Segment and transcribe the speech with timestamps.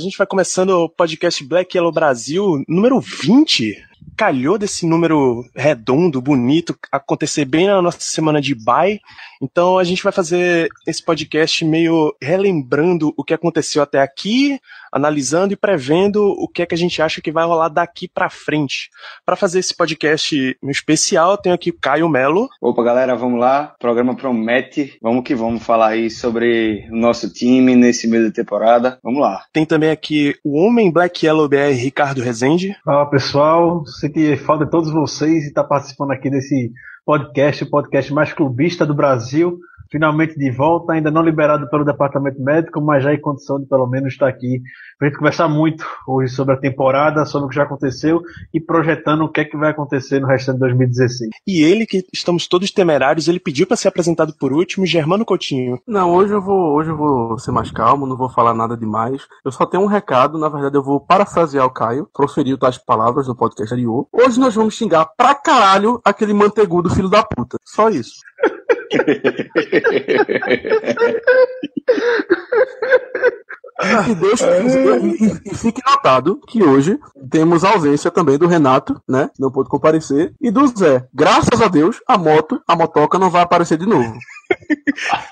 [0.00, 3.76] gente vai começando o podcast Black Yellow Brasil, número 20.
[4.16, 9.00] Calhou desse número redondo, bonito, acontecer bem na nossa semana de bye.
[9.42, 14.60] Então a gente vai fazer esse podcast meio relembrando o que aconteceu até aqui,
[14.92, 18.28] analisando e prevendo o que é que a gente acha que vai rolar daqui pra
[18.28, 18.90] frente.
[19.24, 22.48] Para fazer esse podcast no especial, eu tenho aqui o Caio Melo.
[22.60, 23.72] Opa, galera, vamos lá.
[23.76, 24.98] O programa promete.
[25.00, 28.98] Vamos que vamos falar aí sobre o nosso time nesse meio da temporada.
[29.02, 29.44] Vamos lá.
[29.52, 32.76] Tem também aqui o Homem Black Yellow BR Ricardo Rezende.
[32.84, 36.72] Fala pessoal, senti falta de todos vocês e estar participando aqui desse
[37.04, 39.58] podcast, o podcast mais clubista do Brasil.
[39.90, 43.86] Finalmente de volta, ainda não liberado pelo departamento médico, mas já em condição de pelo
[43.86, 44.62] menos estar aqui
[44.98, 48.20] para gente conversar muito hoje sobre a temporada, sobre o que já aconteceu
[48.52, 51.30] e projetando o que é que vai acontecer no restante de 2016.
[51.46, 55.80] E ele, que estamos todos temerários, ele pediu para ser apresentado por último, Germano Coutinho.
[55.86, 59.26] Não, hoje eu vou, hoje eu vou ser mais calmo, não vou falar nada demais.
[59.44, 63.26] Eu só tenho um recado, na verdade eu vou parafrasear o Caio, proferiu tais palavras
[63.26, 64.06] no podcast anterior.
[64.12, 67.56] Hoje nós vamos xingar pra caralho aquele mantegudo filho da puta.
[67.64, 68.20] Só isso.
[74.10, 76.98] E, Deus, e, e- e fique notado que hoje
[77.30, 79.30] temos a ausência também do Renato, né?
[79.34, 81.06] Que não pôde comparecer, e do Zé.
[81.14, 84.12] Graças a Deus, a moto, a motoca não vai aparecer de novo.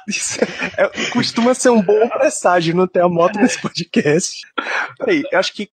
[0.09, 0.39] Isso
[0.77, 4.41] é- costuma ser um bom presságio não ter a moto nesse podcast.
[4.99, 5.69] Peraí, eu acho que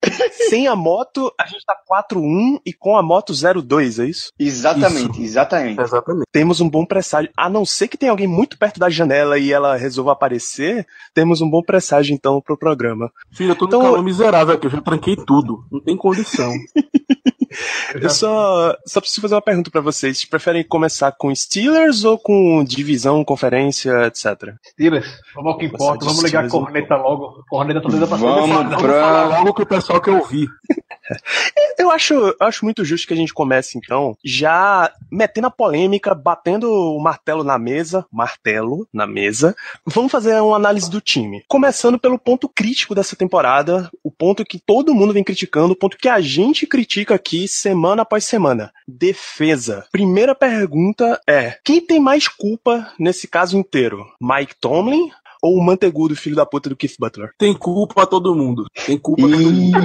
[0.50, 4.30] sem a moto a gente tá 4-1 e com a moto 0-2, é isso?
[4.40, 5.80] Exatamente, exatamente.
[5.80, 6.26] Exatamente.
[6.32, 7.32] Temos um bom presságio.
[7.38, 11.42] A não ser que tenha alguém muito perto da janela e ela resolva aparecer, temos
[11.42, 13.12] um bom presságio então pro programa.
[13.31, 15.66] Filho, eu tô Então- no calor miserável aqui, eu já tranquei tudo.
[15.72, 16.52] Não tem condição.
[18.02, 20.18] Eu só, só preciso fazer uma pergunta pra vocês.
[20.18, 24.54] Vocês preferem começar com Steelers ou com divisão, conferência, etc?
[24.72, 27.44] Steelers, vamos ao que importa, vamos ligar a corneta logo.
[27.50, 28.64] Corneta tá doida pra Vamos sair.
[28.64, 30.48] Vamos pra- falar logo que o pessoal quer ouvir.
[31.78, 36.72] Eu acho, acho muito justo que a gente comece, então, já metendo a polêmica, batendo
[36.72, 39.56] o martelo na mesa, martelo na mesa.
[39.86, 41.44] Vamos fazer uma análise do time.
[41.48, 45.98] Começando pelo ponto crítico dessa temporada, o ponto que todo mundo vem criticando, o ponto
[45.98, 48.72] que a gente critica aqui semana após semana.
[48.88, 49.86] Defesa.
[49.92, 54.06] Primeira pergunta é: quem tem mais culpa nesse caso inteiro?
[54.20, 55.12] Mike Tomlin
[55.45, 57.29] ou o mantegudo filho da puta do Keith Butler?
[57.38, 58.66] Tem culpa todo mundo.
[58.85, 59.78] Tem culpa a todo mundo.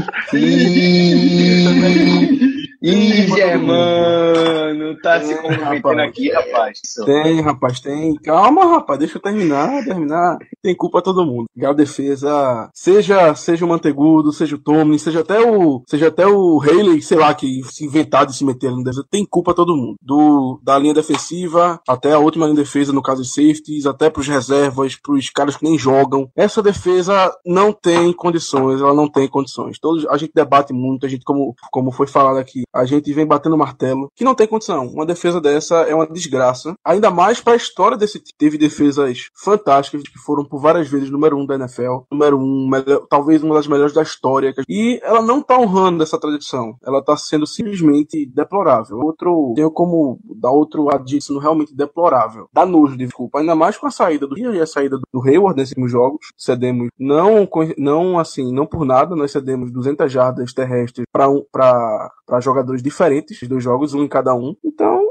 [2.83, 6.09] Ih, Germano, tá se É, comprometendo rapaz.
[6.09, 6.79] aqui, rapaz.
[7.05, 8.15] Tem, rapaz, tem.
[8.17, 10.39] Calma, rapaz, deixa eu terminar, terminar.
[10.63, 11.45] Tem culpa todo mundo.
[11.55, 16.27] E a defesa, seja, seja o Mantegudo, seja o Tomlin, seja até o, seja até
[16.27, 19.55] o Haley, sei lá, que se inventar de se meter na defesa, tem culpa a
[19.55, 19.97] todo mundo.
[20.01, 24.09] Do, da linha defensiva até a última linha de defesa, no caso dos safeties, até
[24.09, 26.31] pros reservas, pros caras que nem jogam.
[26.35, 29.79] Essa defesa não tem condições, ela não tem condições.
[29.79, 33.27] Todos, a gente debate muito, a gente, como, como foi falado aqui, a gente vem
[33.27, 34.87] batendo martelo, que não tem condição.
[34.89, 36.75] Uma defesa dessa é uma desgraça.
[36.85, 38.31] Ainda mais para a história desse time.
[38.39, 43.07] Teve defesas fantásticas que foram por várias vezes número um da NFL, número um, melhor-
[43.09, 44.55] talvez uma das melhores da história.
[44.69, 46.75] E ela não tá honrando essa tradição.
[46.85, 48.99] Ela tá sendo simplesmente deplorável.
[48.99, 52.49] Outro, tenho como dar outro adjetivo realmente deplorável.
[52.53, 53.41] Dá nojo, desculpa.
[53.41, 56.29] Ainda mais com a saída do e a saída do Hayward nesses jogos.
[56.37, 62.11] Cedemos, não, não assim, não por nada, nós cedemos 200 jardas terrestres para um, pra,
[62.27, 64.54] pra jogadores diferentes, dois jogos, um em cada um.
[64.65, 65.03] Então,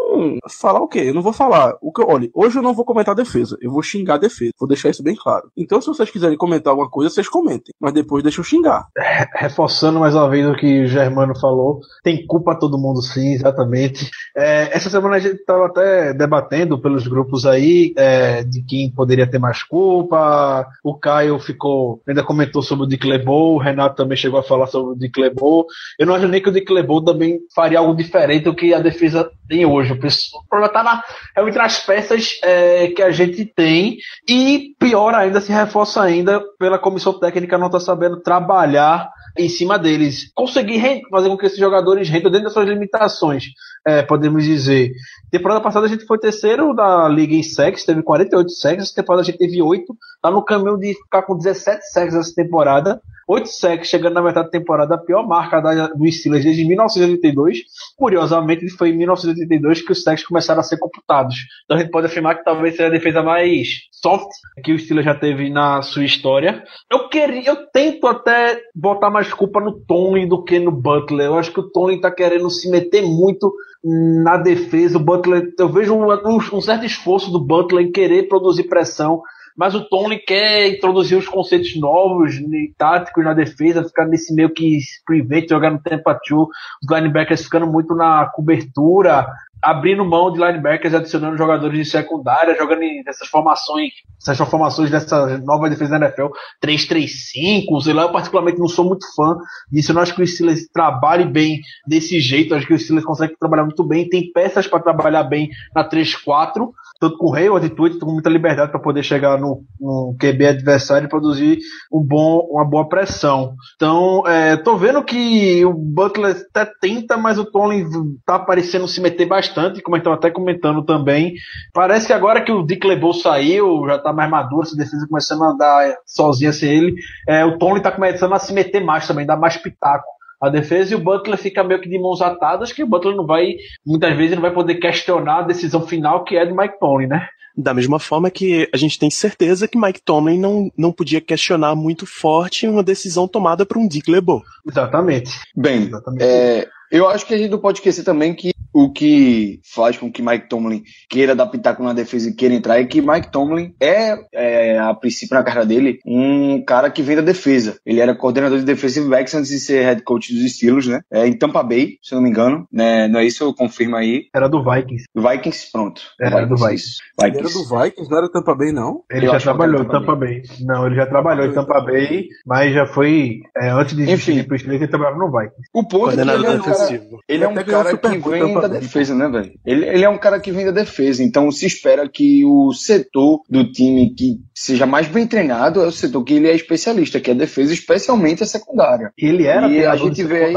[0.60, 1.00] falar o quê?
[1.08, 1.76] Eu não vou falar.
[1.82, 3.58] O que, eu- olha, hoje eu não vou comentar defesa.
[3.62, 4.52] Eu vou xingar a defesa.
[4.60, 5.50] Vou deixar isso bem claro.
[5.58, 7.74] Então, se vocês quiserem comentar alguma coisa, vocês comentem.
[7.80, 8.88] Mas depois deixa eu xingar.
[9.36, 14.10] Reforçando mais uma vez o que o Germano falou, tem culpa todo mundo sim, exatamente.
[14.36, 19.28] É, essa semana a gente estava até debatendo pelos grupos aí é, de quem poderia
[19.30, 20.68] ter mais culpa.
[20.84, 24.68] O Caio ficou, ainda comentou sobre o Dick LeBeau, o Renato também chegou a falar
[24.68, 25.66] sobre o Dick LeBeau.
[26.00, 28.80] Eu não acho nem que o Dick LeBeau também faria algo diferente do que a
[28.80, 29.96] defesa tem hoje.
[30.10, 31.04] Pres- o problema está na,
[31.36, 33.98] realmente nas peças é, que a gente tem
[34.28, 39.78] e pior ainda se reforça ainda pela comissão técnica não estar sabendo trabalhar em cima
[39.78, 40.32] deles.
[40.34, 43.46] Conseguir fazer com que esses jogadores rendam dentro das suas limitações,
[43.86, 44.92] é, podemos dizer.
[45.32, 49.22] Temporada passada a gente foi terceiro da liga em sacks, teve 48 sacks, essa temporada
[49.22, 53.02] a gente teve 8, tá no caminho de ficar com 17 sacks essa temporada.
[53.30, 57.60] 8 sacks chegando na metade da temporada, a pior marca da, do Steelers desde 1982.
[57.96, 61.36] Curiosamente, foi em 1982 que os sacks começaram a ser computados.
[61.64, 64.30] Então a gente pode afirmar que talvez seja a defesa mais soft
[64.64, 66.64] que o Steelers já teve na sua história.
[66.92, 71.28] Eu queria, eu tento até botar mais culpa no Tony do que no Butler.
[71.28, 74.98] Eu acho que o Tony tá querendo se meter muito na defesa.
[74.98, 79.22] O Butler, eu vejo um, um, um certo esforço do Butler em querer produzir pressão
[79.60, 82.34] mas o Tony quer introduzir os conceitos novos,
[82.78, 87.44] táticos na defesa, ficar nesse meio que prevent, jogar no tempo a two, os linebackers
[87.44, 89.28] ficando muito na cobertura,
[89.62, 93.92] abrindo mão de linebackers, adicionando jogadores de secundária, jogando nessas formações,
[94.22, 96.28] essas formações dessa nova defesa da NFL,
[96.64, 99.38] 3-3-5, sei lá, eu particularmente não sou muito fã
[99.72, 102.80] disso, eu não acho que o Steelers trabalhe bem desse jeito, eu acho que o
[102.80, 106.70] Steelers consegue trabalhar muito bem, tem peças para trabalhar bem na 3-4,
[107.00, 110.48] tanto com o Hayward e Twitter, com muita liberdade para poder chegar no, no, QB
[110.48, 111.60] adversário e produzir
[111.92, 113.56] um bom, uma boa pressão.
[113.76, 117.86] Então, é, tô vendo que o Butler até tenta, mas o Tony
[118.26, 119.49] tá parecendo se meter bastante,
[119.84, 121.34] como eu estava até comentando também.
[121.74, 125.44] Parece que agora que o Dick LeBeau saiu, já tá mais maduro, essa defesa começando
[125.44, 126.96] a andar sozinha sem ele,
[127.28, 130.94] é, o Tony tá começando a se meter mais também, dar mais pitaco a defesa
[130.94, 134.16] e o Butler fica meio que de mãos atadas, que o Butler não vai, muitas
[134.16, 137.28] vezes, não vai poder questionar a decisão final que é do Mike Tomlin, né?
[137.58, 141.76] Da mesma forma que a gente tem certeza que Mike Tomlin não, não podia questionar
[141.76, 144.42] muito forte uma decisão tomada por um Dick LeBeau.
[144.66, 145.32] Exatamente.
[145.54, 146.24] Bem, Exatamente.
[146.24, 150.12] é, eu acho que a gente não pode esquecer também que o que faz com
[150.12, 153.74] que Mike Tomlin queira dar pitaco na defesa e queira entrar é que Mike Tomlin
[153.82, 157.78] é, é, a princípio na carreira dele, um cara que vem da defesa.
[157.86, 161.02] Ele era coordenador de defensive backs antes de ser head coach dos Steelers, né?
[161.12, 162.68] É, em Tampa Bay, se eu não me engano.
[162.72, 163.08] Né?
[163.08, 163.44] Não é isso?
[163.44, 164.26] Eu confirmo aí.
[164.34, 165.06] Era do Vikings.
[165.16, 166.02] Vikings, pronto.
[166.20, 166.76] Era do Vikings.
[166.76, 166.98] isso.
[167.22, 167.58] Ele Vikings.
[167.58, 169.04] era do Vikings, não era Tampa Bay, não?
[169.12, 170.42] Ele Eu já trabalhou era em Tampa Tampa Bay.
[170.62, 174.38] Não, ele já trabalhou em Tampa Bay, mas já foi, é, antes de Enfim.
[174.38, 175.70] ir pro Steelers, ele trabalhava no Vikings.
[175.74, 177.20] O ponto é que ele Coordenador é um cara, defensivo.
[177.28, 179.52] ele é um cara que Bowl vem da defesa, né, velho?
[179.66, 183.42] Ele, ele é um cara que vem da defesa, então se espera que o setor
[183.50, 187.32] do time que seja mais bem treinado é o setor que ele é especialista, que
[187.32, 189.12] é a defesa, especialmente a secundária.
[189.18, 190.56] Ele era E a gente de vê aí-.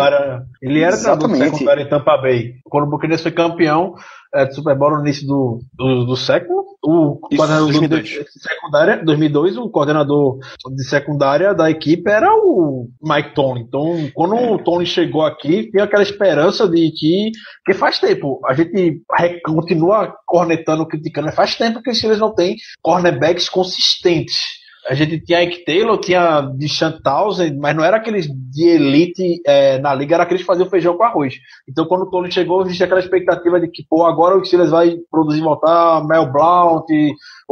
[0.60, 1.52] Ele era treinador de Exatamente.
[1.52, 2.54] secundária em Tampa Bay.
[2.64, 3.94] Quando o Buccaneers foi campeão
[4.34, 8.08] é, do Super Bowl no início do, do, do século, o Isso, coordenador 2002.
[8.08, 10.38] de secundária, 2002, o coordenador
[10.74, 13.60] de secundária da equipe era o Mike Tony.
[13.60, 17.30] Então, quando o Tony chegou aqui, tinha aquela esperança de que,
[17.64, 19.00] que faz tempo, a gente
[19.44, 24.61] continua cornetando, criticando, mas faz tempo que os Steelers não têm cornerbacks consistentes.
[24.88, 29.78] A gente tinha Ike Taylor, tinha Deshaun Townsend, mas não era aqueles de elite é,
[29.78, 31.34] na liga, era aqueles que faziam feijão com arroz.
[31.68, 34.96] Então quando o Tony chegou, existia aquela expectativa de que, pô, agora o Steelers vai
[35.10, 36.86] produzir voltar, Mel Blount,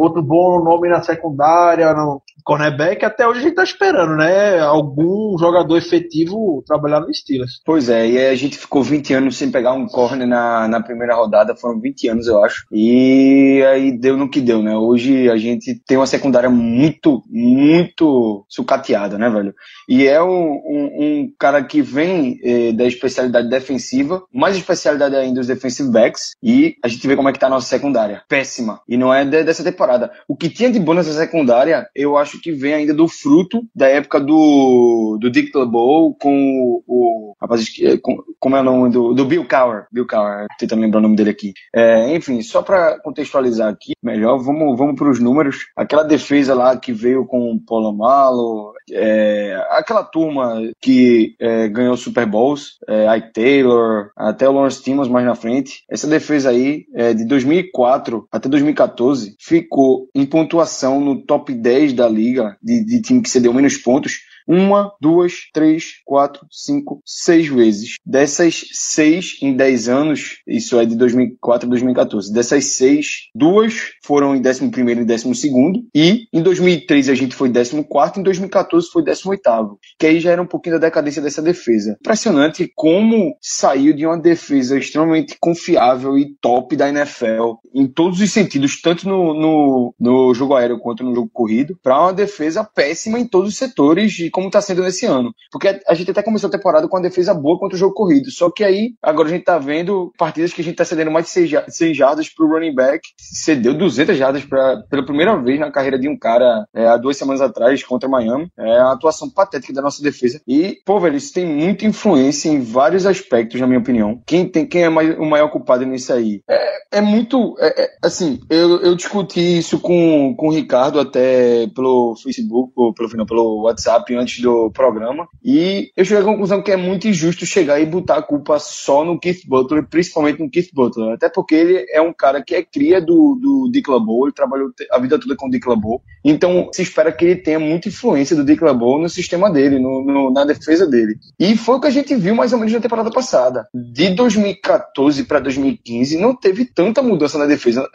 [0.00, 4.58] outro bom nome na secundária, no cornerback, até hoje a gente tá esperando, né?
[4.60, 7.60] Algum jogador efetivo trabalhar no Steelers.
[7.64, 11.14] Pois é, e a gente ficou 20 anos sem pegar um corner na, na primeira
[11.14, 12.64] rodada, foram 20 anos, eu acho.
[12.72, 14.74] E aí deu no que deu, né?
[14.76, 19.54] Hoje a gente tem uma secundária muito, muito sucateada, né, velho?
[19.88, 25.40] E é um, um, um cara que vem eh, da especialidade defensiva, mais especialidade ainda
[25.40, 28.22] os defensive backs, e a gente vê como é que tá a nossa secundária.
[28.28, 28.80] Péssima.
[28.88, 29.89] E não é de- dessa temporada.
[30.28, 33.86] O que tinha de bom nessa secundária, eu acho que vem ainda do fruto da
[33.88, 38.90] época do, do Dick LeBeau com o, o rapaz, esque- com, como é o nome
[38.90, 39.86] do, do Bill Cowher.
[39.92, 41.52] Bill Cowher, tentando lembrar o nome dele aqui.
[41.74, 45.66] É, enfim, só pra contextualizar aqui, melhor, vamos, vamos pros números.
[45.76, 52.26] Aquela defesa lá que veio com o Polomalo, é, aquela turma que é, ganhou Super
[52.26, 55.82] Bowls, é, Ike Taylor, até o Lawrence Timmons mais na frente.
[55.90, 59.34] Essa defesa aí, é, de 2004 até 2014,
[59.70, 64.22] ficou em pontuação no top 10 da liga, de, de time que cedeu menos pontos,
[64.50, 67.98] uma, duas, três, quatro, cinco, seis vezes.
[68.04, 72.32] Dessas seis em dez anos, isso é de 2004 a 2014.
[72.32, 75.80] Dessas seis, duas foram em 11 primeiro e 12 segundo.
[75.94, 79.78] E em 2003 a gente foi 14 quarto, em 2014 foi 18 oitavo.
[79.96, 81.96] Que aí já era um pouquinho da decadência dessa defesa.
[82.00, 88.32] Impressionante como saiu de uma defesa extremamente confiável e top da NFL em todos os
[88.32, 93.18] sentidos, tanto no, no, no jogo aéreo quanto no jogo corrido, para uma defesa péssima
[93.18, 95.34] em todos os setores e como está sendo nesse ano.
[95.52, 98.30] Porque a gente até começou a temporada com uma defesa boa contra o jogo corrido.
[98.30, 101.26] Só que aí, agora a gente está vendo partidas que a gente está cedendo mais
[101.26, 103.06] de 100 jardas para o running back.
[103.18, 107.16] Cedeu 200 jardas pra, pela primeira vez na carreira de um cara é, há duas
[107.16, 108.50] semanas atrás contra Miami.
[108.58, 110.40] É a atuação patética da nossa defesa.
[110.48, 114.20] E, pô, velho, isso tem muita influência em vários aspectos, na minha opinião.
[114.26, 116.42] Quem, tem, quem é mais, o maior culpado nisso aí?
[116.48, 117.56] É, é muito.
[117.58, 122.94] É, é, assim, eu, eu discuti isso com, com o Ricardo até pelo Facebook, ou
[122.94, 125.28] pelo, não, pelo WhatsApp antes do programa.
[125.44, 129.04] E eu cheguei à conclusão que é muito injusto chegar e botar a culpa só
[129.04, 131.14] no Keith Butler, principalmente no Keith Butler.
[131.14, 134.70] Até porque ele é um cara que é cria do, do Dick LeBeau, ele trabalhou
[134.90, 136.02] a vida toda com o Dick LeBeau.
[136.24, 140.04] Então se espera que ele tenha muita influência do Dick LeBeau no sistema dele, no,
[140.04, 141.16] no, na defesa dele.
[141.38, 143.66] E foi o que a gente viu mais ou menos na temporada passada.
[143.74, 147.88] De 2014 para 2015, não teve tanta mudança na defesa.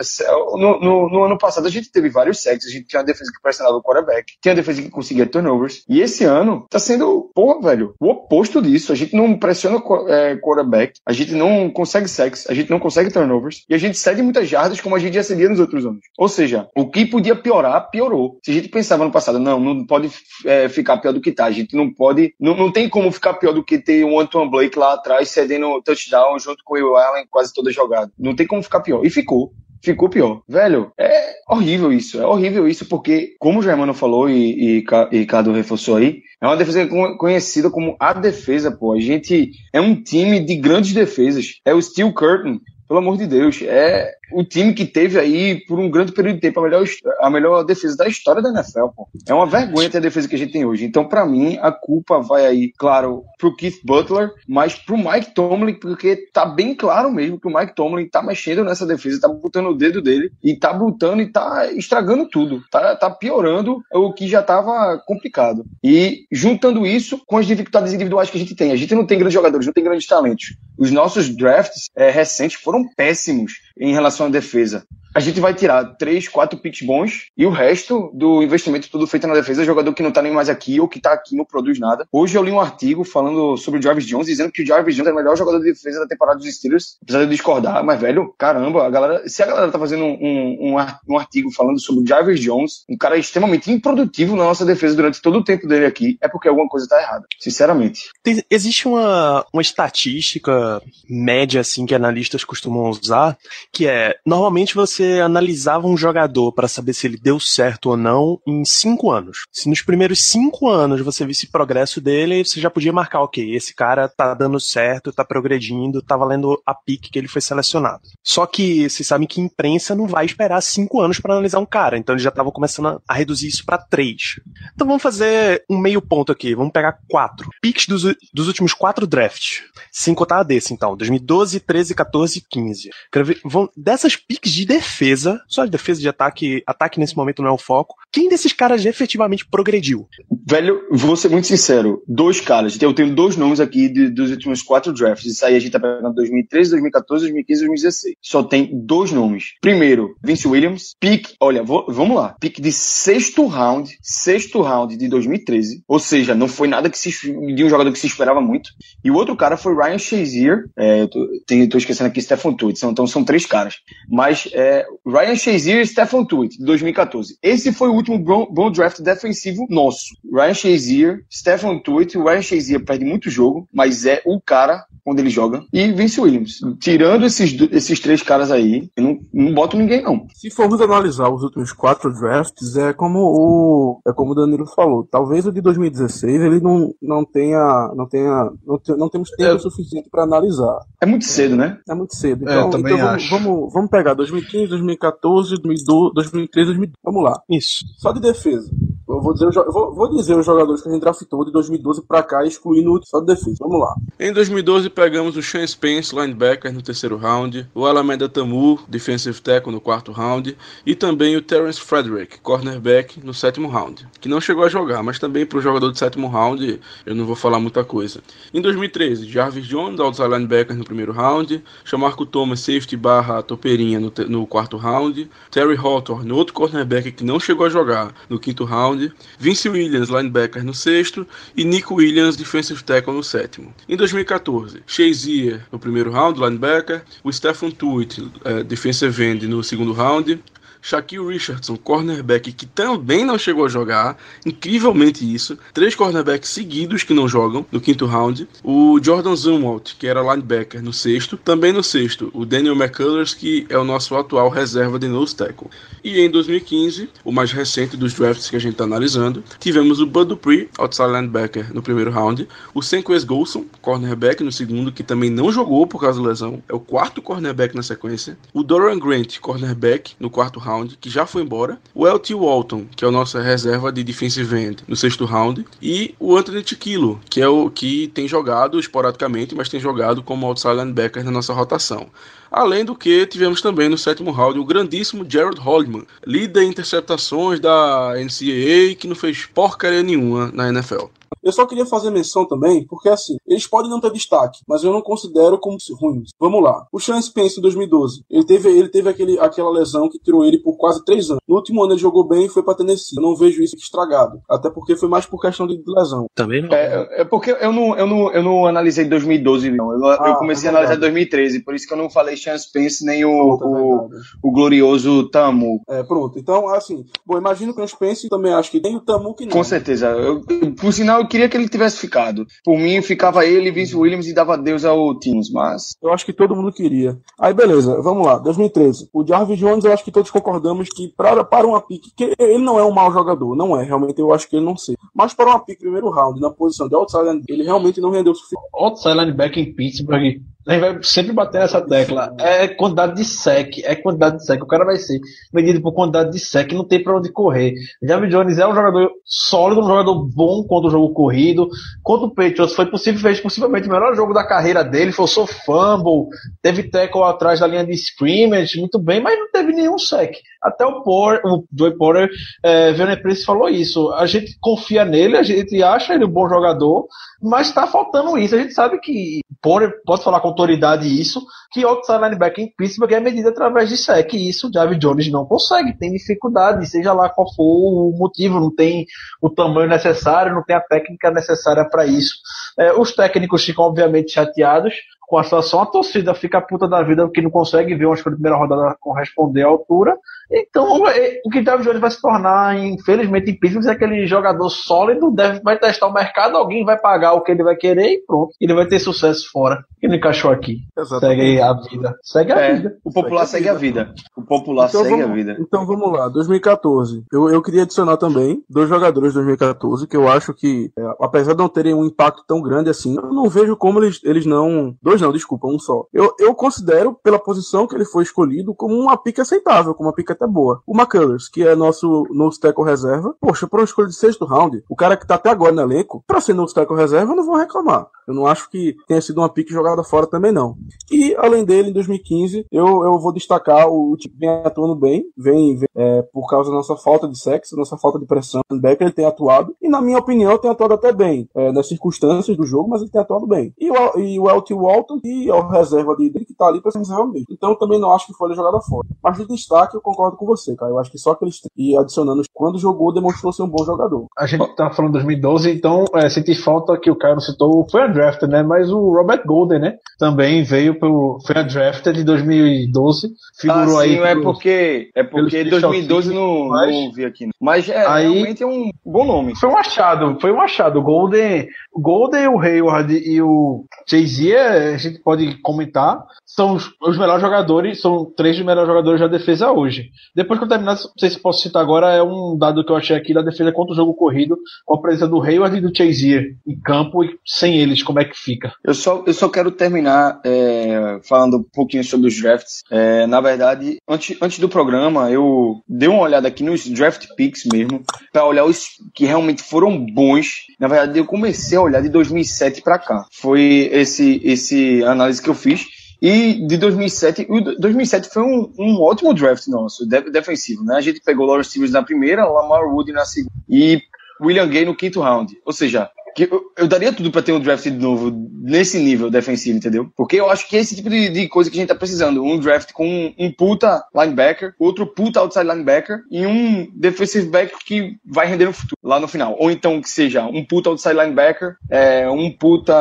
[0.54, 3.32] No, no, no, ano passado, a gente teve vários sacks, a gente tinha uma defesa
[3.32, 5.84] que pressionava o quarterback, tinha uma defesa que conseguia turnovers.
[5.88, 8.92] E esse ano tá sendo, pô, velho, o oposto disso.
[8.92, 12.80] A gente não pressiona o é, quarterback, a gente não consegue sacks, a gente não
[12.80, 15.86] consegue turnovers, e a gente cede muitas jardas como a gente já cedia nos outros
[15.86, 16.02] anos.
[16.18, 18.40] Ou seja, o que podia piorar, piorou.
[18.44, 20.10] Se a gente pensava no passado, não, não pode
[20.46, 23.34] é, ficar pior do que tá, a gente não pode, não, não tem como ficar
[23.36, 26.96] pior do que ter um Antoine Blake lá atrás cedendo touchdown junto com o Will
[26.96, 28.12] Allen quase toda jogada.
[28.18, 29.06] Não tem como ficar pior.
[29.06, 30.42] E ficou ficou pior.
[30.48, 32.20] Velho, é horrível isso.
[32.20, 36.48] É horrível isso porque, como o Germano falou e, e, e Cadu reforçou aí, é
[36.48, 38.94] uma defesa conhecida como a defesa, pô.
[38.94, 41.60] A gente é um time de grandes defesas.
[41.66, 42.60] É o Steel Curtain.
[42.88, 46.42] Pelo amor de Deus, é, o time que teve aí, por um grande período de
[46.42, 46.86] tempo, a melhor,
[47.22, 49.08] a melhor defesa da história da NFL, pô.
[49.28, 50.86] É uma vergonha ter a defesa que a gente tem hoje.
[50.86, 55.74] Então, para mim, a culpa vai aí, claro, pro Keith Butler, mas pro Mike Tomlin,
[55.74, 59.68] porque tá bem claro mesmo que o Mike Tomlin tá mexendo nessa defesa, tá botando
[59.68, 62.64] o dedo dele e tá botando e tá estragando tudo.
[62.72, 65.66] Tá, tá piorando o que já tava complicado.
[65.84, 68.72] E juntando isso com as dificuldades individuais que a gente tem.
[68.72, 70.56] A gente não tem grandes jogadores, não tem grandes talentos.
[70.78, 74.84] Os nossos drafts é, recentes foram péssimos em relação à defesa
[75.16, 79.26] a gente vai tirar três, quatro picks bons e o resto do investimento tudo feito
[79.26, 81.80] na defesa, jogador que não tá nem mais aqui ou que tá aqui não produz
[81.80, 82.06] nada.
[82.12, 85.08] Hoje eu li um artigo falando sobre o Jarvis Jones, dizendo que o Jarvis Jones
[85.08, 86.98] é o melhor jogador de defesa da temporada dos Steelers.
[87.02, 90.76] Apesar de eu discordar, mas velho, caramba, a galera, se a galera tá fazendo um,
[90.76, 90.76] um,
[91.08, 95.22] um artigo falando sobre o Jarvis Jones, um cara extremamente improdutivo na nossa defesa durante
[95.22, 98.10] todo o tempo dele aqui, é porque alguma coisa tá errada, sinceramente.
[98.22, 103.38] Tem, existe uma, uma estatística média, assim, que analistas costumam usar,
[103.72, 107.98] que é, normalmente você você analisava um jogador para saber se ele deu certo ou
[107.98, 109.46] não em cinco anos.
[109.52, 113.74] Se nos primeiros cinco anos você visse progresso dele, você já podia marcar, ok, esse
[113.74, 118.02] cara tá dando certo, tá progredindo, tá valendo a pique que ele foi selecionado.
[118.24, 121.98] Só que vocês sabem que imprensa não vai esperar cinco anos para analisar um cara,
[121.98, 124.40] então eles já estavam começando a reduzir isso para três.
[124.74, 127.50] Então vamos fazer um meio ponto aqui, vamos pegar quatro.
[127.62, 132.42] Piques dos, dos últimos quatro drafts, sem contar a desse, então, 2012, 13, 14 e
[132.42, 132.90] 15.
[133.12, 137.18] Quero ver, vão, dessas piques de defesa defesa, só de defesa de ataque, ataque nesse
[137.18, 137.96] momento não é o foco.
[138.12, 140.08] Quem desses caras efetivamente progrediu?
[140.48, 142.82] Velho, vou ser muito sincero, dois caras.
[142.82, 145.34] Eu tenho dois nomes aqui de, dos últimos quatro drafts.
[145.34, 148.16] Isso aí a gente tá pegando 2013, 2014, 2015 e 2016.
[148.22, 149.56] Só tem dois nomes.
[149.62, 155.08] Primeiro, Vince Williams, pick, olha, vou, vamos lá, pick de sexto round, sexto round de
[155.10, 155.84] 2013.
[155.88, 158.70] Ou seja, não foi nada que se, de um jogador que se esperava muito.
[159.04, 162.86] E o outro cara foi Ryan Shazier, é, tô, tem, tô esquecendo aqui Stephen Tuitt,
[162.86, 163.76] então são três caras.
[164.10, 167.38] Mas é, Ryan Shazier e Stephen Tuitt, de 2014.
[167.42, 170.16] Esse foi o último bom, bom draft defensivo nosso.
[170.32, 175.30] Ryan Shazier, Stephen Tuitt, Ryan Shazier perde muito jogo, mas é o cara quando ele
[175.30, 175.64] joga.
[175.72, 176.60] E Vince Williams.
[176.80, 180.26] Tirando esses, esses três caras aí, eu não, não boto ninguém, não.
[180.34, 184.02] Se formos analisar os últimos quatro drafts, é como o.
[184.08, 185.08] É como o Danilo falou.
[185.10, 187.92] Talvez o de 2016 ele não, não tenha.
[187.96, 188.52] Não tenha.
[188.66, 190.80] Não, te, não temos tempo é, suficiente para analisar.
[191.00, 191.78] É muito cedo, né?
[191.88, 192.42] É muito cedo.
[192.42, 196.94] Então, é, então vamos, vamos, vamos, pegar 2015, 2014, 2012, 2013, 2012.
[197.04, 197.42] Vamos lá.
[197.50, 197.86] Isso.
[197.98, 198.70] Só de defesa.
[199.16, 202.02] Eu vou dizer, eu vou, vou dizer os jogadores que a gente draftou de 2012
[202.02, 203.56] para cá, excluindo só de defesa.
[203.62, 203.96] Vamos lá.
[204.20, 209.72] Em 2012 pegamos o Sean Spence, linebacker, no terceiro round, o Alameda Tamu, defensive tackle,
[209.72, 214.66] no quarto round, e também o Terence Frederick, cornerback, no sétimo round, que não chegou
[214.66, 217.86] a jogar, mas também para o jogador de sétimo round eu não vou falar muita
[217.86, 218.22] coisa.
[218.54, 224.12] Em 2013, Jarvis Jones, outside linebacker, no primeiro round, Chamarco Thomas, safety barra toperinha, no,
[224.28, 229.05] no quarto round, Terry Hawthorne, outro cornerback que não chegou a jogar, no quinto round,
[229.40, 233.74] Vince Williams, linebacker, no sexto, e Nico Williams, defensive tackle, no sétimo.
[233.88, 239.94] Em 2014, Shazier no primeiro round, linebacker, o Stephen Tuitt, uh, defensive end, no segundo
[239.94, 240.40] round,
[240.86, 245.58] Shaquille Richardson, cornerback, que também não chegou a jogar, incrivelmente isso.
[245.74, 248.48] Três cornerbacks seguidos que não jogam no quinto round.
[248.64, 251.38] O Jordan Zumwalt, que era linebacker, no sexto.
[251.38, 255.72] Também no sexto, o Daniel McCullers, que é o nosso atual reserva de nose tackle.
[256.04, 260.06] E em 2015, o mais recente dos drafts que a gente está analisando, tivemos o
[260.06, 262.48] Bud Dupree, outside linebacker, no primeiro round.
[262.76, 266.62] O Senquez Golson, cornerback, no segundo, que também não jogou por causa da lesão.
[266.70, 268.38] É o quarto cornerback na sequência.
[268.54, 271.80] O Dorian Grant, cornerback, no quarto round, que já foi embora.
[271.94, 272.34] O L.T.
[272.34, 275.66] Walton, que é o nosso reserva de defensive end, no sexto round.
[275.82, 280.46] E o Anthony Chiquilo, que é o que tem jogado esporadicamente, mas tem jogado como
[280.46, 282.08] outside linebacker na nossa rotação.
[282.52, 287.60] Além do que, tivemos também no sétimo round o grandíssimo Jared Holliman, líder em interceptações
[287.60, 291.06] da NCAA, que não fez porcaria nenhuma na NFL.
[291.46, 294.92] Eu só queria fazer menção também, porque assim, eles podem não ter destaque, mas eu
[294.92, 296.32] não considero como ruins.
[296.40, 296.88] Vamos lá.
[296.92, 300.58] O Sean Spence em 2012, ele teve, ele teve aquele, aquela lesão que tirou ele
[300.58, 301.42] por quase três anos.
[301.48, 303.16] No último ano ele jogou bem e foi pra Tennessee.
[303.18, 304.42] Eu não vejo isso estragado.
[304.50, 306.26] Até porque foi mais por questão de lesão.
[306.34, 306.70] Também não.
[306.74, 309.92] É, é porque eu não, eu, não, eu não analisei 2012, não.
[309.92, 311.14] Eu, Ah, eu comecei é a analisar verdade.
[311.14, 314.10] 2013, por isso que eu não falei Sean Spence nem o, Pronto, é o,
[314.50, 315.82] o glorioso Tamu.
[315.88, 316.40] É, pronto.
[316.40, 319.52] Então, assim, bom, imagino que o Spence também acho que tem o Tamu que não.
[319.52, 320.08] Com certeza.
[320.08, 320.42] Eu,
[320.80, 322.48] por sinal, eu queria que ele tivesse ficado.
[322.64, 325.96] Por mim, ficava ele, Vince Williams e dava Deus ao Teams, mas.
[326.02, 327.18] Eu acho que todo mundo queria.
[327.38, 328.38] Aí, beleza, vamos lá.
[328.38, 329.10] 2013.
[329.14, 332.58] O Jarvis Jones, eu acho que todos concordamos que para, para uma pique, que ele
[332.58, 333.84] não é um mau jogador, não é.
[333.84, 334.96] Realmente, eu acho que ele não sei.
[335.14, 338.36] Mas para uma pique primeiro round, na posição de outside, ele realmente não rendeu o
[338.36, 338.66] suficiente.
[338.74, 342.36] outside linebacker em Pittsburgh, a gente vai sempre bater nessa tecla.
[342.40, 344.62] É quantidade de sec, é quantidade de sec.
[344.64, 345.20] O cara vai ser
[345.54, 347.74] medido por quantidade de sec, não tem pra onde correr.
[348.02, 351.70] Javi Jones é um jogador sólido, um jogador bom contra o jogo corrido.
[352.02, 356.28] Contra o Patriots foi possível, fez possivelmente o melhor jogo da carreira dele, forçou fumble,
[356.62, 360.36] teve tackle atrás da linha de scrimmage, muito bem, mas não teve nenhum sec.
[360.66, 362.30] Até o, Por, o Joey Porter
[362.64, 364.12] é, veio na imprensa e falou isso.
[364.14, 367.08] A gente confia nele, a gente acha ele um bom jogador,
[367.42, 368.56] mas tá faltando isso.
[368.56, 371.42] A gente sabe que Porter pode falar com autoridade isso,
[371.72, 374.34] que outside linebacker em Pittsburgh é medido através de sec.
[374.34, 378.60] E isso o Javi Jones não consegue, tem dificuldade, seja lá qual for o motivo,
[378.60, 379.06] não tem
[379.42, 382.36] o tamanho necessário, não tem a técnica necessária para isso.
[382.80, 384.94] É, os técnicos ficam obviamente chateados
[385.28, 388.56] com a situação, a torcida fica puta da vida porque não consegue ver uma primeira
[388.56, 390.16] rodada corresponder à altura.
[390.52, 394.70] Então, é, o que David Jones vai se tornar, infelizmente, em Pittsburgh é aquele jogador
[394.70, 398.26] sólido, deve, vai testar o mercado, alguém vai pagar o que ele vai querer e
[398.26, 398.52] pronto.
[398.60, 399.84] Ele vai ter sucesso fora.
[400.06, 400.80] Ele não encaixou aqui.
[401.20, 402.16] Segue aí a vida.
[402.24, 402.98] Segue a É, vida.
[403.04, 404.14] o popular segue a vida.
[404.38, 405.58] O popular segue a vamos, vida.
[405.60, 407.24] então vamos lá, 2014.
[407.32, 411.54] Eu, eu queria adicionar também dois jogadores de 2014 que eu acho que, é, apesar
[411.54, 414.96] de não terem um impacto tão grande assim, eu não vejo como eles, eles não.
[415.02, 416.06] Dois não, desculpa, um só.
[416.14, 420.16] Eu, eu considero, pela posição que ele foi escolhido, como uma pica aceitável, como uma
[420.16, 420.82] pica até boa.
[420.86, 424.84] O McCullers, que é nosso nose tackle reserva, poxa, por uma escolha de sexto round,
[424.90, 427.46] o cara que tá até agora no elenco, pra ser nose tackle reserva, eu não
[427.46, 428.08] vou reclamar.
[428.28, 430.76] Eu não acho que tenha sido uma pique jogada fora também, não.
[431.12, 435.26] E, além dele, em 2015, eu, eu vou destacar o, time que vem atuando bem,
[435.38, 438.62] vem, vem, é, por causa da nossa falta de sexo, nossa falta de pressão.
[438.72, 442.56] Becker ele tem atuado, e na minha opinião, tem atuado até bem, é, nas circunstâncias
[442.58, 443.74] do jogo, mas ele tem atuado bem.
[443.78, 444.74] E o, e o L.T.
[444.74, 447.48] Walton, que é o reserva dele, que tá ali pra ser reserva mesmo.
[447.50, 449.08] Então, também não acho que foi jogada fora.
[449.24, 450.92] Mas de destaque, eu concordo com você, cara.
[450.92, 454.26] Eu acho que só aqueles e adicionando, quando jogou, demonstrou ser um bom jogador.
[454.38, 458.08] A gente tá falando 2012, então é, senti falta que o Caio citou, foi a
[458.08, 458.64] draft, né?
[458.64, 459.96] Mas o Robert Golden, né?
[460.20, 461.40] Também veio pelo.
[461.46, 463.30] Foi a draft de 2012.
[463.60, 464.10] Figurou ah, aí.
[464.16, 467.50] sim, é pelos- porque, é porque pelos 2012 não, mas- não vi aqui.
[467.62, 469.56] Mas é, Aí- realmente é um bom nome.
[469.56, 471.02] Foi um achado, foi um achado.
[471.02, 477.18] Golden, o Golden, o Hayward e o Jay-Z, a gente pode comentar, são os, os
[477.18, 480.10] melhores jogadores, são três dos melhores jogadores da defesa hoje.
[480.36, 482.96] Depois que eu terminar, não sei se posso citar agora, é um dado que eu
[482.96, 485.96] achei aqui da defesa contra o jogo corrido, com a presença do Hayward e do
[485.96, 488.74] Chazier em campo e sem eles, como é que fica?
[488.84, 492.84] Eu só, eu só quero terminar é, falando um pouquinho sobre os drafts.
[492.92, 497.64] É, na verdade, antes, antes do programa, eu dei uma olhada aqui nos draft picks
[497.72, 500.66] mesmo, para olhar os que realmente foram bons.
[500.80, 503.26] Na verdade, eu comecei a olhar de 2007 para cá.
[503.32, 505.86] Foi esse, esse análise que eu fiz.
[506.22, 510.96] E de 2007, o do- 2007 foi um, um ótimo draft nosso, de- defensivo, né?
[510.96, 514.02] A gente pegou Lawrence Stevens na primeira, Lamar Wood na segunda e
[514.42, 515.54] William Gay no quinto round.
[515.66, 519.30] Ou seja, que eu, eu daria tudo pra ter um draft de novo nesse nível
[519.30, 520.12] defensivo, entendeu?
[520.16, 522.44] Porque eu acho que é esse tipo de, de coisa que a gente tá precisando.
[522.44, 527.74] Um draft com um, um puta linebacker, outro puta outside linebacker e um defensive back
[527.86, 529.56] que vai render no futuro, lá no final.
[529.58, 532.94] Ou então que seja um puta outside linebacker, é, um puta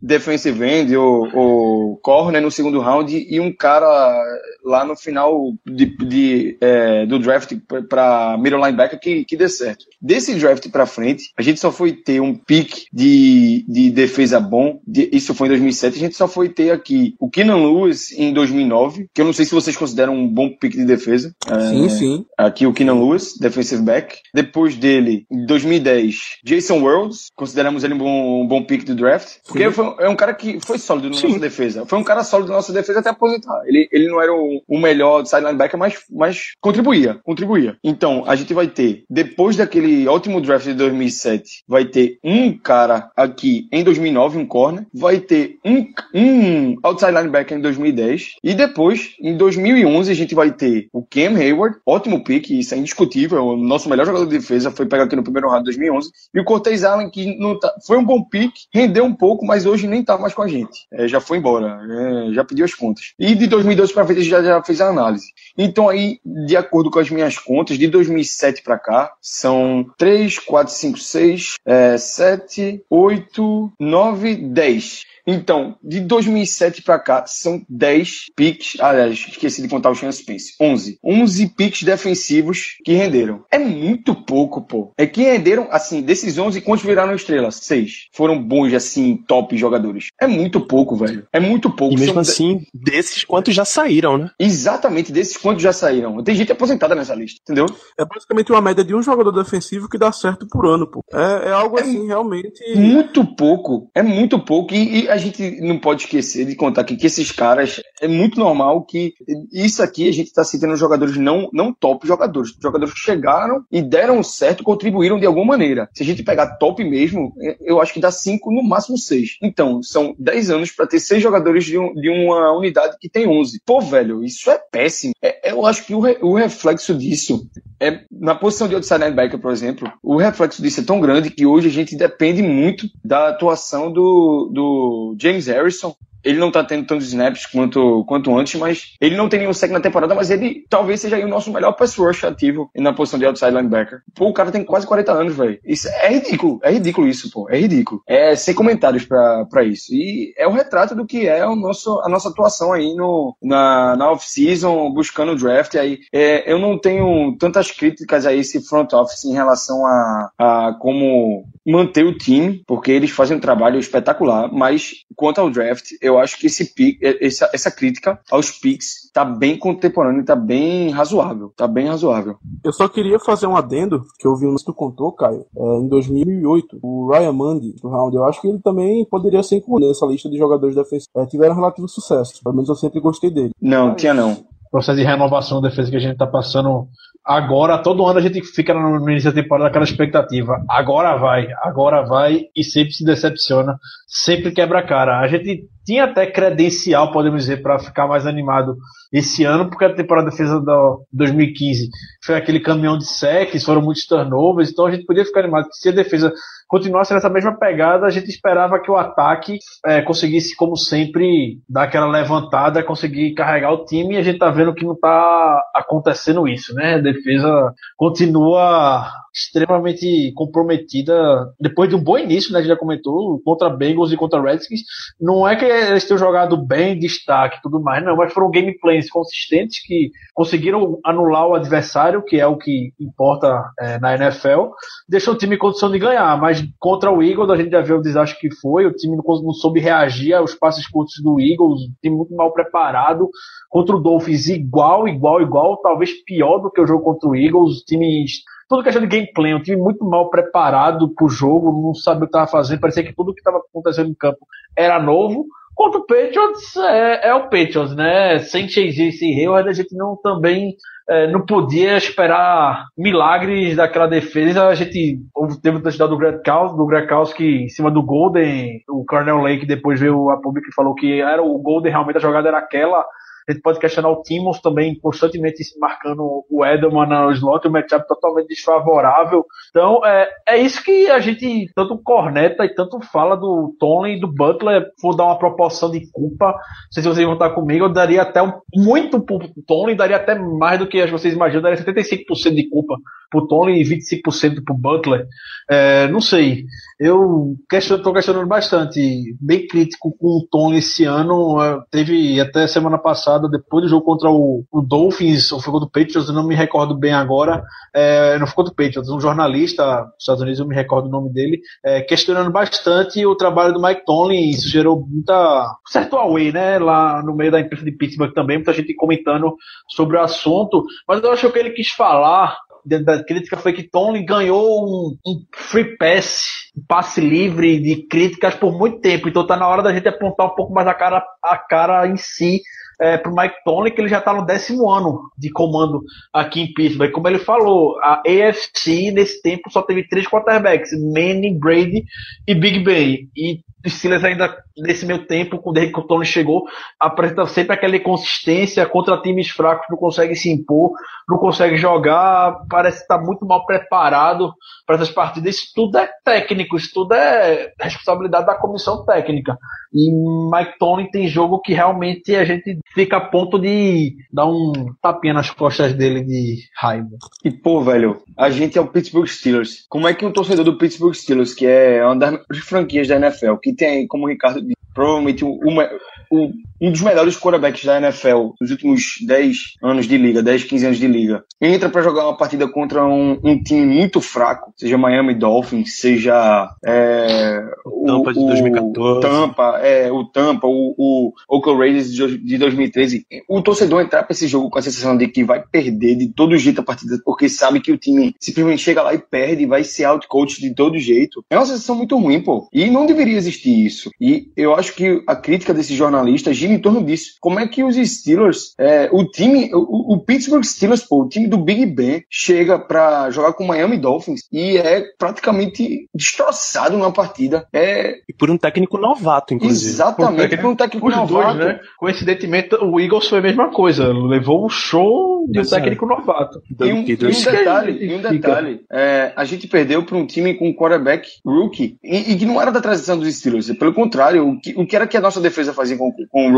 [0.00, 4.22] defensive end ou, ou corner no segundo round e um cara
[4.64, 7.52] lá no final de, de, é, do draft
[7.88, 9.84] para middle linebacker que, que dê certo.
[10.00, 14.80] Desse draft para frente, a gente só foi ter um pick de, de defesa bom,
[14.86, 18.32] de, isso foi em 2007, a gente só foi ter aqui o Keenan Lewis em
[18.32, 21.34] 2009, que eu não sei se vocês consideram um bom pick de defesa.
[21.44, 22.24] Sim, É, sim.
[22.36, 24.18] Aqui o Keenan Lewis, defensive back.
[24.34, 29.36] Depois dele, em 2010, Jason Worlds, consideramos ele um bom, um bom pick do draft.
[29.46, 31.28] Porque foi, é um cara que foi sólido na Sim.
[31.28, 31.86] nossa defesa.
[31.86, 33.62] Foi um cara sólido na nossa defesa até aposentar.
[33.66, 37.76] Ele, ele não era o, o melhor side linebacker, mas, mas contribuía, contribuía.
[37.82, 43.10] Então, a gente vai ter, depois daquele ótimo draft de 2007, vai ter um cara
[43.16, 44.86] aqui em 2009, um corner.
[44.92, 48.36] Vai ter um, um outside linebacker em 2010.
[48.42, 52.78] E depois, em 2011, a gente vai ter o Cam Hayward, ótimo pick, isso é
[52.78, 53.44] indiscutível.
[53.44, 56.10] O nosso melhor jogador de defesa foi pegar aqui no primeiro round de 2011.
[56.34, 59.66] E o Cortez Allen, que não tá, foi um bom pick, rendeu um pouco, mas
[59.66, 60.86] hoje nem tá mais com a gente.
[60.92, 63.12] É, já foi embora, é, já pediu as contas.
[63.18, 65.26] E de 2012 para frente já, já fez a análise.
[65.56, 70.72] Então aí, de acordo com as minhas contas, de 2007 para cá, são 3, 4,
[70.72, 72.49] 5, 6, é, 7,
[72.90, 75.06] 8, 9, 10.
[75.30, 78.80] Então, de 2007 para cá, são 10 picks.
[78.80, 80.54] Aliás, esqueci de contar o Sean Spence.
[80.60, 80.98] 11.
[81.04, 83.44] 11 picks defensivos que renderam.
[83.50, 84.92] É muito pouco, pô.
[84.98, 87.56] É que renderam, assim, desses 11, quantos viraram estrelas?
[87.56, 88.08] 6.
[88.12, 90.08] Foram bons, assim, top jogadores.
[90.20, 91.26] É muito pouco, velho.
[91.32, 91.94] É muito pouco.
[91.94, 94.30] E mesmo São- assim, desses quantos já saíram, né?
[94.38, 96.22] Exatamente desses quantos já saíram.
[96.24, 97.66] Tem gente aposentada nessa lista, entendeu?
[97.98, 101.04] É basicamente uma média de um jogador defensivo que dá certo por ano, pô.
[101.12, 102.60] É, é algo assim, realmente.
[102.74, 103.90] Muito pouco.
[103.94, 104.74] É muito pouco.
[104.74, 108.38] E, e a gente não pode esquecer de contar aqui que esses caras, é muito
[108.38, 109.14] normal que
[109.52, 112.52] isso aqui a gente está citando jogadores não, não top jogadores.
[112.60, 115.88] Jogadores que chegaram e deram certo, contribuíram de alguma maneira.
[115.94, 119.36] Se a gente pegar top mesmo, é, eu acho que dá cinco, no máximo seis.
[119.42, 123.26] Então, são 10 anos para ter seis jogadores de, um- de uma unidade que tem
[123.28, 123.60] 11.
[123.64, 125.12] Pô, velho, isso é péssimo.
[125.22, 127.46] É- eu acho que o, re- o reflexo disso
[127.80, 131.46] é na posição de outside linebacker, por exemplo, o reflexo disso é tão grande que
[131.46, 135.94] hoje a gente depende muito da atuação do, do James Harrison.
[136.22, 139.70] Ele não tá tendo tantos snaps quanto, quanto antes, mas ele não tem nenhum sec
[139.70, 143.24] na temporada, mas ele talvez seja o nosso melhor pass rush ativo na posição de
[143.24, 144.02] outside linebacker.
[144.14, 145.58] Pô, o cara tem quase 40 anos, velho.
[145.64, 146.60] Isso é ridículo.
[146.62, 147.48] É ridículo isso, pô.
[147.48, 148.02] É ridículo.
[148.06, 149.94] É sem comentários pra isso.
[149.94, 153.96] E é o retrato do que é o nosso, a nossa atuação aí no, na,
[153.96, 155.74] na off-season, buscando o draft.
[155.76, 160.76] Aí, é, eu não tenho tantas críticas a esse front office em relação a, a
[160.78, 166.18] como manter o time, porque eles fazem um trabalho espetacular, mas quanto ao draft, eu
[166.18, 171.52] acho que esse pick, essa, essa crítica aos picks tá bem contemporâneo, tá bem razoável,
[171.56, 172.36] tá bem razoável.
[172.64, 175.78] Eu só queria fazer um adendo, que eu vi no que tu contou, Caio, é,
[175.78, 179.88] em 2008, o Ryan Mundy, do round, eu acho que ele também poderia ser incluído
[179.88, 181.08] nessa lista de jogadores defensivos.
[181.16, 183.50] É, tiveram relativo sucesso, pelo menos eu sempre gostei dele.
[183.60, 184.44] Não, tinha não.
[184.70, 186.88] processo de renovação da defesa que a gente tá passando
[187.30, 190.60] agora, todo ano a gente fica no, início da temporada aquela expectativa.
[190.68, 195.20] Agora vai, agora vai e sempre se decepciona, sempre quebra a cara.
[195.20, 198.76] A gente tinha até credencial, podemos dizer, para ficar mais animado
[199.12, 201.88] esse ano, porque a temporada de defesa da 2015
[202.24, 205.68] foi aquele caminhão de secs, foram muitos turnovers, então a gente podia ficar animado.
[205.70, 206.32] Se a defesa
[206.70, 211.82] continuasse nessa mesma pegada, a gente esperava que o ataque é, conseguisse, como sempre, dar
[211.82, 216.46] aquela levantada, conseguir carregar o time, e a gente tá vendo que não tá acontecendo
[216.46, 216.94] isso, né?
[216.94, 221.14] A defesa continua extremamente comprometida
[221.60, 222.58] depois de um bom início, né?
[222.58, 224.80] A gente já comentou, contra Bengals e contra Redskins.
[225.20, 229.10] Não é que eles tenham jogado bem, destaque e tudo mais, não, mas foram gameplays
[229.10, 234.70] consistentes que conseguiram anular o adversário, que é o que importa é, na NFL,
[235.08, 237.98] deixou o time em condição de ganhar, mas contra o Eagles a gente já viu
[237.98, 241.82] o desastre que foi, o time não, não soube reagir aos passes curtos do Eagles,
[241.82, 243.28] o time muito mal preparado,
[243.68, 247.80] contra o Dolphins igual, igual, igual, talvez pior do que o jogo contra o Eagles,
[247.80, 248.24] o time
[248.70, 252.26] tudo questão de gameplay, um time muito mal preparado pro jogo, não sabia o que
[252.28, 254.38] estava fazendo, parecia que tudo que estava acontecendo em campo
[254.76, 255.44] era novo.
[255.74, 258.38] Contra o Patriots, é, é o Patriots, né?
[258.38, 260.76] Sem Chase e Hayward, a gente não também
[261.08, 264.68] é, não podia esperar milagres daquela defesa.
[264.68, 265.18] A gente
[265.60, 269.38] teve o touchdown do Greg Caus, do Greg que em cima do Golden, o Cornell
[269.38, 272.58] Lake depois veio a público e falou que era o Golden, realmente a jogada era
[272.58, 273.04] aquela.
[273.50, 278.06] A gente pode questionar o Timmons também constantemente marcando o Edelman no slot, o matchup
[278.06, 279.44] totalmente desfavorável.
[279.70, 284.20] Então, é, é isso que a gente tanto corneta e tanto fala do Tony e
[284.20, 284.86] do Butler.
[285.02, 286.46] Vou dar uma proporção de culpa.
[286.46, 290.16] Não sei se vocês vão estar comigo, eu daria até um, muito pro Tony, daria
[290.16, 292.96] até mais do que vocês imaginam, daria 75% de culpa
[293.30, 295.26] pro Tony e 25% pro Butler.
[295.70, 296.64] É, não sei.
[296.98, 301.62] Eu estou questionando bastante, bem crítico com o Tony esse ano.
[301.62, 305.86] É, teve até semana passada, depois do jogo contra o, o Dolphins, ou foi contra
[305.86, 307.62] o Patriots, eu não me recordo bem agora.
[307.94, 311.10] É, não foi contra o Patriots, um jornalista dos Estados Unidos, eu me recordo o
[311.10, 314.50] nome dele, é, questionando bastante o trabalho do Mike Tomlin.
[314.50, 316.78] Isso gerou muita certo away, né?
[316.78, 319.54] Lá no meio da imprensa de Pittsburgh também, muita gente comentando
[319.88, 320.84] sobre o assunto.
[321.06, 325.44] Mas eu acho que ele quis falar da crítica foi que Tony ganhou um, um,
[325.54, 326.44] free pass,
[326.76, 329.28] um passe livre de críticas por muito tempo.
[329.28, 332.16] Então tá na hora da gente apontar um pouco mais a cara, a cara em
[332.16, 332.60] si
[333.00, 336.74] é, pro Mike Tomlin, que ele já está no décimo ano de comando aqui em
[336.74, 337.10] Pittsburgh.
[337.10, 342.04] Como ele falou, a AFC nesse tempo só teve três quarterbacks, Manning, Brady
[342.46, 343.28] e Big Ben.
[343.36, 346.64] E os Steelers ainda nesse meio tempo, desde que o Tony chegou,
[346.98, 350.92] apresenta sempre aquela inconsistência contra times fracos, não consegue se impor,
[351.28, 354.52] não consegue jogar, parece estar muito mal preparado
[354.86, 355.56] para essas partidas.
[355.56, 359.56] Isso tudo é técnico, isso tudo é responsabilidade da comissão técnica.
[359.92, 364.72] E Mike Tony tem jogo que realmente a gente fica a ponto de dar um
[365.00, 367.16] tapinha nas costas dele de raiva.
[367.44, 369.86] E pô, velho, a gente é o Pittsburgh Steelers.
[369.88, 373.56] Como é que um torcedor do Pittsburgh Steelers, que é uma das franquias da NFL,
[373.62, 374.60] que tem, como o Ricardo
[374.94, 375.88] provavelmente uma,
[376.30, 380.86] um, um dos melhores quarterbacks da NFL nos últimos 10 anos de liga, 10, 15
[380.86, 384.96] anos de liga, entra para jogar uma partida contra um, um, time muito fraco, seja
[384.96, 389.18] Miami Dolphins, seja é, o Tampa de 2014.
[389.18, 393.26] O Tampa, é, o Tampa, o, o Oakland Raiders de 2013.
[393.48, 396.56] O torcedor entrar para esse jogo com a sensação de que vai perder de todo
[396.56, 400.04] jeito a partida, porque sabe que o time simplesmente chega lá e perde, vai ser
[400.04, 401.44] outcoach de todo jeito.
[401.50, 402.68] É uma sensação muito ruim, pô.
[402.72, 404.10] E não deveria existir isso.
[404.20, 407.32] E eu acho que a crítica desse jornalista gira em torno disso.
[407.40, 411.48] Como é que os Steelers, é, o time, o, o, Pittsburgh Steelers, pô, o time
[411.48, 417.10] do Big Ben, chega para jogar com o Miami Dolphins e é praticamente destroçado na
[417.10, 417.66] partida.
[417.72, 418.18] É...
[418.28, 419.90] E por um técnico novato, inclusive.
[419.90, 421.58] Exatamente, por um técnico Os novato.
[421.58, 421.80] Dois, né?
[421.98, 424.12] Coincidentemente, o Eagles foi a mesma coisa.
[424.12, 426.62] Levou o show de um técnico novato.
[426.68, 430.54] E um, e um detalhe, e um detalhe é, a gente perdeu para um time
[430.54, 433.70] com um quarterback rookie e, e, que não era da transição dos Steelers.
[433.72, 436.52] Pelo contrário, o que, o que era que a nossa defesa fazia com, com o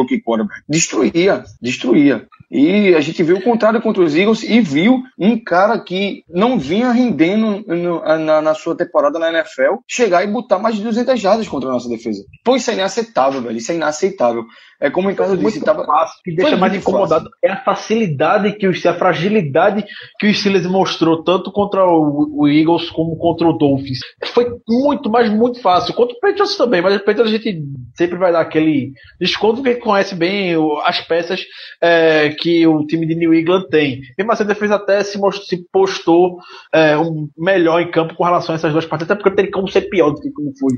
[0.67, 2.29] Destruía, destruía.
[2.53, 6.59] E a gente viu o contrário contra os Eagles e viu um cara que não
[6.59, 11.19] vinha rendendo no, na, na, sua temporada na NFL chegar e botar mais de 200
[11.19, 12.23] jardas contra a nossa defesa.
[12.45, 13.57] Pô, isso é inaceitável, velho.
[13.57, 14.45] Isso é inaceitável.
[14.83, 15.87] É como o Ricardo disse, tava...
[15.87, 16.19] fácil.
[16.19, 17.39] O que deixa mais incomodado fácil.
[17.43, 19.85] é a facilidade que o a fragilidade
[20.19, 24.01] que o Steelers mostrou tanto contra o, o, Eagles como contra o Dolphins.
[24.35, 25.95] Foi muito, mas muito fácil.
[25.95, 27.63] Contra o Patriots também, mas o Patriots a gente
[27.95, 31.41] sempre vai dar aquele desconto que conhece bem as peças
[31.81, 34.03] é, que o time de New England tem.
[34.19, 36.39] E mas a defesa até se, mostrou, se postou
[36.75, 39.69] é, um melhor em campo com relação a essas duas partidas, até porque tem como
[39.69, 40.73] ser pior do que como foi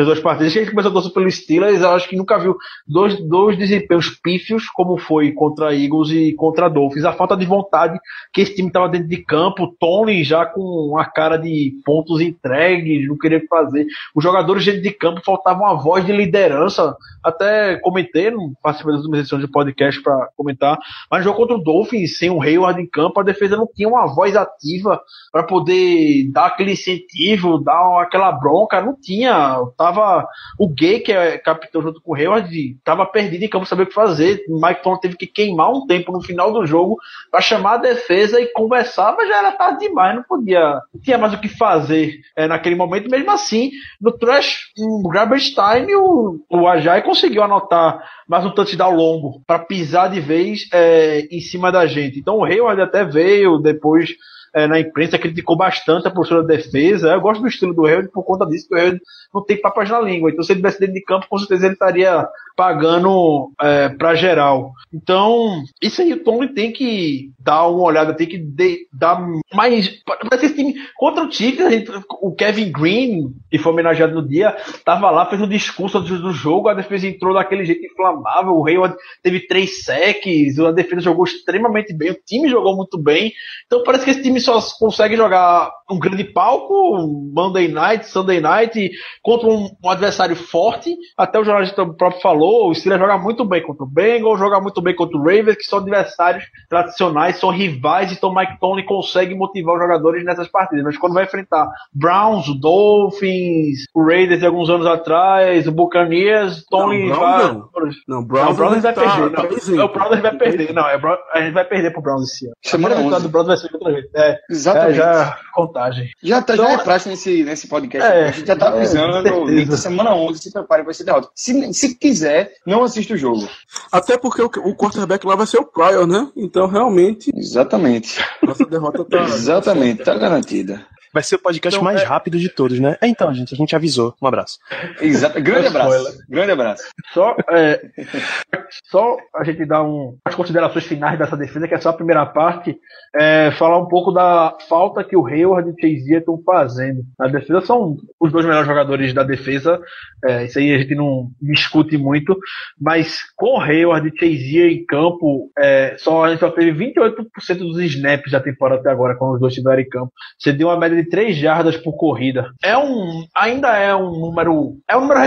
[0.00, 0.52] essas duas partidas.
[0.52, 4.98] Gente começou a torcer pelo Steelers, acho que nunca viu dois, dois desempenhos pífios como
[4.98, 7.04] foi contra Eagles e contra Dolphins.
[7.04, 7.98] A falta de vontade
[8.32, 13.06] que esse time estava dentro de campo, Tony já com a cara de pontos entregues,
[13.06, 13.86] não querer fazer.
[14.14, 16.94] Os jogadores dentro de campo faltava uma voz de liderança.
[17.22, 20.78] Até comentei, não participei das últimas edições de podcast para comentar,
[21.10, 24.06] mas jogo contra o Dolphins, sem o Hayward em campo, a defesa não tinha uma
[24.06, 29.58] voz ativa para poder dar aquele incentivo, dar aquela bronca, não tinha.
[29.90, 30.24] Tava
[30.56, 33.88] o Gay, que é capitão junto com o Hayward, tava perdido em campo, sabia o
[33.88, 34.44] que fazer.
[34.48, 36.96] O Mike Tom teve que queimar um tempo no final do jogo
[37.28, 41.18] para chamar a defesa e conversar, mas já era tarde demais, não podia, não tinha
[41.18, 43.10] mais o que fazer é, naquele momento.
[43.10, 48.94] Mesmo assim, no trash, no garbage time, o, o Ajay conseguiu anotar mais um touchdown
[48.94, 52.20] longo para pisar de vez é, em cima da gente.
[52.20, 54.10] Então o Hayward até veio depois
[54.54, 57.12] é, na imprensa criticou bastante a postura da defesa.
[57.12, 59.00] Eu gosto do estilo do Hayward por conta disso, que o Hayward
[59.32, 60.30] não tem papas na língua.
[60.30, 64.72] Então, se ele tivesse dentro de campo, com certeza ele estaria pagando é, para geral.
[64.92, 70.02] Então, isso aí o Tomlin tem que dar uma olhada, tem que de, dar mais.
[70.04, 71.88] Para esse time contra o Chiefs,
[72.20, 76.32] o Kevin Green, que foi homenageado no dia, tava lá, fez um discurso antes do
[76.32, 81.24] jogo, a defesa entrou daquele jeito inflamável, o Hayward teve três sacks, a defesa jogou
[81.24, 83.32] extremamente bem, o time jogou muito bem.
[83.66, 88.90] Então parece que esse time só consegue jogar um grande palco, Monday Night, Sunday Night,
[89.22, 90.94] contra um, um adversário forte.
[91.16, 94.80] Até o jornalista próprio falou, o Steelers joga muito bem contra o Bengals, joga muito
[94.80, 99.74] bem contra o Ravens, que são adversários tradicionais, são rivais, então Mike Tomlin consegue motivar
[99.76, 100.84] os jogadores nessas partidas.
[100.84, 106.64] Mas quando vai enfrentar Browns, o Dolphins, o Raiders de alguns anos atrás, o Buccaneers,
[106.66, 107.38] Tomlin Não, vai...
[107.38, 107.70] Browns não.
[107.80, 109.30] Não, Não, o Browns, Browns vai tá- perder.
[109.36, 109.80] tá Não, presente.
[109.80, 110.72] o Browns vai perder.
[110.72, 111.00] Não, é,
[111.34, 112.54] a gente vai perder pro Browns esse ano.
[112.64, 113.22] A Semana 11.
[113.22, 114.04] do Browns vai ser outra vez.
[114.14, 114.90] É, Exatamente.
[114.92, 115.38] é já
[115.80, 116.10] contagem.
[116.22, 118.10] Já, tá, Então, já é praxe nesse, nesse podcast.
[118.10, 119.46] É, a gente já tá é, avisando.
[119.46, 121.28] Nick, semana 11, se prepare para esse derrota.
[121.34, 123.48] Se, se quiser, não assista o jogo.
[123.90, 126.28] Até porque o, o quarterback lá vai ser o Pryor, né?
[126.36, 128.22] Então, realmente, Exatamente.
[128.42, 129.24] nossa derrota tá.
[129.24, 130.04] Exatamente.
[130.04, 130.86] Tá garantida.
[131.12, 132.96] Vai ser o podcast Então, mais é- rápido de todos, né?
[133.00, 134.14] É, então, gente, a gente avisou.
[134.22, 134.58] Um abraço.
[135.00, 135.40] Exato.
[135.40, 135.96] Grande abraço.
[135.96, 136.26] Spoiler.
[136.28, 136.84] Grande abraço.
[137.12, 137.80] Só, é,
[138.90, 142.24] só a gente dar um, as considerações finais dessa defesa, que é só a primeira
[142.26, 142.76] parte,
[143.14, 147.02] é, falar um pouco da falta que o Hayward e o Chase estão fazendo.
[147.18, 149.80] Na defesa são os dois melhores jogadores da defesa,
[150.24, 152.36] é, isso aí a gente não discute muito,
[152.80, 157.58] mas com o Hayward e Chase em campo, é, só, a gente só teve 28%
[157.58, 160.12] dos snaps da temporada até agora, quando os dois estiveram em campo.
[160.38, 162.50] Você deu uma média de 3 jardas por corrida.
[162.62, 165.20] É um, ainda é um número, é um número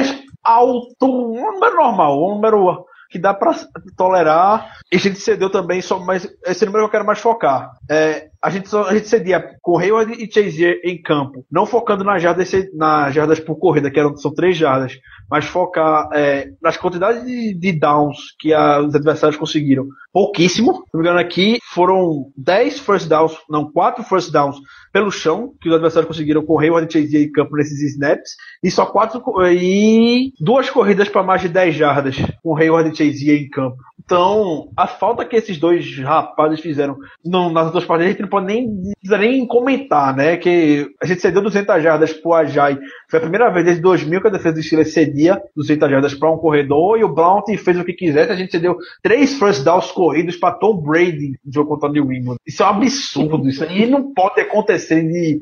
[0.44, 3.54] alto, um número normal, um número que dá pra
[3.96, 4.78] tolerar.
[4.92, 7.72] E a gente cedeu também, só, mas esse número eu quero mais focar.
[7.90, 9.40] É, a gente, só- a gente cedia
[9.80, 14.16] Hayward e Chazier em campo, não focando nas jardas, nas jardas por corrida, que eram,
[14.18, 14.98] são três jardas,
[15.32, 19.86] mas focar é, nas quantidades de, de downs que a- os adversários conseguiram.
[20.12, 20.74] Pouquíssimo.
[20.74, 24.58] Se não me engano, aqui foram 10 first downs, não, 4 first downs
[24.92, 28.86] pelo chão, que os adversários conseguiram Hayward e Chazier em campo nesses snaps, e só
[28.86, 33.78] quatro e duas corridas para mais de 10 jardas com Hayward e Chazier em campo.
[34.06, 38.48] Então, a falta que esses dois rapazes fizeram nas outras partidas, a gente não pode
[38.48, 38.68] nem,
[39.04, 40.38] nem comentar, né?
[40.38, 42.80] Que a gente cedeu 200 jardas pro Ajay.
[43.08, 46.32] Foi a primeira vez desde 2000 que a defesa do Steelers cedia 200 jardas para
[46.32, 48.32] um corredor e o Blount fez o que quisesse.
[48.32, 52.12] A gente cedeu três first downs corridos para Tom Brady no jogo contra o New
[52.12, 52.38] England.
[52.48, 53.48] Isso é um absurdo.
[53.48, 55.40] Isso aí não pode acontecer de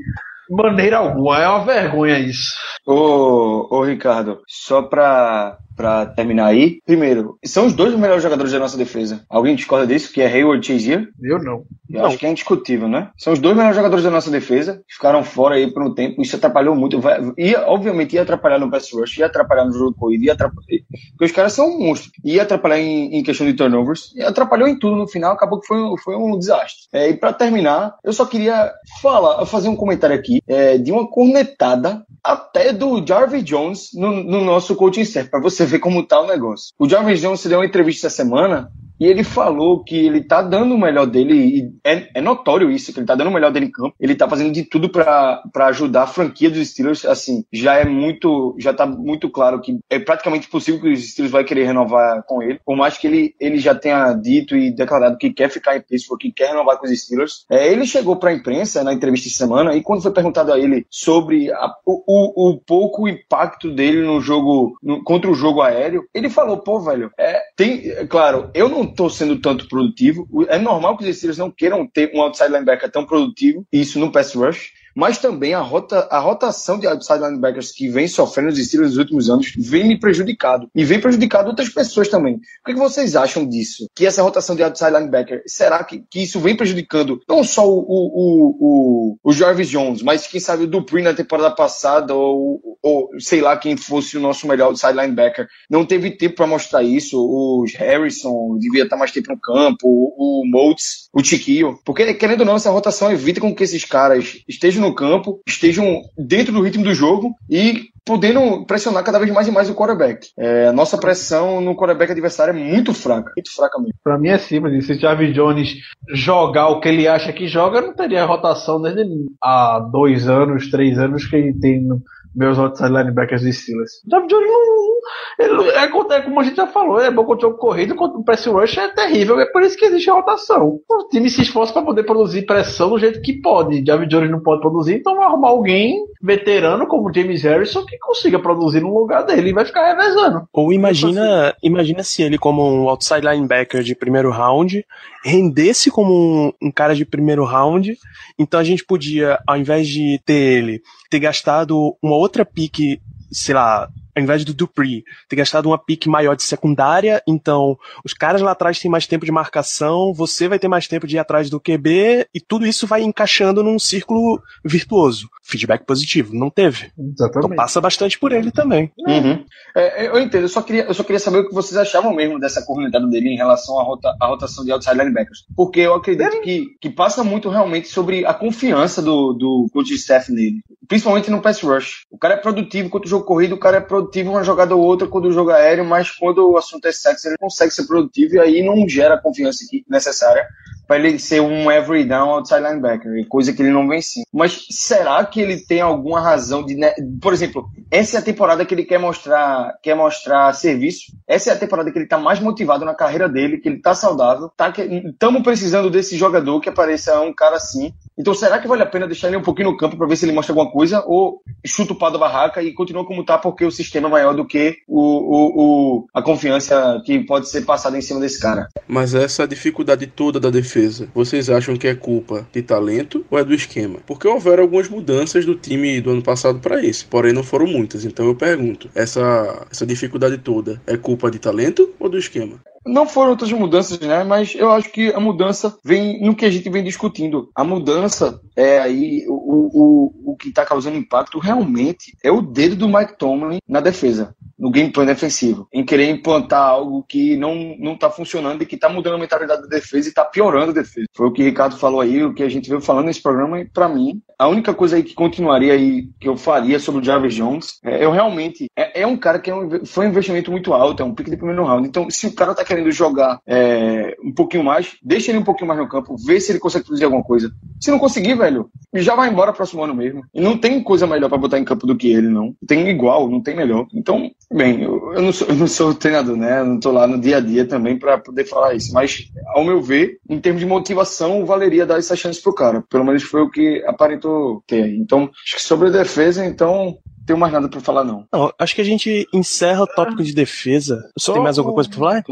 [0.50, 1.42] maneira alguma.
[1.42, 2.54] É uma vergonha isso.
[2.86, 6.80] Ô, ô Ricardo, só pra, pra terminar aí.
[6.86, 9.24] Primeiro, são os dois melhores jogadores da nossa defesa.
[9.30, 10.12] Alguém discorda disso?
[10.14, 11.08] Que é Hayward e Chazier?
[11.22, 11.64] Eu não.
[11.90, 13.10] Eu acho que é indiscutível, né?
[13.18, 16.22] São os dois melhores jogadores da nossa defesa, que ficaram fora aí por um tempo,
[16.22, 17.00] isso atrapalhou muito.
[17.02, 20.34] Vai, ia, obviamente ia atrapalhar no pass rush, ia atrapalhar no jogo de corrida, ia
[20.34, 20.66] atrapalhar,
[21.12, 22.10] porque os caras são um monstro.
[22.24, 25.68] Ia atrapalhar em, em questão de turnovers, e atrapalhou em tudo no final, acabou que
[25.68, 26.88] foi, um- foi um desastre.
[26.94, 31.06] É, e pra terminar, eu só queria falar, fazer um comentário aqui, é, de uma
[31.10, 36.20] cornetada até do Jarvis Jones no, no nosso coaching staff, pra você ver como tá
[36.20, 36.74] o negócio.
[36.78, 40.76] O Jarvis Jones deu uma entrevista essa semana, e ele falou que ele tá dando
[40.76, 43.66] o melhor dele, e é, é notório isso, que ele tá dando o melhor dele
[43.66, 43.96] em campo.
[44.00, 47.04] Ele tá fazendo de tudo pra ajudar a franquia dos Steelers.
[47.06, 51.32] Assim, já é muito, já tá muito claro que é praticamente possível que os Steelers
[51.32, 52.60] vai querer renovar com ele.
[52.64, 56.20] Por mais que ele, ele já tenha dito e declarado que quer ficar em Pittsburgh,
[56.20, 57.46] que quer renovar com os Steelers.
[57.50, 60.86] É, ele chegou pra imprensa na entrevista de semana e quando foi perguntado a ele
[60.92, 66.04] sobre a- o, o, o pouco impacto dele no jogo, no- contra o jogo aéreo,
[66.14, 70.28] ele falou, pô, velho, é, tem, é claro, eu não tô sendo tanto produtivo.
[70.48, 74.12] É normal que os Steelers não queiram ter um outside linebacker tão produtivo, isso no
[74.12, 74.74] pass rush.
[74.96, 78.98] Mas também a, rota, a rotação de outside linebackers que vem sofrendo os Steelers nos
[78.98, 80.70] últimos anos vem me prejudicado.
[80.76, 82.36] E vem prejudicado outras pessoas também.
[82.36, 83.88] O que, vocês acham disso?
[83.96, 87.80] Que essa rotação de outside linebacker, será que, que isso vem prejudicando não só o,
[87.80, 93.10] o, o, o, Jarvis Jones, mas quem sabe o Dupree na temporada passada, ou, ou
[93.20, 95.48] sei lá quem fosse o nosso melhor outside linebacker.
[95.70, 97.18] Não teve tempo para mostrar isso.
[97.18, 101.78] O Harrison devia estar mais tempo no campo, o, o Moultz, o Tiquinho.
[101.86, 106.02] Porque, querendo ou não, essa rotação evita com que esses caras estejam no campo, estejam
[106.18, 110.28] dentro do ritmo do jogo e podendo pressionar cada vez mais e mais o quarterback.
[110.38, 113.94] É, nossa pressão no quarterback adversário é muito fraca, muito fraca mesmo.
[114.04, 114.86] Pra mim é simples.
[114.86, 115.76] Se o Jarvis Jones
[116.10, 119.04] jogar o que ele acha que joga, não teria rotação desde
[119.42, 121.88] há dois anos, três anos que ele tem
[122.36, 124.02] meus outside linebackers de Steelers.
[124.10, 124.92] Jarvis Jones não.
[125.40, 128.24] Ele, é, é como a gente já falou, é bom contra o corrido, contra o
[128.24, 130.80] press rush é terrível, é por isso que existe a rotação.
[130.90, 133.84] O time se esforça para poder produzir pressão do jeito que pode.
[133.86, 138.40] Jarvis Jones não pode produzir, então vai arrumar alguém veterano como James Harrison que consiga
[138.40, 140.44] produzir no lugar dele e vai ficar revezando.
[140.54, 144.86] Ou imagina, imagina se ele, como um outside linebacker de primeiro round,
[145.24, 147.98] rendesse como um, um cara de primeiro round.
[148.38, 150.82] Então a gente podia, ao invés de ter ele,
[151.12, 156.08] ter gastado uma outra pique, sei lá, ao invés do Dupree, ter gastado uma pique
[156.08, 160.58] maior de secundária, então os caras lá atrás têm mais tempo de marcação, você vai
[160.58, 164.42] ter mais tempo de ir atrás do QB, e tudo isso vai encaixando num círculo
[164.64, 165.30] virtuoso.
[165.52, 166.92] Feedback positivo, não teve.
[166.98, 167.46] Exatamente.
[167.46, 168.92] Então passa bastante por ele também.
[168.98, 169.44] Uhum.
[169.76, 172.40] É, eu entendo, eu só, queria, eu só queria saber o que vocês achavam mesmo
[172.40, 175.46] dessa cornetada dele em relação à, rota, à rotação de outside linebackers.
[175.56, 180.32] Porque eu acredito que, que passa muito realmente sobre a confiança do, do coach staff
[180.32, 180.62] nele.
[180.88, 182.06] Principalmente no pass rush.
[182.10, 184.82] O cara é produtivo quando o jogo corrido, o cara é produtivo uma jogada ou
[184.82, 187.86] outra quando o jogo é aéreo, mas quando o assunto é sexo, ele consegue ser
[187.86, 190.46] produtivo e aí não gera a confiança necessária
[190.92, 194.24] para ele ser um every down outside linebacker, coisa que ele não vem sim.
[194.34, 196.78] Mas será que ele tem alguma razão de,
[197.22, 201.14] por exemplo, essa é a temporada que ele quer mostrar, quer mostrar serviço.
[201.26, 203.96] Essa é a temporada que ele tá mais motivado na carreira dele, que ele tá
[203.96, 207.94] saudável, tá estamos precisando desse jogador que apareça um cara assim.
[208.20, 210.26] Então será que vale a pena deixar ele um pouquinho no campo para ver se
[210.26, 213.64] ele mostra alguma coisa ou chuta o pau da barraca e continua como tá porque
[213.64, 217.98] o sistema é maior do que o, o, o a confiança que pode ser passada
[217.98, 218.68] em cima desse cara?
[218.88, 223.38] Mas essa dificuldade toda da defesa defesa, vocês acham que é culpa de talento ou
[223.38, 224.00] é do esquema?
[224.06, 228.04] Porque houveram algumas mudanças do time do ano passado para esse, porém não foram muitas.
[228.04, 232.60] Então eu pergunto, essa, essa dificuldade toda é culpa de talento ou do esquema?
[232.86, 234.24] Não foram outras mudanças, né?
[234.24, 237.48] Mas eu acho que a mudança vem no que a gente vem discutindo.
[237.56, 242.76] A mudança é aí o, o, o que está causando impacto realmente é o dedo
[242.76, 247.94] do Mike Tomlin na defesa no gameplay defensivo, em querer implantar algo que não não
[247.94, 251.08] está funcionando e que está mudando a mentalidade da defesa e está piorando a defesa.
[251.16, 253.60] Foi o que o Ricardo falou aí, o que a gente veio falando nesse programa
[253.60, 257.04] e para mim a única coisa aí que continuaria aí que eu faria sobre o
[257.04, 260.52] Jarvis Jones é eu realmente é, é um cara que é um, foi um investimento
[260.52, 261.88] muito alto, é um pique de primeiro round.
[261.88, 265.70] Então se o cara está querendo jogar é, um pouquinho mais, deixa ele um pouquinho
[265.70, 267.52] mais no campo, vê se ele consegue produzir alguma coisa.
[267.80, 268.51] Se não conseguir, velho,
[268.96, 270.24] já vai embora próximo ano mesmo.
[270.34, 272.56] E não tem coisa melhor para botar em campo do que ele, não.
[272.68, 273.88] Tem igual, não tem melhor.
[273.94, 276.60] Então Bem, eu, eu, não sou, eu não sou treinador, né?
[276.60, 278.94] Eu não estou lá no dia a dia também para poder falar isso.
[278.94, 282.84] Mas, ao meu ver, em termos de motivação, valeria dar essa chance pro cara.
[282.90, 284.98] Pelo menos foi o que aparentou ter aí.
[284.98, 288.26] Então, acho que sobre a defesa, então, tenho mais nada para falar, não.
[288.32, 290.98] Não, acho que a gente encerra o tópico de defesa.
[291.18, 292.24] Você só, tem mais alguma coisa para falar?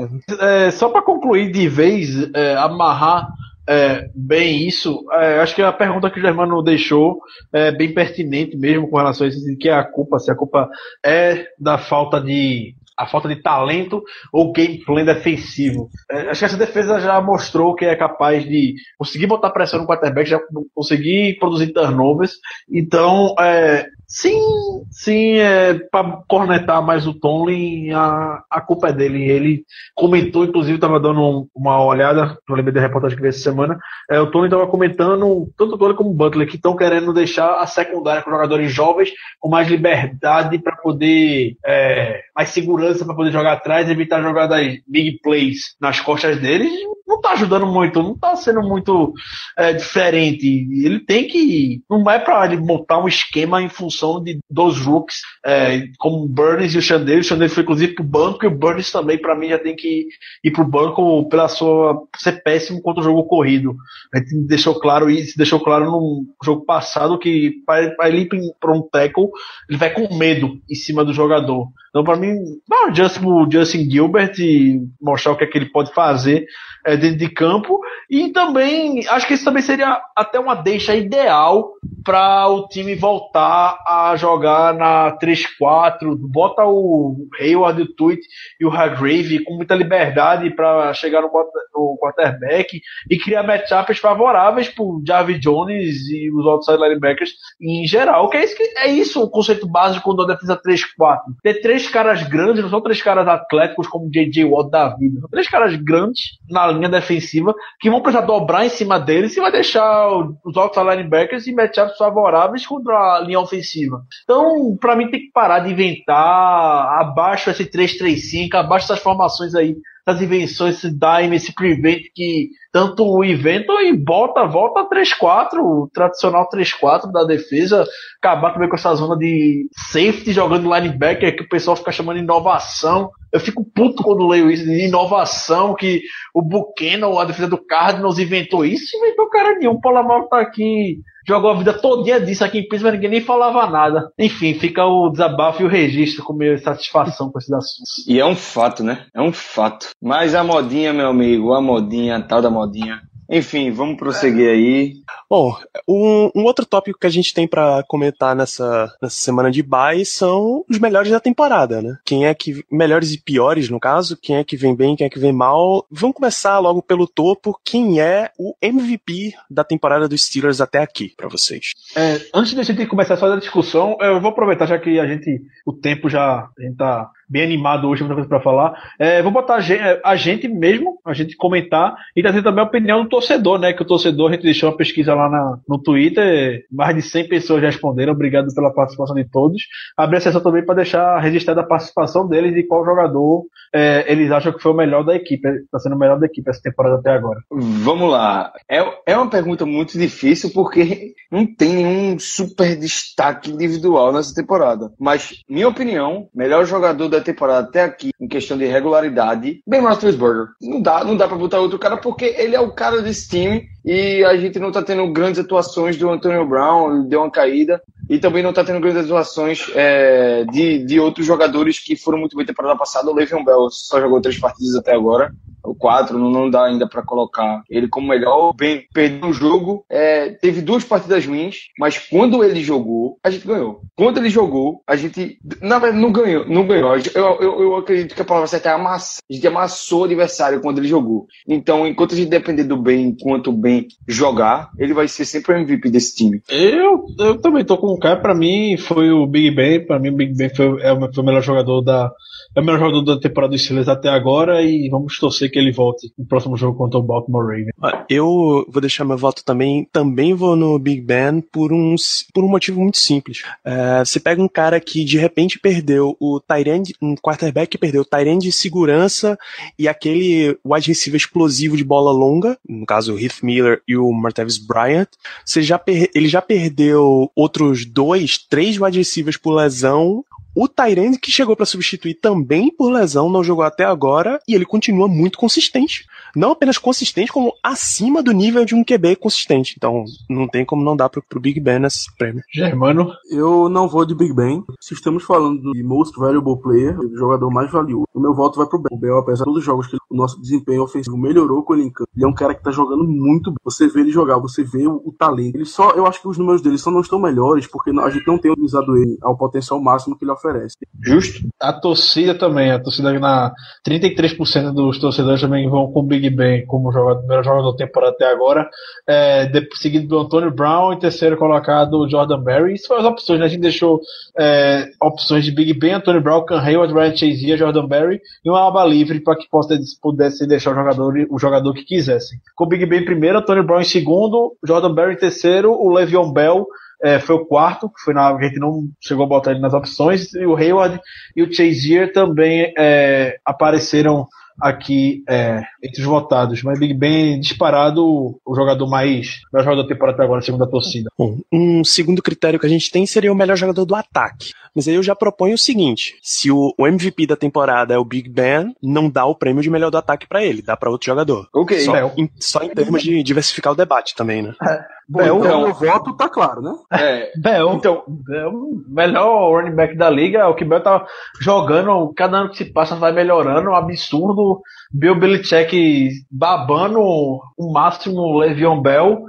[0.42, 3.30] É, só para concluir de vez, é, amarrar
[3.70, 5.06] é, bem isso.
[5.12, 7.20] É, acho que a pergunta que o Germano deixou
[7.54, 10.68] é bem pertinente mesmo com relação a isso, de que a culpa, se a culpa
[11.06, 14.04] é da falta de a falta de talento
[14.34, 15.88] ou gameplay defensivo.
[16.12, 19.88] É, acho que essa defesa já mostrou que é capaz de conseguir botar pressão no
[19.88, 20.40] quarterback, já
[20.76, 22.34] conseguir produzir turnovers.
[22.70, 29.24] Então, é, Sim, sim, é, para cornetar mais o Tomlin, a, a culpa é dele.
[29.30, 33.38] Ele comentou, inclusive, estava dando um, uma olhada, não lembro da reportagem que veio essa
[33.38, 33.78] semana,
[34.10, 37.62] é, o Tomlin estava comentando, tanto o Tomlin como o Butler, que estão querendo deixar
[37.62, 43.32] a secundária com jogadores jovens com mais liberdade para poder, é, mais segurança para poder
[43.32, 46.72] jogar atrás, evitar jogadas big plays nas costas deles.
[47.08, 49.14] Não está ajudando muito, não está sendo muito
[49.58, 50.48] é, diferente.
[50.84, 55.88] Ele tem que, não é para montar um esquema em função de, dos rooks, é,
[55.98, 57.20] como o Burns e o Chandler.
[57.20, 60.08] O Chandler foi inclusive pro banco e o Burns também, para mim, já tem que
[60.44, 63.76] ir pro banco pela sua ser péssimo contra o jogo corrido.
[64.14, 68.30] A gente deixou claro isso, deixou claro no jogo passado que para ele ir
[68.60, 69.30] para um tackle,
[69.70, 71.68] ele vai com medo em cima do jogador.
[71.90, 72.36] Então, para mim,
[72.70, 76.46] não, Justin, o Justin Gilbert e mostrar o que é que ele pode fazer
[76.86, 77.80] é, dentro de campo.
[78.10, 81.72] E também, acho que isso também seria até uma deixa ideal
[82.04, 86.18] para o time voltar a jogar na 3-4.
[86.20, 88.22] Bota o Hayward, o Tweet
[88.60, 91.30] e o Hargrave com muita liberdade para chegar no,
[91.76, 97.32] no quarterback e criar matchups favoráveis para o Jarvis Jones e os outside linebackers
[97.62, 98.30] em geral.
[98.30, 101.20] Que é isso, é isso o conceito básico da defesa 3-4.
[101.44, 104.46] Ter três caras grandes, não são três caras atléticos como J.J.
[104.46, 105.20] Watt da vida.
[105.20, 109.42] São três caras grandes na linha defensiva que vão precisar dobrar em cima deles e
[109.42, 110.08] vai deixar
[110.44, 114.02] os outside linebackers e matchups favoráveis contra a linha ofensiva.
[114.24, 119.76] Então, para mim, tem que parar de inventar abaixo esse 3-3-5, abaixo essas formações aí
[120.14, 126.48] das invenções, esse dime, esse prevent que tanto inventam e bota, volta 3-4, o tradicional
[126.50, 127.86] 3-4 da defesa,
[128.22, 132.24] acabar também com essa zona de safety jogando linebacker que o pessoal fica chamando de
[132.24, 133.12] inovação.
[133.32, 136.02] Eu fico puto quando leio isso, de inovação, que
[136.34, 139.74] o Buchanan, a defesa do Cardinals, inventou isso, inventou cara nenhum.
[139.74, 141.00] O Paulo tá aqui
[141.30, 144.12] jogou a vida todinha disso aqui em Pittsburgh, ninguém nem falava nada.
[144.18, 148.08] Enfim, fica o desabafo e o registro com minha satisfação com esses assuntos.
[148.08, 149.06] E é um fato, né?
[149.14, 149.90] É um fato.
[150.02, 154.94] Mas a modinha, meu amigo, a modinha, a tal da modinha, Enfim, vamos prosseguir aí.
[155.30, 155.56] Bom,
[155.88, 160.04] um, um outro tópico que a gente tem pra comentar nessa, nessa semana de bye
[160.04, 161.98] são os melhores da temporada, né?
[162.04, 162.64] Quem é que.
[162.72, 165.86] Melhores e piores, no caso, quem é que vem bem, quem é que vem mal.
[165.92, 167.60] Vamos começar logo pelo topo.
[167.64, 171.74] Quem é o MVP da temporada dos Steelers até aqui, pra vocês?
[171.96, 175.06] É, antes de a gente começar só a discussão, eu vou aproveitar, já que a
[175.06, 178.74] gente, o tempo já, a gente tá bem animado hoje, muita coisa pra falar.
[178.98, 182.68] É, vou botar a gente, a gente mesmo, a gente comentar e trazer também a
[182.68, 183.72] opinião do torcedor, né?
[183.72, 187.28] Que o torcedor, a gente deixou uma pesquisa lá na, no Twitter, mais de 100
[187.28, 189.62] pessoas responderam, obrigado pela participação de todos.
[189.96, 194.32] Abri a sessão também para deixar registrada a participação deles e qual jogador é, eles
[194.32, 196.96] acham que foi o melhor da equipe, está sendo o melhor da equipe essa temporada
[196.96, 197.40] até agora.
[197.52, 198.52] Vamos lá.
[198.70, 204.92] É, é uma pergunta muito difícil porque não tem nenhum super destaque individual nessa temporada.
[205.00, 210.48] Mas, minha opinião, melhor jogador da temporada até aqui, em questão de regularidade, Ben Roethlisberger.
[210.62, 213.68] Não dá, não dá para botar outro cara porque ele é o cara desse time
[213.86, 217.82] e a gente não tá tendo grandes atuações do Antonio Brown, deu uma caída.
[218.10, 222.36] E também não tá tendo grandes atuações é, de, de outros jogadores que foram muito
[222.36, 223.10] bem temporada passada.
[223.12, 225.34] O Le'Veon Bell só jogou três partidas até agora
[225.64, 228.54] o 4, não, não dá ainda para colocar ele como melhor.
[228.54, 233.48] Bem, perdeu o jogo, é, teve duas partidas ruins, mas quando ele jogou, a gente
[233.48, 233.82] ganhou.
[233.96, 236.46] Quando ele jogou, a gente, na verdade, não ganhou.
[236.48, 236.96] Não ganhou.
[237.14, 239.22] Eu, eu, eu acredito que a palavra certa é amassar.
[239.30, 241.28] A gente amassou o adversário quando ele jogou.
[241.48, 245.54] Então, enquanto a gente depender do bem, enquanto o bem jogar, ele vai ser sempre
[245.54, 246.42] o MVP desse time.
[246.50, 250.10] Eu, eu também tô com o cara, pra mim foi o Big Ben, pra mim
[250.10, 252.12] o Big Ben foi, é, o, foi o melhor jogador da,
[252.56, 255.72] é o melhor jogador da temporada dos Steelers até agora e vamos torcer que ele
[255.72, 258.06] volte no próximo jogo contra o Baltimore Ravens.
[258.10, 259.88] Eu vou deixar meu voto também.
[259.92, 261.96] Também vou no Big Ben por um,
[262.34, 263.44] por um motivo muito simples.
[263.64, 268.02] É, você pega um cara que de repente perdeu o Tyrande, um quarterback que perdeu
[268.02, 269.38] o Tyrande de segurança
[269.78, 274.12] e aquele wide receiver explosivo de bola longa, no caso o Heath Miller e o
[274.12, 275.10] Martavis Bryant.
[275.46, 280.24] Você já ele já perdeu outros dois, três wide receivers por lesão
[280.62, 284.66] o Tyrande que chegou para substituir também por lesão não jogou até agora e ele
[284.66, 286.06] continua muito consistente.
[286.36, 289.76] Não apenas consistente, como acima do nível de um QB consistente.
[289.78, 292.44] Então não tem como não dar pro, pro Big Ben esse prêmio.
[292.54, 293.12] Germano?
[293.30, 294.64] Eu não vou de Big Ben.
[294.80, 298.68] Se estamos falando de Most Valuable Player, o jogador mais valioso, o meu voto vai
[298.68, 298.96] pro Ben.
[298.96, 301.84] O Ben, apesar de todos os jogos que o nosso desempenho ofensivo melhorou com ele
[301.84, 303.58] em campo, ele é um cara que tá jogando muito bem.
[303.64, 305.56] Você vê ele jogar, você vê o, o talento.
[305.56, 308.28] Ele só, eu acho que os números dele só não estão melhores porque a gente
[308.28, 310.76] não tem utilizado ele ao potencial máximo que ele oferece.
[311.02, 311.48] Justo?
[311.60, 313.54] A torcida também, a torcida na
[313.88, 318.14] 33% dos torcedores também vão com o Big Ben como jogador, melhor jogador da temporada
[318.14, 318.68] até agora,
[319.08, 322.74] é, de, seguido do Antônio Brown e terceiro colocado o Jordan Berry.
[322.74, 323.46] Isso foram as opções, né?
[323.46, 324.02] A gente deixou
[324.38, 328.68] é, opções de Big Ben, Antônio Brown, Can Hayward, Ryan Chase, Jordan Berry e uma
[328.68, 332.40] aba livre para que possa, pudesse deixar o jogador, o jogador que quisesse.
[332.56, 335.94] Com o Big Ben em primeiro, Antônio Brown em segundo, Jordan Berry em terceiro, o
[335.94, 336.66] Le'Veon Bell
[337.02, 339.74] é, foi o quarto, que foi na a gente não chegou a botar ele nas
[339.74, 341.00] opções, e o Hayward
[341.36, 344.28] e o Chazier também é, apareceram
[344.62, 348.04] aqui é, entre os votados, mas Big Ben disparado
[348.46, 351.10] o jogador mais melhor jogador da temporada até agora, segundo a torcida.
[351.18, 354.52] Bom, um segundo critério que a gente tem seria o melhor jogador do ataque.
[354.76, 358.06] Mas aí eu já proponho o seguinte: se o, o MVP da temporada é o
[358.06, 361.08] Big Ben, não dá o prêmio de melhor do ataque para ele, dá para outro
[361.08, 361.48] jogador.
[361.54, 361.80] Ok.
[361.80, 364.54] Só, em, só em termos de diversificar o debate também, né?
[365.10, 366.76] Bom, Bel, então o voto tá claro, né?
[366.92, 368.54] É, Bell, então, Bell,
[368.88, 371.04] melhor running back da liga, o que Bell tá
[371.42, 374.62] jogando, cada ano que se passa vai melhorando, um absurdo.
[374.94, 379.24] Bill Belichick babando o máximo Le'Veon Bell.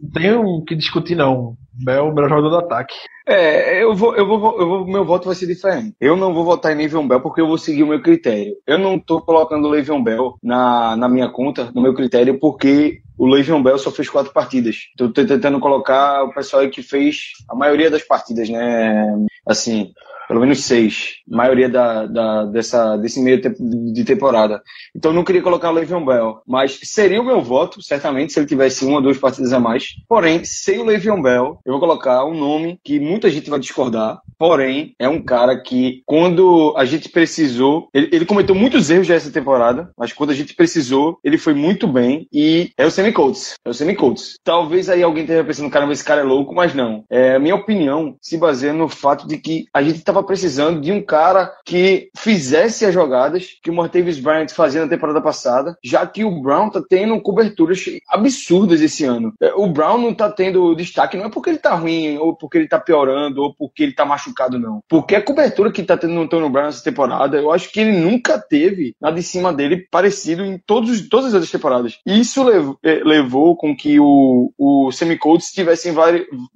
[0.00, 1.56] Não tem o que discutir não.
[1.72, 2.94] Bell, o melhor jogador do ataque.
[3.26, 5.94] É, eu vou, eu vou, eu vou, meu voto vai ser diferente.
[6.00, 8.56] Eu não vou votar em Le'Veon Bell porque eu vou seguir o meu critério.
[8.66, 13.00] Eu não tô colocando o Le'Veon Bell na, na minha conta, no meu critério, porque
[13.16, 14.76] o Le'Veon Bell só fez quatro partidas.
[14.96, 19.06] Tô tentando colocar o pessoal que fez a maioria das partidas, né?
[19.46, 19.92] Assim,
[20.30, 23.56] pelo menos seis, maioria da, da, dessa, desse meio tempo
[23.92, 24.62] de temporada.
[24.94, 28.46] Então não queria colocar o Le'Veon Bell, mas seria o meu voto, certamente, se ele
[28.46, 29.88] tivesse uma ou duas partidas a mais.
[30.08, 34.20] Porém, sem o Le'Veon Bell, eu vou colocar um nome que muita gente vai discordar,
[34.40, 39.14] porém, é um cara que, quando a gente precisou, ele, ele cometeu muitos erros já
[39.14, 43.12] essa temporada, mas quando a gente precisou, ele foi muito bem e é o Sammy
[43.12, 43.56] Coates.
[43.62, 44.38] É o Sammy Coates.
[44.42, 47.04] Talvez aí alguém esteja pensando, caramba, esse cara é louco, mas não.
[47.10, 50.90] É, a minha opinião se baseia no fato de que a gente estava precisando de
[50.90, 56.06] um cara que fizesse as jogadas que o Martavis Bryant fazia na temporada passada, já
[56.06, 59.34] que o Brown tá tendo coberturas absurdas esse ano.
[59.38, 62.56] É, O Brown não tá tendo destaque, não é porque ele tá ruim, ou porque
[62.56, 64.82] ele tá piorando, ou porque ele tá machucado machucado, não.
[64.88, 67.92] Porque a cobertura que tá tendo no Antônio Brown nessa temporada, eu acho que ele
[67.92, 71.98] nunca teve nada em cima dele parecido em todos, todas as outras temporadas.
[72.06, 75.92] Isso levou, eh, levou com que o, o Semicolts tivesse,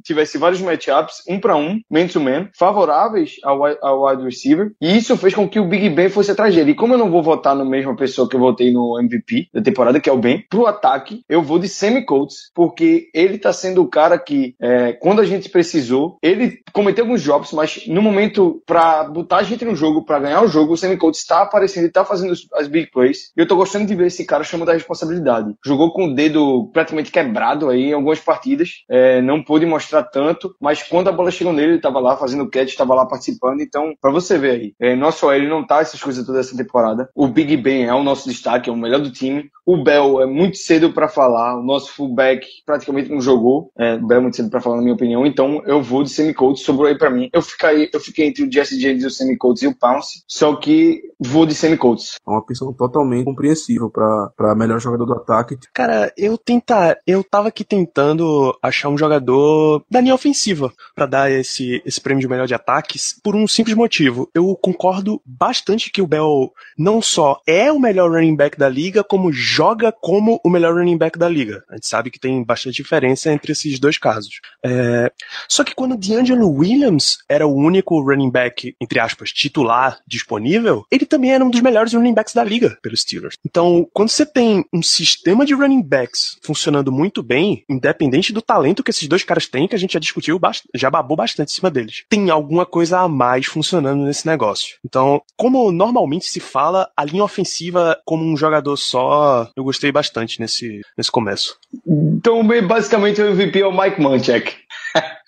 [0.03, 4.73] tivesse vários matchups, um para um, man-to-man, favoráveis ao, ao wide receiver.
[4.81, 6.73] E isso fez com que o Big Ben fosse atrás dele.
[6.73, 9.63] E como eu não vou votar na mesma pessoa que eu votei no MVP da
[9.63, 13.83] temporada, que é o Ben, pro ataque, eu vou de Semicolts, porque ele tá sendo
[13.83, 18.63] o cara que, é, quando a gente precisou, ele cometeu alguns drops, mas no momento
[18.67, 21.91] pra botar a gente no jogo, pra ganhar o jogo, o Semicolts está aparecendo e
[21.93, 23.33] tá fazendo as big plays.
[23.37, 25.55] E eu tô gostando de ver esse cara chamando a responsabilidade.
[25.65, 30.55] Jogou com o dedo praticamente quebrado aí em algumas partidas, é, não pôde mostrar tanto,
[30.61, 33.61] mas quando a bola chegou nele, ele tava lá fazendo catch, tava lá participando.
[33.61, 37.09] Então, pra você ver aí, é, nosso OL não tá essas coisas todas essa temporada.
[37.15, 39.51] O Big Ben é o nosso destaque, é o melhor do time.
[39.67, 43.73] O Bell é muito cedo pra falar, o nosso fullback praticamente não jogou.
[43.79, 45.25] É, o Bell é muito cedo pra falar, na minha opinião.
[45.25, 47.31] Então, eu vou de semi-coach, sobrou aí pra mim.
[47.33, 50.55] Eu fiquei, eu fiquei entre o Jesse James e o semi-coach e o Pounce, só
[50.57, 52.17] que vou de semi-coach.
[52.27, 55.59] É uma opção totalmente compreensível pra melhor jogador do ataque.
[55.73, 61.31] Cara, eu tentar, eu tava aqui tentando achar um jogador da linha ofensiva pra dar
[61.31, 64.29] esse, esse prêmio de melhor de ataques por um simples motivo.
[64.35, 69.05] Eu concordo bastante que o Bell não só é o melhor running back da liga,
[69.05, 71.65] como joga como o melhor running back da liga.
[71.69, 74.41] A gente sabe que tem bastante diferença entre esses dois casos.
[74.65, 75.11] É,
[75.49, 80.85] Só que quando o D'Angelo Williams era o único running back, entre aspas, titular disponível,
[80.91, 83.37] ele também era um dos melhores running backs da liga pelos Steelers.
[83.45, 88.83] Então, quando você tem um sistema de running backs funcionando muito bem, independente do talento
[88.83, 90.41] que esses dois caras têm, que a gente já discutiu,
[90.75, 94.77] já babou bastante em cima deles, tem alguma coisa a mais funcionando nesse negócio.
[94.85, 100.41] Então, como normalmente se fala, a linha ofensiva como um jogador só, eu gostei bastante
[100.41, 101.59] nesse, nesse começo.
[101.87, 104.55] Então, basicamente, o MVP é o Mike Munchak.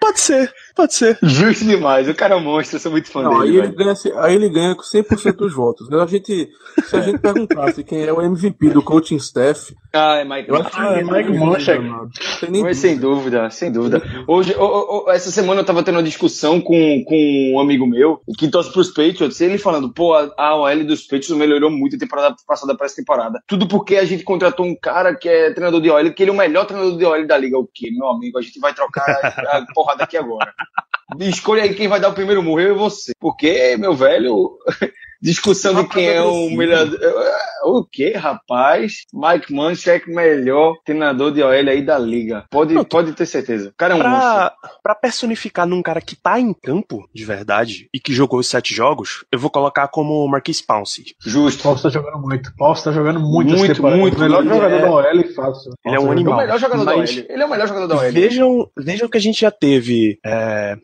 [0.00, 1.18] Pode ser, pode ser.
[1.22, 3.58] Justo demais, o cara é um monstro, eu sou muito fã Não, aí dele.
[3.58, 3.76] ele, velho.
[3.76, 5.90] ganha, aí ele ganha com 100% dos votos.
[5.92, 6.48] A gente,
[6.86, 10.56] se a gente perguntasse quem é o MVP do coaching staff, Ah, é Mike eu
[10.56, 11.82] acho que é Mike Mike Munchak.
[11.82, 12.08] Não
[12.40, 14.02] tem nem Mas sem dúvida, sem dúvida.
[14.26, 17.86] Hoje, o- o- o- essa semana eu tava tendo uma discussão com, com um amigo
[17.86, 21.70] meu que torce pros Patriots, e ele falando, pô, a, a OL dos Patriots melhorou
[21.70, 23.40] muito a temporada passada para essa temporada.
[23.46, 26.34] Tudo porque a gente contratou um cara que é treinador de OL, que ele é
[26.34, 27.58] o melhor treinador de OL da liga.
[27.58, 28.38] O quê, meu amigo?
[28.38, 30.54] A gente vai trocar a, a porrada aqui agora.
[31.20, 33.12] Escolha aí quem vai dar o primeiro murro, eu e você.
[33.20, 34.58] Porque, meu velho,
[35.22, 36.86] discussão de quem é o melhor.
[37.64, 39.02] O que, rapaz?
[39.12, 42.44] Mike Munchak, melhor treinador de OL aí da liga.
[42.50, 43.70] Pode, Não, pode ter certeza.
[43.70, 44.20] O cara é um monstro.
[44.30, 48.46] Pra, pra personificar num cara que tá em campo, de verdade, e que jogou os
[48.46, 51.06] sete jogos, eu vou colocar como o Marquis Pouncey.
[51.24, 51.62] Justo.
[51.62, 52.52] Paulo tá jogando muito.
[52.56, 54.54] Paulo tá jogando muito, Muito, muito, O melhor muito.
[54.54, 54.80] jogador É.
[54.82, 55.72] da OL fácil.
[55.84, 56.34] Ele é um Ele é animal.
[56.34, 57.24] o melhor jogador da Mas- OL.
[57.28, 58.12] Ele é o melhor jogador da OL.
[58.12, 60.76] Vejam, vejam que a gente já teve é,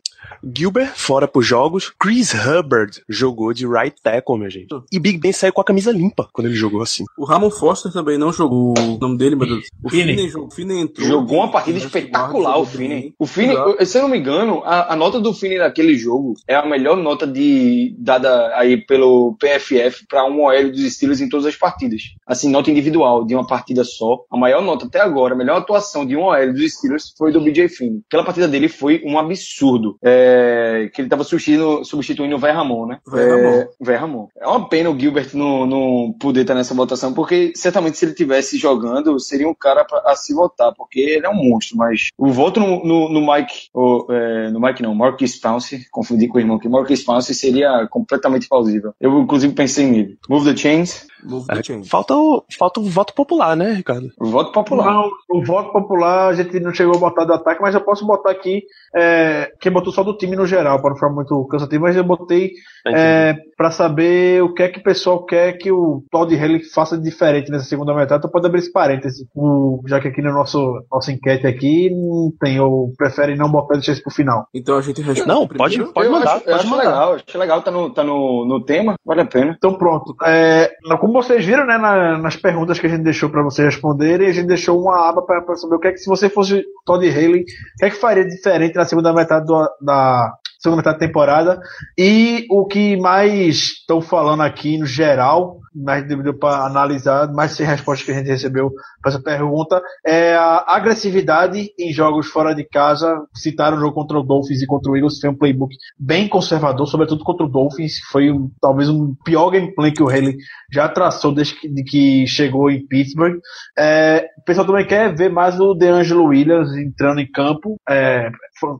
[0.55, 4.67] Gilbert fora pros jogos, Chris Hubbard jogou de right tackle, minha gente.
[4.91, 7.03] E Big Ben saiu com a camisa limpa quando ele jogou assim.
[7.17, 8.73] O Ramon Foster também não jogou.
[8.77, 9.65] O nome dele, meu Deus.
[9.83, 10.15] O Finney.
[10.15, 10.51] Finney jogou.
[10.51, 11.07] Finney entrou.
[11.07, 12.65] Jogou uma partida espetacular, o.
[12.65, 13.13] Finney.
[13.19, 13.85] O Finney, Exato.
[13.85, 16.97] se eu não me engano, a, a nota do Finney naquele jogo é a melhor
[16.97, 22.01] nota de dada aí pelo PFF para um OL dos Steelers em todas as partidas.
[22.25, 24.23] Assim, nota individual de uma partida só.
[24.31, 27.41] A maior nota até agora, a melhor atuação de um OL dos Steelers foi do
[27.41, 28.01] BJ Finney.
[28.07, 29.97] Aquela partida dele foi um absurdo.
[30.03, 32.99] É, que ele estava substituindo, substituindo o Ver Ramon, né?
[33.07, 33.67] Ver Ramon.
[33.87, 34.12] É, Ramon.
[34.39, 38.13] É uma pena o Gilbert não, não poder estar nessa votação, porque certamente se ele
[38.13, 42.09] tivesse jogando, seria um cara pra, a se votar, porque ele é um monstro, mas
[42.17, 46.37] o voto no, no, no Mike, o, é, no Mike não, Marcus Pounce, confundi com
[46.37, 48.93] o irmão aqui, Marcus Pounce seria completamente plausível.
[48.99, 50.17] Eu, inclusive, pensei nele.
[50.29, 51.07] Move the Chains,
[51.49, 54.09] É, falta, o, falta o voto popular, né, Ricardo?
[54.19, 54.93] voto popular.
[54.93, 58.05] Não, o voto popular a gente não chegou a botar do ataque, mas eu posso
[58.05, 58.63] botar aqui
[58.95, 62.03] é, quem botou só do time no geral, para não ficar muito cansativo, mas eu
[62.03, 62.51] botei
[62.87, 66.97] é, para saber o que é que o pessoal quer que o Todd Haley faça
[66.97, 68.19] de diferente nessa segunda metade.
[68.19, 72.31] Então pode abrir esse parêntese, o, já que aqui no nosso nossa enquete aqui não
[72.39, 74.47] tem, ou prefere não botar deixar isso pro final.
[74.53, 75.27] Então a gente responde.
[75.27, 75.93] Não, pode, primeiro.
[75.93, 76.83] pode eu mandar, acho, eu pode acho mandar.
[76.83, 79.53] legal, acho legal, tá no, tá no, no tema, vale a pena.
[79.55, 80.15] Então pronto.
[80.25, 84.27] É, como vocês viram, né, na- nas perguntas que a gente deixou para vocês responderem,
[84.27, 87.07] a gente deixou uma aba para saber o que é que se você fosse Todd
[87.09, 87.45] Haley, o
[87.79, 91.61] que é que faria diferente na segunda metade do- da segunda metade da temporada.
[91.97, 97.65] E o que mais estão falando aqui no geral mais deu para analisar, mais sem
[97.65, 98.71] respostas que a gente recebeu
[99.01, 103.13] para essa pergunta, é a agressividade em jogos fora de casa.
[103.35, 106.87] Citaram o jogo contra o Dolphins e contra o Eagles, foi um playbook bem conservador,
[106.87, 110.37] sobretudo contra o Dolphins, foi um, talvez um pior gameplay que o Haley
[110.71, 113.39] já traçou desde que, que chegou em Pittsburgh.
[113.77, 118.29] É, o pessoal também quer ver mais o DeAngelo Williams entrando em campo, é,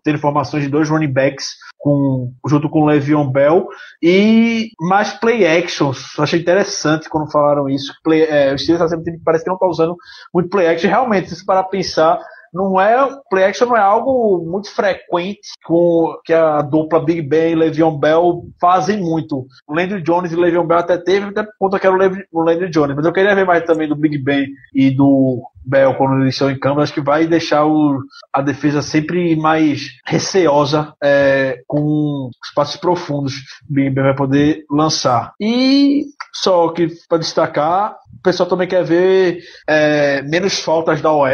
[0.03, 3.67] ter informações de dois running backs com, junto com o Le'Veon Bell
[4.01, 6.17] e mais play actions.
[6.17, 7.93] Achei interessante quando falaram isso.
[8.01, 9.97] Play, é, o Steelers tá parece que não está usando
[10.33, 10.89] muito play action.
[10.89, 12.17] Realmente, se para pensar,
[12.53, 12.95] não é
[13.29, 17.97] play action não é algo muito frequente com que a dupla Big Ben e Le'Veon
[17.97, 19.45] Bell fazem muito.
[19.67, 21.95] O Landry Jones e Le'Veon Bell até teve, até por conta que era
[22.31, 25.95] o Landry Jones, mas eu queria ver mais também do Big Ben e do Bell
[25.95, 27.99] quando eles estão em campo, acho que vai deixar o,
[28.31, 33.33] a defesa sempre mais receosa é, com espaços profundos.
[33.69, 35.33] O Big Ben vai poder lançar.
[35.39, 41.27] E só que para destacar, pessoal também quer ver é, menos faltas da OL.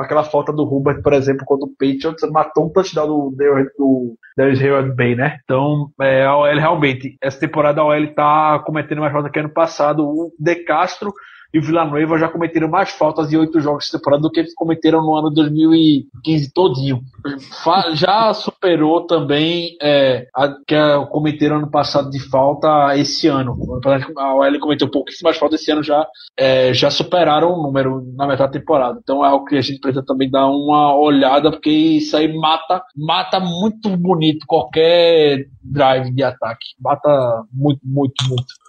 [0.00, 3.36] Aquela falta do Hubert, por exemplo, quando o Patriots matou um touchdown do,
[3.76, 5.38] do Darius Hayward Bay, né?
[5.44, 9.50] Então, é, a OL realmente, essa temporada a OL tá cometendo mais falta que ano
[9.50, 10.06] passado.
[10.06, 11.12] O De Castro
[11.52, 14.54] e o Villanueva já cometeram mais faltas em oito jogos de temporada do que eles
[14.54, 17.00] cometeram no ano 2015 todinho.
[17.94, 20.74] Já superou também é, a que
[21.10, 23.56] cometeram ano passado de falta esse ano.
[24.16, 28.52] A OL cometeu pouquíssimas faltas esse ano, já, é, já superaram o número na metade
[28.52, 28.98] da temporada.
[29.02, 32.82] Então é algo que a gente precisa também dar uma olhada, porque isso aí mata,
[32.96, 36.66] mata muito bonito qualquer drive de ataque.
[36.80, 38.62] Mata muito, muito, muito.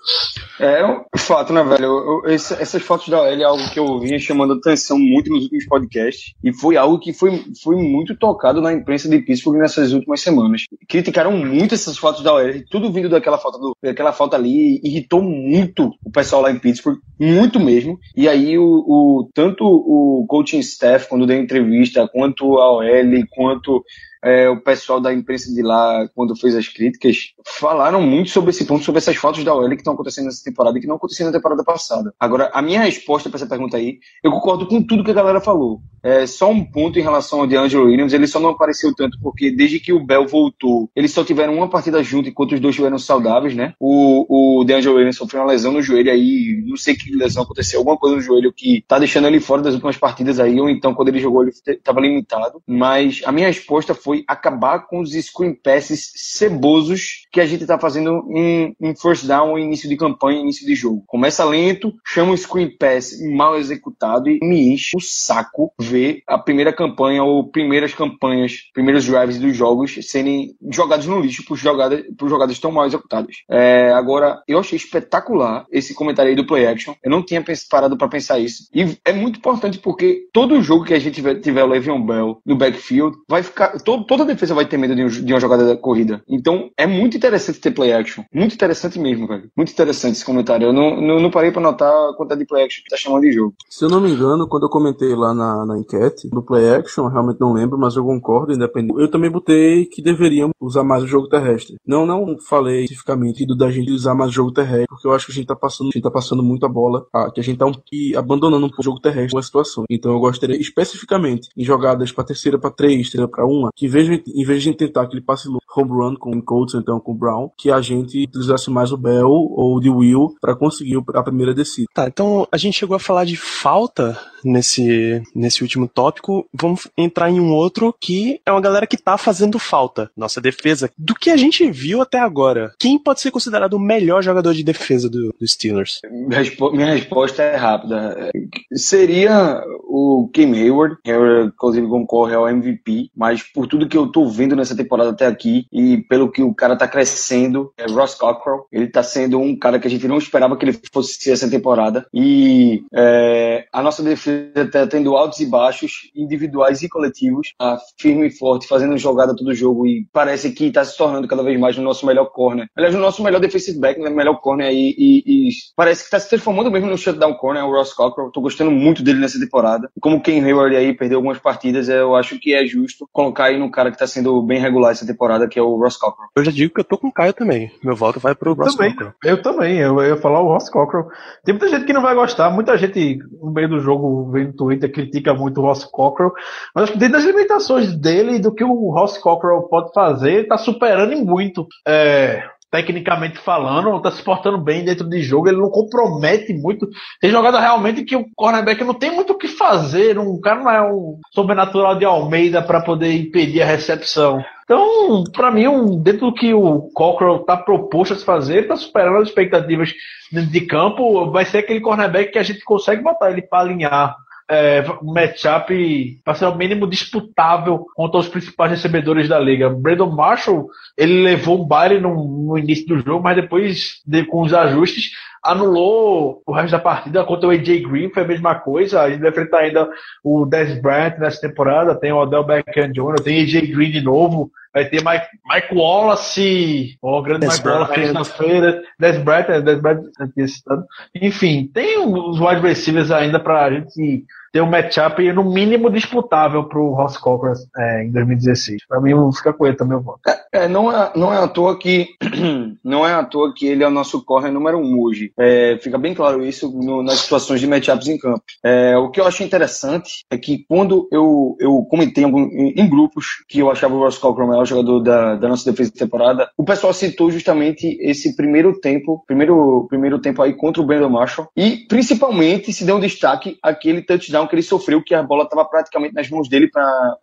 [0.59, 2.23] É um fato, né, velho?
[2.25, 5.65] Esse, essas fotos da OL é algo que eu vinha chamando atenção muito nos últimos
[5.65, 10.21] podcasts e foi algo que foi, foi muito tocado na imprensa de Pittsburgh nessas últimas
[10.21, 10.63] semanas.
[10.87, 15.21] Criticaram muito essas fotos da OL, tudo vindo daquela foto, do, daquela foto ali, irritou
[15.21, 17.99] muito o pessoal lá em Pittsburgh, muito mesmo.
[18.15, 23.83] E aí, o, o tanto o coaching staff, quando deu entrevista, quanto a OL, quanto
[24.23, 28.65] é, o pessoal da imprensa de lá, quando fez as críticas, falaram muito sobre esse
[28.65, 31.29] ponto, sobre essas fotos da OL que estão acontecendo nessa temporada e que não aconteceram
[31.29, 32.13] na temporada passada.
[32.19, 35.41] Agora, a minha resposta para essa pergunta aí, eu concordo com tudo que a galera
[35.41, 35.81] falou.
[36.01, 39.51] É, só um ponto em relação ao DeAngelo Williams, ele só não apareceu tanto porque
[39.51, 42.99] desde que o Bell voltou, eles só tiveram uma partida junto enquanto os dois estiveram
[42.99, 43.73] saudáveis, né?
[43.79, 47.79] O, o DeAngelo Williams sofreu uma lesão no joelho aí, não sei que lesão aconteceu,
[47.79, 50.93] alguma coisa no joelho que tá deixando ele fora das últimas partidas aí, ou então
[50.93, 52.61] quando ele jogou ele estava limitado.
[52.67, 57.61] Mas a minha resposta foi foi acabar com os screen passes cebosos que a gente
[57.61, 61.03] está fazendo em, em first down, início de campanha, início de jogo.
[61.07, 66.37] Começa lento, chama o screen pass mal executado e me enche o saco ver a
[66.37, 72.03] primeira campanha ou primeiras campanhas, primeiros drives dos jogos serem jogados no lixo por jogadas,
[72.17, 73.37] por jogadas tão mal executadas.
[73.49, 76.93] É, agora, eu achei espetacular esse comentário aí do play action.
[77.03, 78.67] Eu não tinha parado para pensar isso.
[78.73, 82.41] E é muito importante porque todo jogo que a gente tiver, tiver o Le'Veon Bell
[82.45, 83.79] no backfield, vai ficar.
[83.81, 86.21] Todo, toda defesa vai ter medo de, um, de, uma jogada da corrida.
[86.27, 88.23] Então, é muito interessante ter play action.
[88.33, 89.49] Muito interessante mesmo, velho.
[89.55, 90.67] Muito interessante esse comentário.
[90.67, 93.21] Eu não, não, não parei pra notar a quantidade de play action que tá chamando
[93.21, 93.53] de jogo.
[93.69, 97.07] Se eu não me engano, quando eu comentei lá na, na enquete do play action,
[97.07, 98.99] realmente não lembro, mas eu concordo, independente.
[98.99, 101.75] Eu também botei que deveriam usar mais o jogo terrestre.
[101.85, 105.25] Não, não falei especificamente do da gente usar mais o jogo terrestre, porque eu acho
[105.25, 107.57] que a gente tá passando, a gente tá passando muito a bola, que a gente
[107.57, 107.73] tá um,
[108.17, 109.85] abandonando um pouco o jogo terrestre uma situação.
[109.89, 114.19] Então eu gostaria especificamente em jogadas para terceira para três, terceira para uma, que vejam
[114.25, 117.49] em vez de tentar aquele passe home run com o Colts, então com o Brown,
[117.57, 121.53] que a gente utilizasse mais o Bell ou o de Will para conseguir a primeira
[121.53, 121.87] descida.
[121.93, 126.45] Tá, então a gente chegou a falar de falta nesse, nesse último tópico.
[126.53, 130.11] Vamos entrar em um outro que é uma galera que tá fazendo falta.
[130.15, 130.91] Nossa defesa.
[130.97, 134.63] Do que a gente viu até agora, quem pode ser considerado o melhor jogador de
[134.63, 136.01] defesa do, do Steelers?
[136.11, 138.31] Minha resposta é rápida.
[138.73, 144.27] Seria o Kim Hayward, que inclusive concorre ao MVP, mas por tudo que eu tô
[144.27, 148.65] vendo nessa temporada até aqui e pelo que o cara tá crescendo, é Ross Cockrell.
[148.71, 151.49] Ele tá sendo um cara que a gente não esperava que ele fosse ser essa
[151.49, 152.05] temporada.
[152.13, 158.27] E é, a nossa defesa tá tendo altos e baixos, individuais e coletivos, tá firme
[158.27, 161.77] e forte, fazendo jogada todo jogo e parece que tá se tornando cada vez mais
[161.77, 162.67] o nosso melhor corner.
[162.75, 164.09] Aliás, o nosso melhor defensive back, né?
[164.09, 164.95] melhor corner aí.
[164.97, 168.31] E, e, parece que tá se transformando mesmo no shutdown corner, o Ross Cockrell.
[168.31, 169.89] Tô gostando muito dele nessa temporada.
[169.99, 173.71] Como Ken Hayward aí perdeu algumas partidas, eu acho que é justo colocar aí no
[173.71, 176.29] cara que tá sendo bem regular essa temporada, que é o Ross Cockrell.
[176.35, 177.71] Eu já digo que eu tô com o Caio também.
[177.83, 179.13] Meu voto vai pro Ross também, Cockrell.
[179.23, 181.07] Eu também, eu, eu ia falar o Ross Cockrell.
[181.45, 184.53] Tem muita gente que não vai gostar, muita gente no meio do jogo, vem no
[184.53, 186.33] Twitter, critica muito o Ross Cockrell,
[186.73, 190.47] mas acho que dentro das limitações dele, do que o Ross Cockrell pode fazer, ele
[190.47, 191.67] tá superando em muito.
[191.87, 192.43] É,
[192.73, 196.89] tecnicamente falando, tá se portando bem dentro de jogo, ele não compromete muito.
[197.21, 200.71] Tem jogada realmente que o cornerback não tem muito o que fazer, um cara não
[200.71, 204.43] é um sobrenatural de Almeida para poder impedir a recepção.
[204.63, 208.75] Então, para mim, um, dentro do que o Cockrell está proposto a se fazer, está
[208.75, 209.93] superando as expectativas
[210.31, 214.15] de campo, vai ser aquele cornerback que a gente consegue botar ele para alinhar
[214.49, 219.69] é, um matchup para ser o mínimo disputável contra os principais recebedores da liga.
[219.69, 220.67] Brandon Marshall,
[220.97, 222.13] ele levou um baile no,
[222.47, 225.11] no início do jogo, mas depois, de, com os ajustes,
[225.43, 229.01] anulou o resto da partida contra o AJ Green, foi a mesma coisa.
[229.01, 229.89] A gente vai enfrentar ainda
[230.23, 234.51] o Des Bryant nessa temporada, tem o Odell Beckham Jr., tem AJ Green de novo,
[234.73, 238.13] vai ter Mike, Mike Wallace, o grande Des Mike Wallace Bryant.
[238.13, 240.01] na feira, Des Bryant, é, Des Bryant,
[240.47, 240.85] citado.
[241.15, 246.91] Enfim, tem os wide receivers ainda pra gente ter um matchup no mínimo disputável pro
[246.93, 248.85] Ross Cochran é, em 2016.
[248.87, 250.19] Pra mim, fica com ele também o voto.
[250.53, 252.07] É, não é, não é à toa que
[252.85, 255.31] não é à toa que ele é o nosso corner número um hoje.
[255.39, 258.43] É, fica bem claro isso no- nas situações de matchups em campo.
[258.63, 263.25] É, o que eu acho interessante é que quando eu, eu comentei em, em- grupos
[263.49, 266.47] que eu achava o Ross Cochran o melhor jogador da, da nossa defesa de temporada,
[266.55, 271.47] o pessoal citou justamente esse primeiro tempo, primeiro, primeiro tempo aí contra o Brandon Marshall
[271.57, 275.65] e principalmente se deu um destaque aquele touchdown que ele sofreu, que a bola estava
[275.65, 277.15] praticamente nas mãos dele para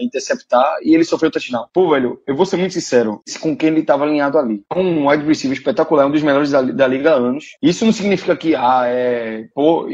[0.00, 1.66] interceptar e ele sofreu o touchdown.
[1.72, 4.62] Pô, velho, eu vou ser muito sincero, com quem ele estava alinhado ali.
[4.74, 7.56] Um wide receiver espetacular, um dos melhores da, da liga há anos.
[7.62, 9.46] Isso não significa que, ah, é.
[9.54, 9.86] Pô,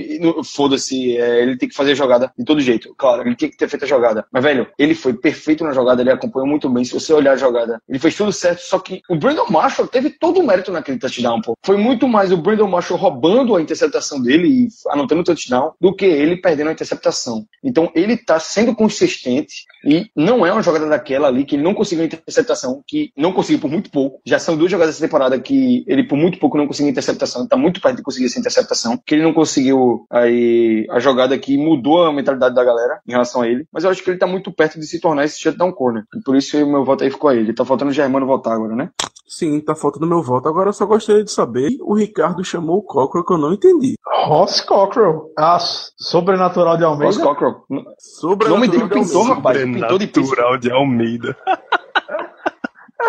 [0.44, 2.94] foda-se, é, ele tem que fazer a jogada de todo jeito.
[2.96, 4.26] Claro, ele tinha que ter feito a jogada.
[4.32, 6.84] Mas, velho, ele foi perfeito na jogada, ele acompanhou muito bem.
[6.84, 8.60] Se você olhar a jogada, ele fez tudo certo.
[8.60, 11.54] Só que o Brandon Marshall teve todo o mérito naquele touchdown, pô.
[11.64, 15.94] Foi muito mais o Brandon Marshall roubando a interceptação dele e anotando o touchdown do
[15.94, 17.46] que ele perdendo a interceptação.
[17.62, 21.74] Então, ele tá sendo consistente e não é uma jogada daquela ali que ele não
[21.74, 24.20] conseguiu interceptação, que não conseguiu por muito pouco.
[24.24, 27.56] Já são duas jogadas dessa temporada que ele por muito pouco não conseguiu interceptação, tá
[27.56, 32.04] muito perto de conseguir essa interceptação, que ele não conseguiu aí a jogada que mudou
[32.04, 34.52] a mentalidade da galera em relação a ele, mas eu acho que ele tá muito
[34.52, 36.04] perto de se tornar esse shutdown corner.
[36.14, 37.52] E por isso o meu voto aí ficou a ele.
[37.52, 38.90] Tá faltando o Germano votar agora, né?
[39.30, 40.48] Sim, tá faltando meu voto.
[40.48, 41.78] Agora eu só gostaria de saber.
[41.82, 43.94] O Ricardo chamou o Cockrell que eu não entendi.
[44.26, 47.14] Ross Cockrell, a sobrenatural de Almeida.
[47.14, 47.64] Ross Cockrell.
[47.96, 49.56] Sobre O nome dele pintou, rapaz.
[49.56, 50.06] Pintou de.
[50.06, 51.36] Sobrenatural de Almeida.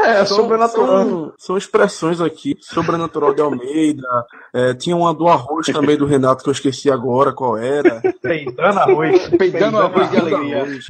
[0.05, 1.03] É, São, sobrenatural.
[1.05, 2.55] são, são expressões aqui.
[2.61, 4.07] Sobrenatural de Almeida.
[4.53, 8.01] É, tinha uma do arroz também do Renato que eu esqueci agora qual era.
[8.21, 9.29] Peidando arroz.
[9.29, 10.61] Peidando arroz de alegria.
[10.61, 10.85] arroz,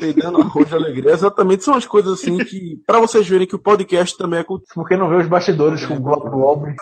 [0.00, 1.10] Peidando arroz de alegria.
[1.12, 2.80] Exatamente, são as coisas assim que.
[2.86, 4.70] Pra vocês verem que o podcast também é cultura.
[4.74, 6.74] Porque não vê os bastidores com o Globo Goblin.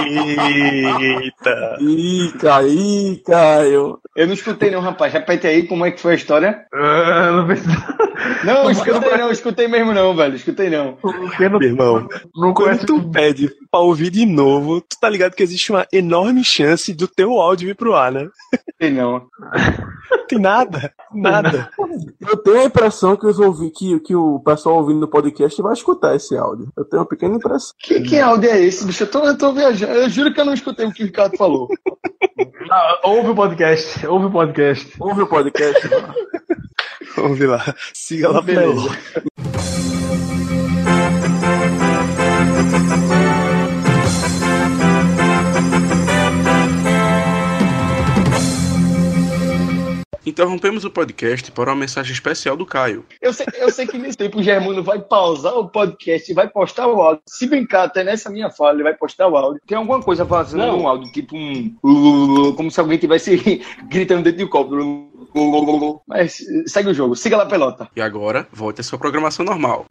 [0.00, 1.76] Eita.
[1.80, 3.98] Ih, Caí, Caio.
[4.16, 5.12] Eu não escutei não, rapaz.
[5.12, 6.66] Repete aí como é que foi a história.
[6.72, 7.46] Ah, não
[8.44, 10.34] Não, escutei não, escutei mesmo não, velho.
[10.34, 10.94] Escutei não.
[10.94, 15.34] Porque não, Meu irmão, não quando tu pede pra ouvir de novo, tu tá ligado
[15.34, 18.28] que existe uma enorme chance do teu áudio vir pro ar, né?
[18.52, 19.26] Escutei não.
[20.28, 21.70] Tem nada, nada.
[22.20, 25.72] Eu tenho a impressão que, os ouvi, que, que o pessoal ouvindo no podcast vai
[25.72, 26.70] escutar esse áudio.
[26.76, 27.72] Eu tenho uma pequena impressão.
[27.78, 29.04] Que, que áudio é esse, bicho?
[29.04, 29.92] Eu tô, eu tô viajando.
[29.92, 31.68] Eu juro que eu não escutei o que o Ricardo falou.
[32.70, 34.92] Ah, ouve o podcast, ouve o podcast.
[35.00, 35.88] Ouve o podcast.
[37.16, 37.74] Vamos ver lá.
[37.94, 38.90] Siga lá Beleza.
[38.90, 39.87] pelo.
[50.28, 53.02] Interrompemos o podcast para uma mensagem especial do Caio.
[53.20, 56.46] Eu sei, eu sei que nesse tempo o Germano vai pausar o podcast e vai
[56.46, 57.22] postar o áudio.
[57.26, 59.62] Se brincar, até nessa minha fala, ele vai postar o áudio.
[59.66, 60.80] Tem alguma coisa fazendo Não.
[60.80, 61.74] um áudio, tipo um.
[62.54, 66.02] Como se alguém estivesse gritando dentro do copo.
[66.06, 67.16] Mas segue o jogo.
[67.16, 67.88] Siga lá, pelota.
[67.96, 69.86] E agora, volte à sua programação normal.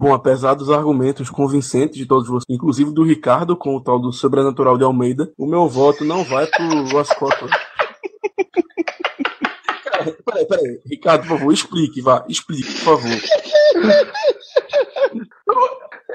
[0.00, 4.12] Bom, apesar dos argumentos convincentes de todos vocês, inclusive do Ricardo com o tal do
[4.12, 7.08] sobrenatural de Almeida, o meu voto não vai pro Ross.
[9.90, 10.80] Peraí, Peraí, peraí.
[10.86, 12.24] Ricardo, por favor, explique, vá.
[12.28, 13.10] Explique, por favor.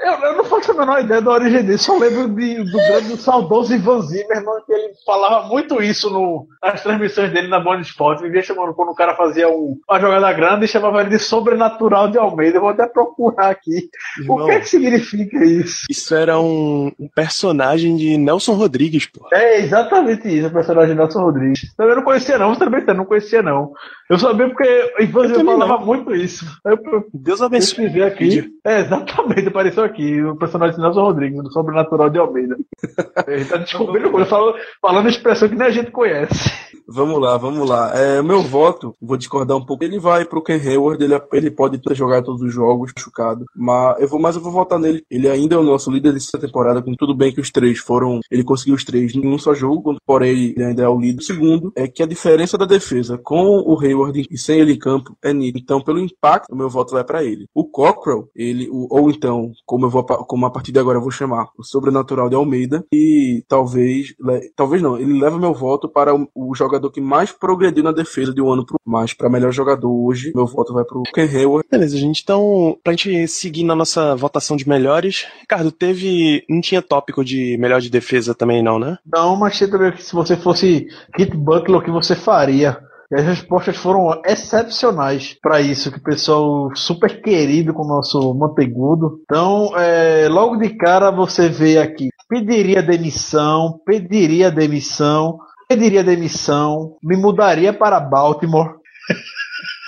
[0.04, 3.16] Eu, eu não faço a menor ideia da origem disso, só lembro de, do grande
[3.16, 8.22] saudoso Ivan Zimmerman, que ele falava muito isso no, nas transmissões dele na Band Esporte.
[8.22, 12.08] Vivia chamando quando o cara fazia um, uma jogada grande e chamava ele de sobrenatural
[12.08, 12.58] de Almeida.
[12.58, 13.88] Eu vou até procurar aqui.
[14.18, 15.86] O Irmão, que, é que significa isso?
[15.88, 19.26] isso era um, um personagem de Nelson Rodrigues, pô.
[19.32, 21.74] É exatamente isso, o personagem de Nelson Rodrigues.
[21.78, 23.72] Também não conhecia, não, você também não conhecia, não.
[24.10, 24.64] Eu sabia porque
[24.98, 26.44] Eu eu também falava muito isso.
[26.62, 27.86] Eu, eu Deus abençoe.
[27.86, 28.52] escrevi aqui.
[28.66, 29.93] É, exatamente, apareceu aqui.
[30.02, 32.56] O personagem de Nelson Rodrigues, do Sobrenatural de Almeida.
[33.26, 36.50] Ele tá descobrindo coisa, falando, falando expressão que nem a gente conhece.
[36.86, 37.92] Vamos lá, vamos lá.
[37.94, 39.82] É, meu voto, vou discordar um pouco.
[39.84, 43.44] Ele vai pro Ken Hayward, ele, ele pode ter jogado todos os jogos, machucado.
[43.56, 45.02] Mas eu vou, mas eu vou votar nele.
[45.10, 48.20] Ele ainda é o nosso líder dessa temporada, com tudo bem que os três foram.
[48.30, 51.20] Ele conseguiu os três em um só jogo, porém ele ainda é o líder.
[51.20, 54.78] O segundo é que a diferença da defesa com o Hayward e sem ele em
[54.78, 55.60] campo é nítida.
[55.62, 57.46] Então, pelo impacto, o meu voto vai pra ele.
[57.54, 61.02] O Cockrell, ele, o- ou então, como eu vou, como a partir de agora eu
[61.02, 64.14] vou chamar, o sobrenatural de Almeida, e talvez,
[64.56, 68.32] talvez não, ele leva meu voto para o, o jogador que mais progrediu na defesa
[68.32, 70.32] de um ano pro mais para melhor jogador hoje.
[70.34, 71.66] Meu voto vai pro Ken Hayward.
[71.70, 72.22] Beleza, gente.
[72.22, 76.44] Então, pra gente seguir na nossa votação de melhores, Ricardo, teve.
[76.48, 78.98] Não tinha tópico de melhor de defesa também, não, né?
[79.04, 82.78] Não, mas você também que se você fosse Kit Butler, o que você faria?
[83.14, 88.34] E as respostas foram excepcionais para isso, que o pessoal super querido com o nosso
[88.34, 89.20] Montegudo.
[89.22, 95.38] Então, é, logo de cara você vê aqui, pediria demissão, pediria demissão,
[95.68, 98.74] pediria demissão, me mudaria para Baltimore,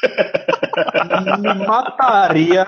[1.40, 2.66] me mataria.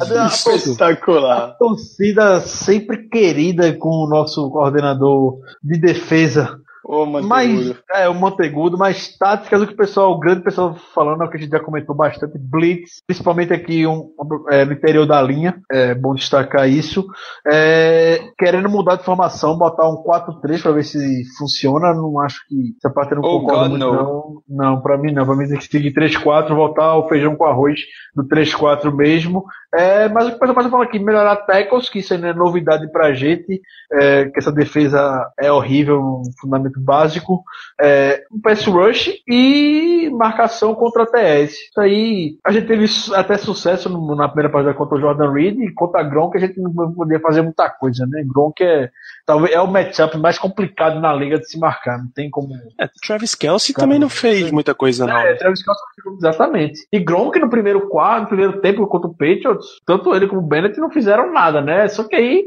[0.00, 1.38] A- Espetacular.
[1.42, 6.56] a torcida sempre querida com o nosso coordenador de defesa.
[6.84, 11.22] Ô, Mas, é, o Montegudo, mas táticas, o que o pessoal, o grande pessoal falando,
[11.22, 14.10] é o que a gente já comentou bastante, Blitz, principalmente aqui um,
[14.50, 17.06] é, no interior da linha, é bom destacar isso.
[17.50, 22.74] É, querendo mudar de formação, botar um 4-3 para ver se funciona, não acho que
[22.80, 23.92] se a parte não Oh, concorda God, muito, no.
[23.92, 24.42] não.
[24.48, 27.78] Não, pra mim não, pra mim tem que seguir 3-4, voltar ao feijão com arroz
[28.14, 29.44] do 3-4 mesmo.
[29.74, 33.14] É, mas o pessoal tá falando aqui, melhorar tackles, que isso não é novidade pra
[33.14, 33.60] gente,
[33.90, 37.42] é, que essa defesa é horrível, um fundamento básico,
[37.80, 41.52] é, um pass rush e marcação contra TS.
[41.54, 45.58] Isso aí, a gente teve até sucesso no- na primeira partida contra o Jordan Reed
[45.58, 48.22] e contra Gronk a gente não podia fazer muita coisa, né?
[48.26, 48.90] Gronk é,
[49.32, 52.54] talvez, é o matchup mais complicado na liga de se marcar, não tem como...
[52.78, 55.16] É, Travis Kelsey também não fez muita coisa, não.
[55.16, 55.80] É, Travis Kelce,
[56.18, 56.86] exatamente.
[56.92, 60.46] E Gronk no primeiro quarto, no primeiro tempo contra o Patriots, tanto ele como o
[60.46, 61.88] Bennett não fizeram nada, né?
[61.88, 62.44] Só que aí,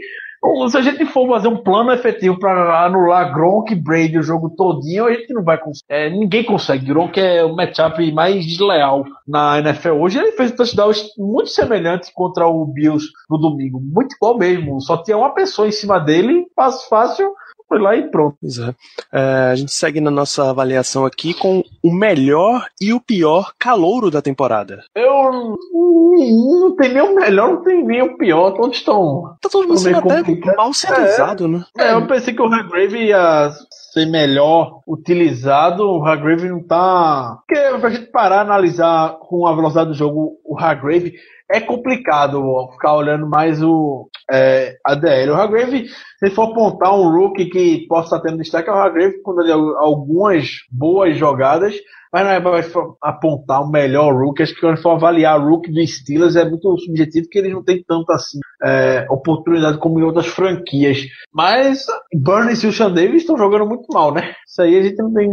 [0.70, 4.50] se a gente for fazer um plano efetivo para anular Gronk e Brady o jogo
[4.50, 5.86] todinho, a gente não vai conseguir.
[5.90, 6.86] É, ninguém consegue.
[6.86, 10.20] Gronk é o matchup mais desleal na NFL hoje.
[10.20, 13.80] Ele fez touchdowns muito semelhantes contra o Bills no domingo.
[13.80, 14.82] Muito igual mesmo.
[14.82, 17.34] Só tinha uma pessoa em cima dele, fácil, fácil.
[17.68, 18.38] Foi lá e pronto.
[18.44, 18.76] É.
[19.12, 24.12] É, a gente segue na nossa avaliação aqui com o melhor e o pior calouro
[24.12, 24.84] da temporada.
[24.96, 25.58] Eu
[26.14, 28.52] não tem nem o melhor, não tem nem o pior.
[28.52, 29.36] Todos estão.
[29.42, 30.56] Tá todo mundo sendo até complicado.
[30.56, 31.66] mal serializado, né?
[31.78, 33.52] É, eu pensei que o Hargrave ia
[33.94, 35.84] ser melhor utilizado.
[35.84, 37.40] O Hargrave não tá.
[37.48, 41.14] Porque pra gente parar analisar com a velocidade do jogo o Hargrave
[41.50, 45.32] é complicado ó, ficar olhando mais o é, ADL.
[45.32, 45.88] O Hargrave,
[46.20, 50.50] se for apontar um rookie que possa estar tendo destaque, é o Hargrave ele algumas
[50.72, 51.76] boas jogadas.
[52.16, 52.62] Mas não é pra
[53.02, 54.42] apontar o melhor rookie.
[54.42, 57.62] Acho que quando for avaliar o rookie do Steelers é muito subjetivo, porque eles não
[57.62, 61.06] têm tanto assim é, oportunidade como em outras franquias.
[61.34, 64.34] Mas Burns e o Sean Davis estão jogando muito mal, né?
[64.48, 65.30] Isso aí a gente não tem,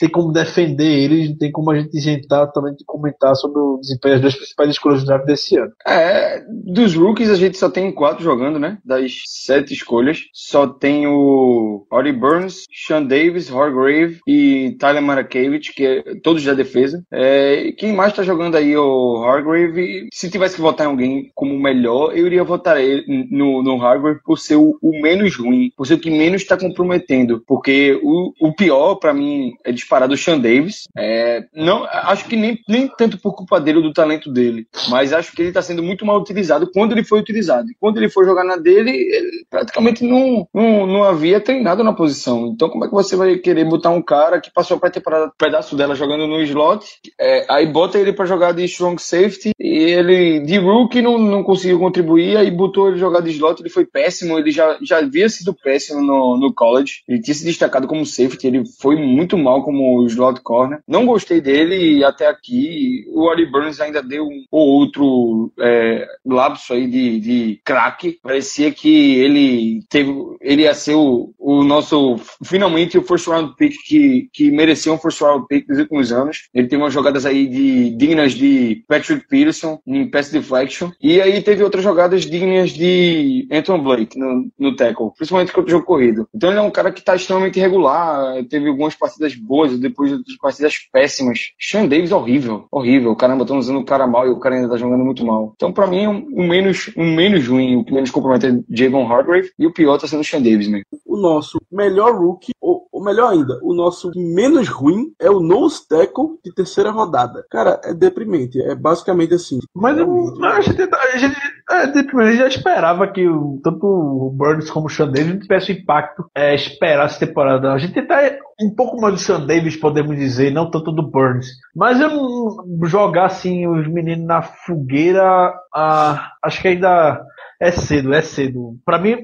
[0.00, 3.78] tem como defender eles, não tem como a gente isentar também de comentar sobre o
[3.80, 5.72] desempenho das duas principais escolhas do draft desse ano.
[5.86, 8.78] É, dos rookies a gente só tem quatro jogando, né?
[8.84, 10.24] Das sete escolhas.
[10.32, 16.54] Só tem o Audie Burns, Sean Davis, Hargrave e Tyler Marakevich, que é todos da
[16.54, 17.02] defesa.
[17.12, 20.08] É, quem mais tá jogando aí o Hargrave?
[20.12, 24.20] Se tivesse que votar em alguém como melhor, eu iria votar ele no, no Hargrave
[24.24, 27.42] por ser o, o menos ruim, por ser o que menos está comprometendo.
[27.46, 30.84] Porque o, o pior, pra mim, é disparado o Sean Davis.
[30.96, 35.12] É, não, acho que nem, nem tanto por culpa dele ou do talento dele, mas
[35.12, 37.68] acho que ele está sendo muito mal utilizado quando ele foi utilizado.
[37.80, 42.46] Quando ele foi jogar na dele, ele praticamente não, não, não havia treinado na posição.
[42.46, 45.76] Então, como é que você vai querer botar um cara que passou a temporada, pedaço
[45.76, 46.86] dela jogando no slot,
[47.20, 51.42] é, aí bota ele para jogar de strong safety e ele de rookie não, não
[51.42, 55.28] conseguiu contribuir, aí botou ele jogar de slot, ele foi péssimo, ele já, já havia
[55.28, 59.62] sido péssimo no, no college, ele tinha se destacado como safety, ele foi muito mal
[59.62, 60.80] como slot corner.
[60.88, 66.06] Não gostei dele e até aqui o Oli Burns ainda deu um ou outro é,
[66.24, 68.05] lapso aí de, de craque.
[68.22, 73.74] Parecia que ele teve, ele ia ser o, o nosso, finalmente, o first round pick
[73.86, 74.50] que, que
[74.90, 76.48] um first round pick dos últimos anos.
[76.54, 80.90] Ele tem umas jogadas aí de, dignas de Patrick Peterson em pass deflection.
[81.00, 85.70] E aí teve outras jogadas dignas de Anton Blake no, no tackle, principalmente contra o
[85.70, 86.28] jogo corrido.
[86.34, 90.36] Então ele é um cara que está extremamente irregular, teve algumas partidas boas, depois outras
[90.36, 91.52] partidas péssimas.
[91.58, 93.14] Sean Davis horrível, horrível.
[93.16, 95.52] Caramba, estão usando o cara mal e o cara ainda tá jogando muito mal.
[95.56, 99.10] Então, para mim, um, um, menos, um menos ruim, o que menos compromete é Javon
[99.10, 100.82] Hargrave e o pior tá sendo o Sean Davis, né?
[101.04, 105.86] O nosso melhor rookie, ou, ou melhor ainda, o nosso menos ruim é o nose
[105.88, 107.44] tackle de terceira rodada.
[107.50, 108.60] Cara, é deprimente.
[108.62, 109.58] É basicamente assim.
[109.74, 111.36] Mas eu, a gente, a gente,
[111.70, 115.40] é, deprimente, a gente já esperava que o, tanto o Burns como o Sean Davis
[115.42, 117.72] tivesse impacto é, esperar essa temporada.
[117.72, 118.20] A gente tá
[118.60, 121.46] um pouco mais do Sean Davis, podemos dizer, não tanto do Burns.
[121.74, 127.22] Mas eu não jogar assim os meninos na fogueira, ah, acho que ainda
[127.60, 128.76] é cedo, é cedo.
[128.84, 129.16] Para mim,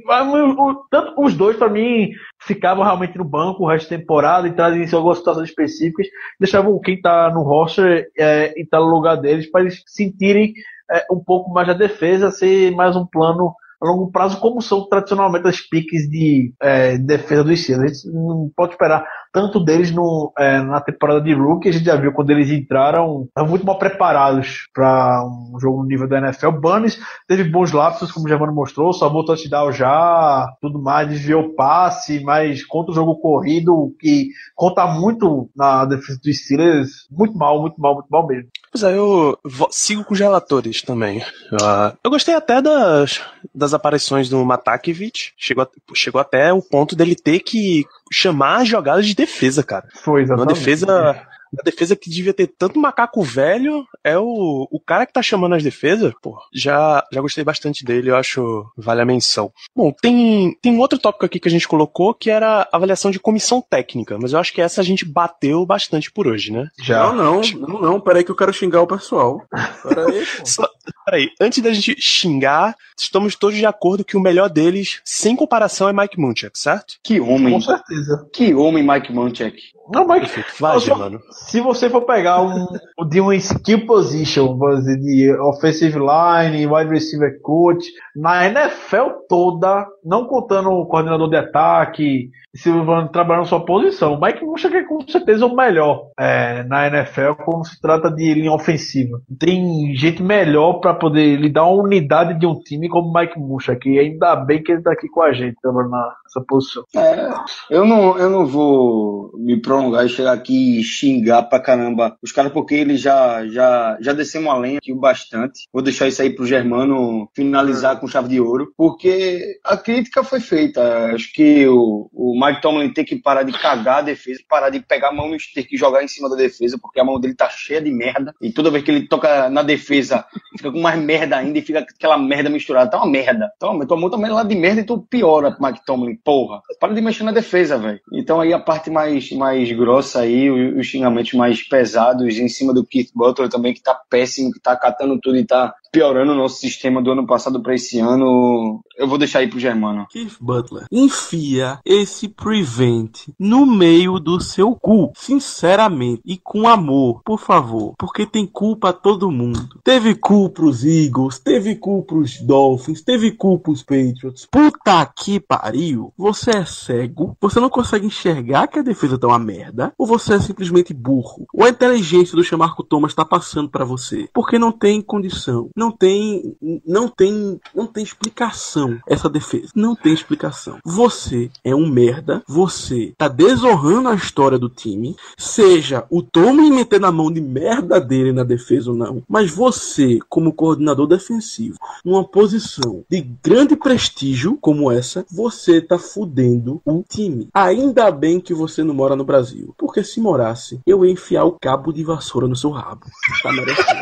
[0.90, 2.10] tanto os dois para mim
[2.40, 6.06] ficavam realmente no banco o resto da temporada e trazem algumas situações específicas,
[6.40, 10.54] deixavam quem tá no roster é, e tá no lugar deles para eles sentirem
[10.90, 14.88] é, um pouco mais a defesa, ser mais um plano a longo prazo, como são
[14.88, 17.84] tradicionalmente as piques de é, defesa dos Steelers.
[17.84, 21.86] A gente não pode esperar tanto deles no, é, na temporada de rookie, a gente
[21.86, 26.18] já viu quando eles entraram, estavam muito mal preparados para um jogo no nível da
[26.18, 26.50] NFL.
[26.52, 31.54] Bunnies teve bons lapsos, como o Germano mostrou, botou touchdown já, tudo mais, desviou o
[31.54, 37.60] passe, mas contra o jogo corrido, que conta muito na defesa dos Steelers, muito mal,
[37.60, 38.50] muito mal, muito mal mesmo.
[38.72, 39.38] Pois é, eu
[39.70, 41.18] sigo com os relatores também.
[41.52, 43.20] Uh, eu gostei até das,
[43.54, 45.34] das aparições do Matakevich.
[45.36, 49.86] Chegou, chegou até o ponto dele ter que chamar jogadas de defesa, cara.
[50.02, 50.48] Foi, exatamente.
[50.48, 51.26] Uma defesa
[51.58, 55.54] a defesa que devia ter tanto macaco velho é o, o cara que tá chamando
[55.54, 56.12] as defesas.
[56.22, 59.52] Pô, já, já gostei bastante dele, eu acho vale a menção.
[59.74, 63.20] Bom, tem, tem um outro tópico aqui que a gente colocou que era avaliação de
[63.20, 66.68] comissão técnica, mas eu acho que essa a gente bateu bastante por hoje, né?
[66.82, 67.12] Já.
[67.12, 69.42] Não, não, não, não peraí que eu quero xingar o pessoal.
[69.82, 70.68] Peraí, Só,
[71.04, 75.88] peraí, antes da gente xingar, estamos todos de acordo que o melhor deles, sem comparação,
[75.88, 76.94] é Mike Munchak, certo?
[77.02, 77.52] Que homem.
[77.54, 78.28] Com certeza.
[78.32, 79.56] Que homem, Mike Munchak.
[79.90, 80.44] Não, Mike.
[80.60, 81.20] Vai, mano
[81.52, 82.66] se você for pegar um
[83.08, 90.26] de uma skill position, dizer, de offensive line, wide receiver coach, na NFL toda, não
[90.26, 92.70] contando o coordenador de ataque, se
[93.12, 97.66] trabalhando sua posição, o Mike Munchak é com certeza o melhor é, na NFL quando
[97.66, 99.20] se trata de linha ofensiva.
[99.38, 103.88] Tem gente melhor para poder lidar uma unidade de um time como o Mike Munchak,
[103.88, 106.84] e ainda bem que ele tá aqui com a gente trabalhando nessa posição.
[106.94, 107.30] É,
[107.70, 112.30] eu não, eu não vou me prolongar e chegar aqui e xingar pra caramba os
[112.30, 115.66] caras, porque eles já, já, já descemos a lenha aqui bastante.
[115.72, 120.40] Vou deixar isso aí pro Germano finalizar com chave de ouro, porque a crítica foi
[120.40, 121.06] feita.
[121.14, 124.80] Acho que o, o Mike Tomlin tem que parar de cagar a defesa, parar de
[124.80, 127.34] pegar a mão no stick e jogar em cima da defesa, porque a mão dele
[127.34, 128.34] tá cheia de merda.
[128.42, 131.78] E toda vez que ele toca na defesa, fica com mais merda ainda e fica
[131.78, 132.90] aquela merda misturada.
[132.90, 133.50] Tá uma merda.
[133.58, 136.60] Toma, tua mão tá lá de merda e tu piora, Mike Tomlin, porra.
[136.78, 138.00] Para de mexer na defesa, velho.
[138.12, 142.84] Então aí a parte mais, mais grossa aí, os xingamentos mais pesados em cima do
[142.84, 146.58] Keith Butler também, que tá péssimo, que tá catando tudo e tá piorando o nosso
[146.58, 148.82] sistema do ano passado para esse ano.
[148.96, 150.06] Eu vou deixar aí pro Germano.
[150.10, 157.38] Keith Butler, enfia esse prevent no meio do seu cu, sinceramente e com amor, por
[157.38, 159.80] favor, porque tem culpa todo mundo.
[159.84, 164.46] Teve cu pros Eagles, teve cu pros Dolphins, teve cu pros Patriots.
[164.50, 166.12] Puta que pariu.
[166.16, 170.34] Você é cego, você não consegue enxergar que a defesa tá uma merda, ou você
[170.34, 171.46] é simplesmente burro.
[171.52, 175.90] Ou a inteligência do Chamarco Thomas tá passando para você, porque não tem condição não
[175.90, 176.56] tem,
[176.86, 179.72] não tem, não tem explicação essa defesa.
[179.74, 180.78] Não tem explicação.
[180.84, 187.06] Você é um merda, você tá desonrando a história do time, seja o Tommy metendo
[187.06, 192.22] a mão de merda dele na defesa ou não, mas você, como coordenador defensivo, numa
[192.22, 197.48] posição de grande prestígio como essa, você tá fudendo o time.
[197.52, 201.58] Ainda bem que você não mora no Brasil, porque se morasse, eu ia enfiar o
[201.60, 203.06] cabo de vassoura no seu rabo.
[203.42, 203.98] Tá merecendo.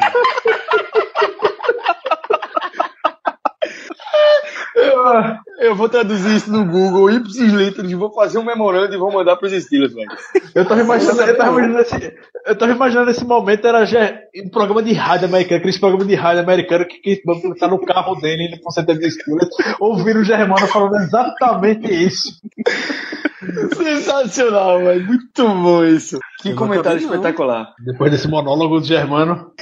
[5.59, 9.13] Eu, eu, vou traduzir isso no Google, ipsis literis, vou fazer um memorando e vou
[9.13, 10.09] mandar pros Steelers, velho.
[10.55, 12.15] Eu tava imaginando, eu tava imaginando esse,
[12.47, 16.15] eu tava imaginando esse momento, era já um programa de rádio americano, aquele programa de
[16.15, 17.23] rádio americano que, que
[17.59, 19.49] tá no carro dele, ele com certeza de Steelers,
[19.81, 22.41] ouvindo o Germano falando exatamente isso.
[23.75, 25.07] Sensacional, velho.
[25.07, 26.19] Muito bom isso.
[26.43, 27.75] Que eu comentário espetacular.
[27.85, 29.53] Depois desse monólogo do Germano.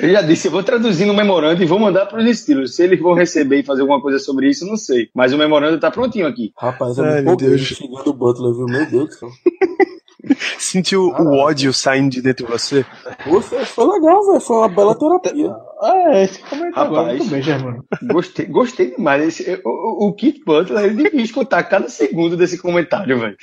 [0.00, 2.74] Eu já disse, eu vou traduzir no memorando e vou mandar para os Steelers.
[2.74, 5.08] Se eles vão receber e fazer alguma coisa sobre isso, não sei.
[5.14, 6.52] Mas o memorando tá prontinho aqui.
[6.56, 7.60] Rapaz, é Ai, pouco Deus.
[7.60, 8.66] xingando o Butler, viu?
[8.66, 9.28] Meu Deus do céu.
[10.58, 12.84] Sentiu o ódio saindo de dentro de você?
[13.24, 14.40] Poxa, foi legal, velho.
[14.40, 15.50] Foi uma bela terapia.
[15.82, 17.18] É, esse comentário Rapaz.
[17.18, 17.84] muito bem, Germano.
[18.12, 19.40] Gostei, gostei demais.
[19.40, 23.36] Esse, o, o- Keith Butler, ele devia escutar cada segundo desse comentário, velho.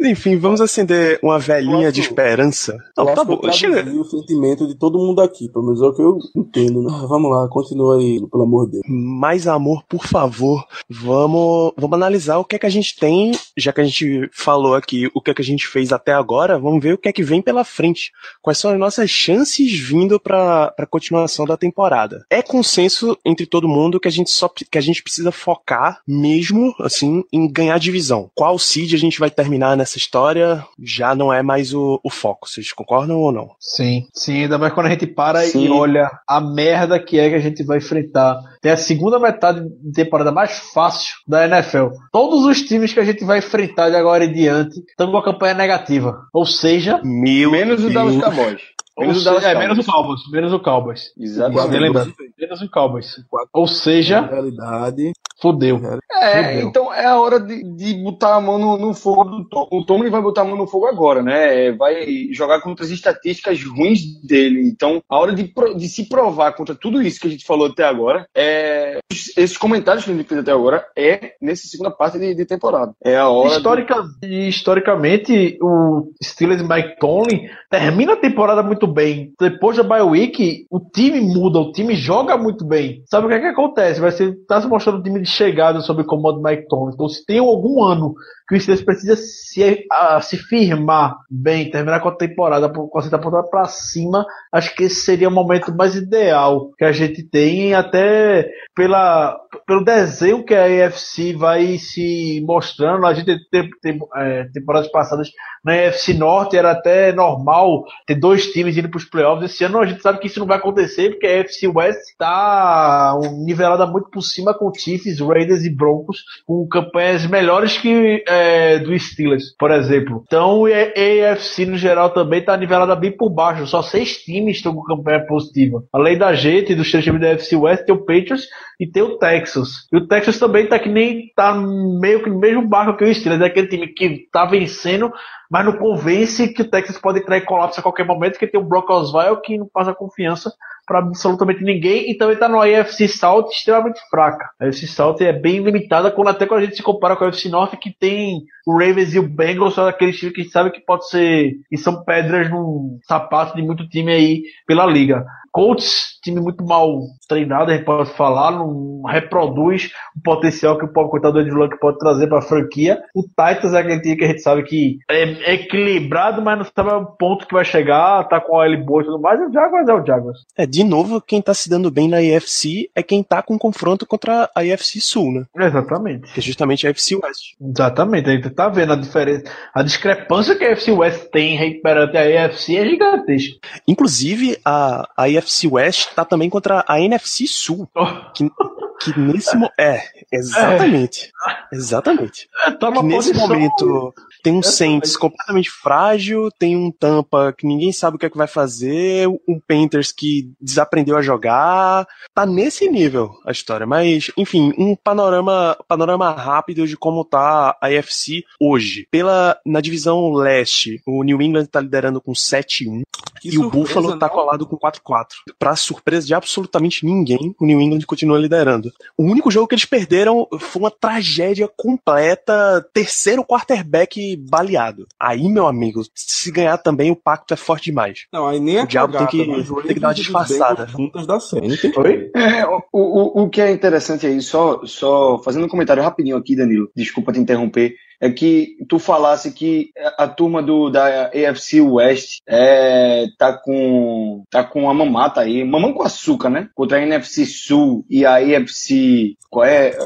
[0.00, 2.76] Enfim, vamos acender uma velhinha de esperança.
[2.96, 3.40] Não, tá bom.
[3.52, 3.82] Chega.
[3.90, 6.90] o sentimento de todo mundo aqui, pelo menos é o que eu entendo, né?
[6.92, 8.84] Ah, Vamos lá, continua aí, pelo amor de Deus.
[8.86, 10.64] Mais amor, por favor.
[10.88, 14.74] Vamos, vamos analisar o que é que a gente tem, já que a gente falou
[14.74, 17.12] aqui o que é que a gente fez até agora, vamos ver o que é
[17.12, 18.12] que vem pela frente.
[18.40, 22.24] Quais são as nossas chances vindo para a continuação da temporada.
[22.30, 26.74] É consenso entre todo mundo que a gente só que a gente precisa focar mesmo
[26.80, 28.30] assim em ganhar divisão.
[28.34, 32.48] Qual seed a gente vai terminar nessa história já não é mais o, o foco.
[32.48, 33.50] Vocês concordam ou não?
[33.58, 35.66] Sim, sim, ainda mais quando a gente para Sim.
[35.66, 38.38] e olha a merda que é que a gente vai enfrentar.
[38.60, 41.88] Tem a segunda metade de temporada mais fácil da NFL.
[42.12, 45.24] Todos os times que a gente vai enfrentar de agora em diante estão com a
[45.24, 46.18] campanha negativa.
[46.32, 47.94] Ou seja, Meu Menos o Deus.
[47.94, 48.62] Dallas Cowboys.
[48.98, 50.20] Menos o é, menos o Cowboys.
[50.30, 51.12] Menos o Cowboys.
[51.18, 52.14] Exatamente.
[52.38, 53.14] Menos o Cowboys.
[53.52, 55.80] Ou Na seja, realidade, fudeu.
[56.20, 56.68] É, Fudeu.
[56.68, 59.68] então é a hora de, de botar a mão no, no fogo do Tom.
[59.70, 61.66] O Tomlin vai botar a mão no fogo agora, né?
[61.66, 64.68] É, Vai jogar contra as estatísticas ruins dele.
[64.68, 67.68] Então, a hora de, pro- de se provar contra tudo isso que a gente falou
[67.68, 72.18] até agora, é, esses comentários que a gente fez até agora, é nessa segunda parte
[72.18, 72.92] de, de temporada.
[73.04, 73.56] É a hora.
[73.56, 73.94] Historica,
[74.24, 79.32] e historicamente, o Steelers e Mike Tomlin termina a temporada muito bem.
[79.38, 83.02] Depois da bye week, o time muda, o time joga muito bem.
[83.06, 84.00] Sabe o que é que acontece?
[84.00, 86.94] Vai ser, tá se mostrando um time de chegada sob o comando do Mike Tomlin.
[86.94, 88.14] Então, se tem algum ano
[88.48, 93.02] que o Steelers precisa se, a- se firmar bem, terminar com a temporada, com a
[93.02, 97.74] temporada pra cima, acho que esse seria o momento mais ideal que a gente tem,
[97.74, 103.04] até pela, pelo desenho que a AFC vai se mostrando.
[103.06, 105.28] A gente tem, tem é, temporadas passadas
[105.64, 109.50] na AFC Norte era até normal ter dois times indo para os playoffs.
[109.50, 113.18] Esse ano a gente sabe que isso não vai acontecer porque a AFC West está
[113.44, 118.98] nivelada muito por cima com Chiefs, Raiders e Broncos, com campanhas melhores que é, do
[118.98, 120.22] Steelers, por exemplo.
[120.26, 123.66] Então a AFC no geral também está nivelada bem por baixo.
[123.66, 125.82] Só seis times estão com campanha positiva.
[125.92, 128.46] Além da gente dos três times da AFC West, tem o Patriots
[128.80, 129.88] e tem o Texas.
[129.92, 133.14] E o Texas também tá que nem tá meio que no mesmo barco que o
[133.14, 135.12] Steelers, é aquele time que tá vencendo,
[135.50, 138.60] mas não convence que o Texas pode entrar em colapso a qualquer momento, porque tem
[138.60, 140.52] o Brock Osweiler que não passa confiança
[140.86, 144.48] para absolutamente ninguém e também tá no AFC South extremamente fraca.
[144.58, 147.28] A AFC South é bem limitada quando até quando a gente se compara com a
[147.28, 150.52] AFC North que tem o Ravens e o Bengals são aqueles times que a gente
[150.52, 155.24] sabe que pode ser e são pedras no sapato de muito time aí pela liga.
[155.52, 160.92] Colts, time muito mal treinado, a gente pode falar, não reproduz o potencial que o
[160.92, 163.00] pobre coitado do Luck pode trazer para a franquia.
[163.14, 166.90] O Titans é aquele time que a gente sabe que é equilibrado, mas não sabe
[166.90, 169.40] o ponto que vai chegar, tá com a L boa e tudo mais.
[169.40, 170.38] O Jaguars é o Jaguars.
[170.56, 174.06] É, de novo, quem tá se dando bem na AFC é quem tá com confronto
[174.06, 175.66] contra a AFC Sul, né?
[175.66, 176.32] Exatamente.
[176.32, 177.54] Que é justamente a AFC West.
[177.60, 179.44] Exatamente, a gente tá vendo a diferença,
[179.74, 183.58] a discrepância que a AFC West tem perante a AFC é gigantesca.
[183.86, 187.88] Inclusive, a, a AFC West tá também contra a NFC Sul.
[187.94, 188.50] Oh, Que,
[189.00, 190.00] que nesse mo- É,
[190.32, 191.30] exatamente.
[191.72, 192.48] Exatamente.
[192.80, 194.12] tá Que nesse momento
[194.42, 198.36] tem um Saints completamente frágil, tem um Tampa que ninguém sabe o que é que
[198.38, 202.06] vai fazer, um Panthers que desaprendeu a jogar.
[202.34, 203.86] Tá nesse nível a história.
[203.86, 209.06] Mas, enfim, um panorama, panorama rápido de como tá a AFC hoje.
[209.10, 213.02] Pela, na divisão leste, o New England tá liderando com 7-1
[213.40, 214.34] que e o surpresa, Buffalo tá não?
[214.34, 215.26] colado com 4-4.
[215.58, 218.87] Pra surpresa de absolutamente ninguém, o New England continua liderando.
[219.16, 225.06] O único jogo que eles perderam foi uma tragédia completa, terceiro quarterback baleado.
[225.18, 228.26] Aí, meu amigo, se ganhar também, o pacto é forte demais.
[228.32, 230.86] Não, aí nem a O diabo tem que- tem que dar uma disfarçada.
[230.86, 231.38] Juntas da
[231.76, 232.30] tem Oi?
[232.34, 236.56] É, o, o, o que é interessante aí, só, só fazendo um comentário rapidinho aqui,
[236.56, 242.38] Danilo, desculpa te interromper, é que tu falasse que a turma do, da AFC West
[242.46, 246.68] é, tá com tá com a mamata aí, mamão com açúcar, né?
[246.74, 249.96] Contra a NFC Sul e a AFC, qual é?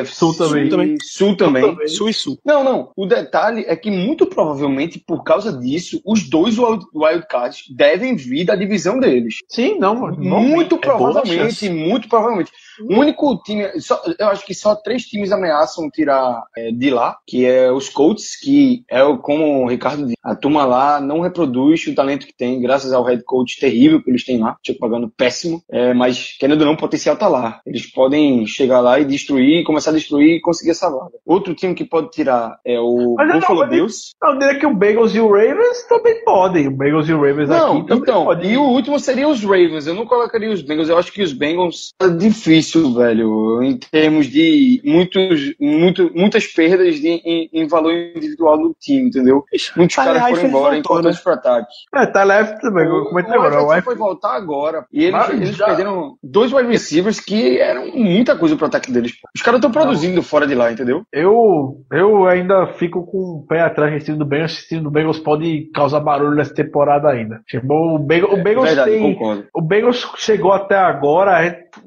[0.00, 0.68] AFC Sul também.
[0.68, 0.96] também.
[1.02, 1.88] Sul também.
[1.88, 2.38] Sul e Sul.
[2.44, 2.90] Não, não.
[2.96, 8.44] O detalhe é que muito provavelmente por causa disso, os dois wild- wildcards devem vir
[8.44, 9.36] da divisão deles.
[9.48, 10.16] Sim, não, mano.
[10.22, 12.50] não muito é provavelmente, muito provavelmente.
[12.88, 17.16] O único time, só- eu acho que só três times ameaçam tirar é, de lá,
[17.26, 21.20] que é os Colts, que é o, como o Ricardo disse, a turma lá não
[21.20, 24.78] reproduz o talento que tem, graças ao head coach terrível que eles têm lá, tipo,
[24.80, 27.60] pagando péssimo, é, mas querendo ou não, o potencial tá lá.
[27.66, 31.12] Eles podem chegar lá e destruir, começar a destruir e conseguir essa vaga.
[31.26, 34.12] Outro time que pode tirar é o Mas Buffalo Bills.
[34.22, 36.68] Não, diria que o Bagels e o Ravens também podem.
[36.68, 38.52] O Bagels e o Ravens Não, aqui também então, podem.
[38.52, 39.86] e o último seria os Ravens.
[39.86, 40.88] Eu não colocaria os Bengals.
[40.88, 46.96] Eu acho que os Bengals é difícil, velho, em termos de muitos, muito, muitas perdas
[46.96, 49.44] de, em, em valor individual do time, entendeu?
[49.76, 51.22] Muitos Tyler caras foram embora, voltou, importantes né?
[51.24, 51.72] pro ataque.
[51.94, 52.86] É, tá leve também.
[52.86, 53.54] Eu comentei o agora.
[53.54, 54.86] Eifert O Eifert- foi voltar agora.
[54.92, 59.12] E eles, eles perderam dois wide receivers que eram muita coisa pro ataque deles.
[59.34, 61.02] Os caras estão produzindo fora de lá, entendeu?
[61.12, 64.52] Eu, eu ainda fico com o pé atrás desse time do Bengals.
[64.52, 67.40] Esse time do Bengals pode causar barulho nessa temporada ainda.
[67.46, 69.14] Tipo, o Bengals, o Bengals Verdade, tem.
[69.14, 69.44] concordo.
[69.54, 71.32] O Bengals chegou até agora,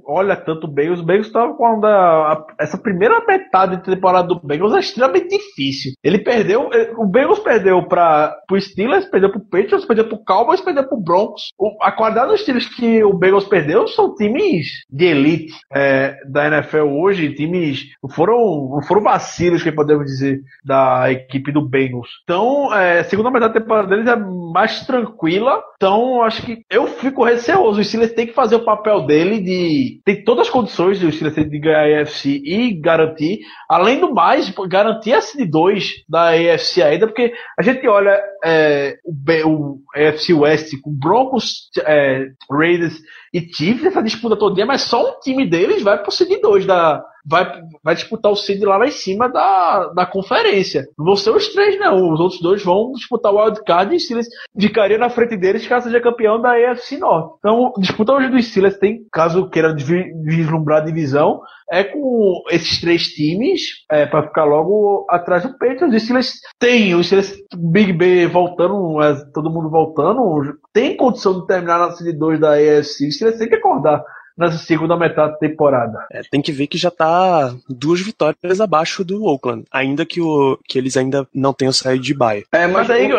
[0.06, 1.00] olha tanto o Bengals.
[1.02, 1.90] O Bengals estava com a,
[2.34, 5.92] a- essa primeira metade da temporada do Bengals é extremamente difícil.
[6.04, 10.62] Ele perdeu, eh, o Bengals perdeu para o Steelers, perdeu pro Patriots, perdeu pro Cowboys,
[10.62, 11.44] perdeu pro Broncos.
[11.60, 16.48] O- a qualidade dos times que o Bengals perdeu são times de elite eh, da
[16.48, 17.55] NFL hoje, times
[18.02, 22.10] não foram, foram vacilos que podemos dizer da equipe do Bengals.
[22.24, 25.62] Então, a segunda metade da temporada deles é mais tranquila.
[25.76, 27.80] Então, acho que eu fico receoso.
[27.80, 30.02] O Steelers tem que fazer o papel dele de.
[30.06, 33.40] Tem todas as condições de o Steelers de ganhar a AFC e garantir.
[33.70, 38.98] Além do mais, garantir a seed 2 da AFC ainda, porque a gente olha é,
[39.04, 43.00] o, B- o AFC West com Broncos, é, Raiders
[43.34, 47.04] e Chiefs, essa disputa todinha, mas só um time deles vai pro seed 2 da.
[47.28, 50.86] Vai, vai disputar o seed lá, lá em cima da, da conferência.
[50.98, 52.12] Não vão ser os três, não.
[52.14, 54.28] Os outros dois vão disputar o Wild Card e o Steelers
[54.60, 57.36] ficaria na frente deles caso seja campeão da AFC Norte.
[57.40, 61.42] Então, disputa hoje do Steelers tem, caso queira vi- vislumbrar a divisão,
[61.72, 63.62] é com esses três times
[63.92, 65.96] é, para ficar logo atrás do Patriots.
[65.96, 71.48] Os Steelers tem, os Steelers, Big B voltando, é, todo mundo voltando, tem condição de
[71.48, 73.08] terminar na série 2 da AFC.
[73.08, 74.04] Os Steelers tem que acordar
[74.38, 76.06] nessa segunda metade da temporada.
[76.12, 80.58] É, tem que ver que já tá duas vitórias abaixo do Oakland, ainda que, o,
[80.68, 82.44] que eles ainda não tenham saído de baia.
[82.52, 83.10] É, Mas aí,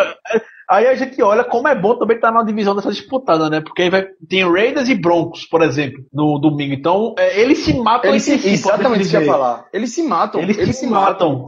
[0.68, 3.60] aí a gente olha como é bom também estar na divisão dessa disputada, né?
[3.60, 6.74] Porque aí vai, tem Raiders e Broncos, por exemplo, no domingo.
[6.74, 9.66] Então, é, eles se matam eles entre si, exatamente isso que eu ia falar.
[9.72, 10.40] Eles se matam.
[10.40, 11.46] Eles, se matam.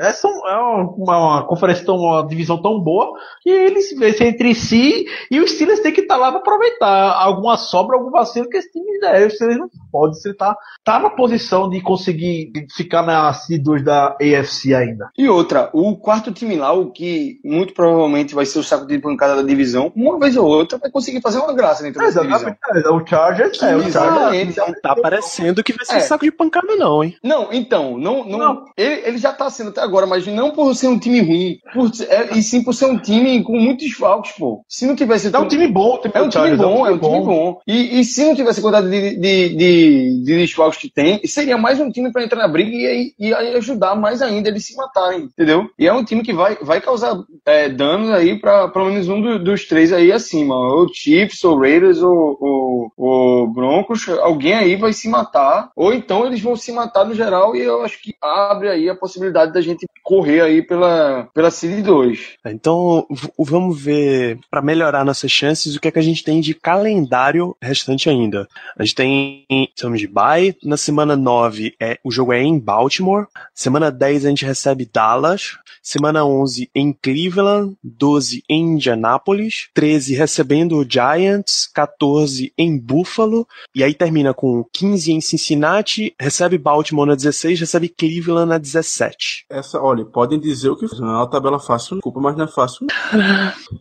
[0.00, 4.54] Essa é uma, uma, uma conferência tão, uma divisão tão boa que eles se entre
[4.54, 8.56] si e os Steelers têm que estar lá para aproveitar alguma sobra, algum vacilo que
[8.56, 9.26] esse time der.
[9.26, 13.84] O Steelers não pode, você tá, tá na posição de conseguir ficar na seed 2
[13.84, 15.10] da AFC ainda.
[15.16, 18.98] E outra, o quarto time lá, o que muito provavelmente vai ser o saco de
[18.98, 22.48] pancada da divisão, uma vez ou outra vai conseguir fazer uma graça dentro dessa divisão.
[22.48, 22.88] Exatamente.
[22.88, 23.86] O Chargers é, o Chargers.
[23.88, 24.58] Exatamente.
[24.58, 26.00] Não tá parecendo que vai ser É.
[26.00, 27.16] saco de pancada, não, hein?
[27.22, 28.64] Não, então, não, não, Não.
[28.76, 31.90] Ele, ele já tá sendo até agora, mas não por ser um time ruim, por,
[32.08, 34.62] é, e sim por ser um time com muitos desfalques, pô.
[34.68, 36.90] Se não tivesse É um time bom, o time É um do time bom, é
[36.90, 37.60] um time bom.
[37.66, 39.77] E, e se não tivesse a quantidade de, de, de,
[40.24, 43.54] de desfalques que tem, seria mais um time pra entrar na briga e, e aí
[43.56, 45.68] ajudar mais ainda eles se matarem, entendeu?
[45.78, 49.20] E é um time que vai, vai causar é, danos aí pra pelo menos um
[49.20, 50.54] do- dos três aí acima.
[50.54, 54.08] Ou Chiefs, ou Raiders, ou, ou, ou Broncos.
[54.08, 55.70] Alguém aí vai se matar.
[55.76, 58.94] Ou então eles vão se matar no geral e eu acho que abre aí a
[58.94, 62.36] possibilidade da gente correr aí pela, pela Seed 2.
[62.46, 66.40] Então, v- vamos ver, pra melhorar nossas chances, o que é que a gente tem
[66.40, 68.48] de calendário restante ainda.
[68.78, 73.26] A gente tem, estamos de bye, na semana 9 é, o jogo é em Baltimore,
[73.54, 80.76] semana 10 a gente recebe Dallas, semana 11 em Cleveland, 12 em Indianápolis, 13 recebendo
[80.76, 87.14] o Giants, 14 em Buffalo, e aí termina com 15 em Cincinnati, recebe Baltimore na
[87.14, 89.46] 16, recebe Cleveland na 17.
[89.50, 92.48] Essa, olha, podem dizer o que não é uma tabela fácil, desculpa, mas não é
[92.48, 92.86] fácil.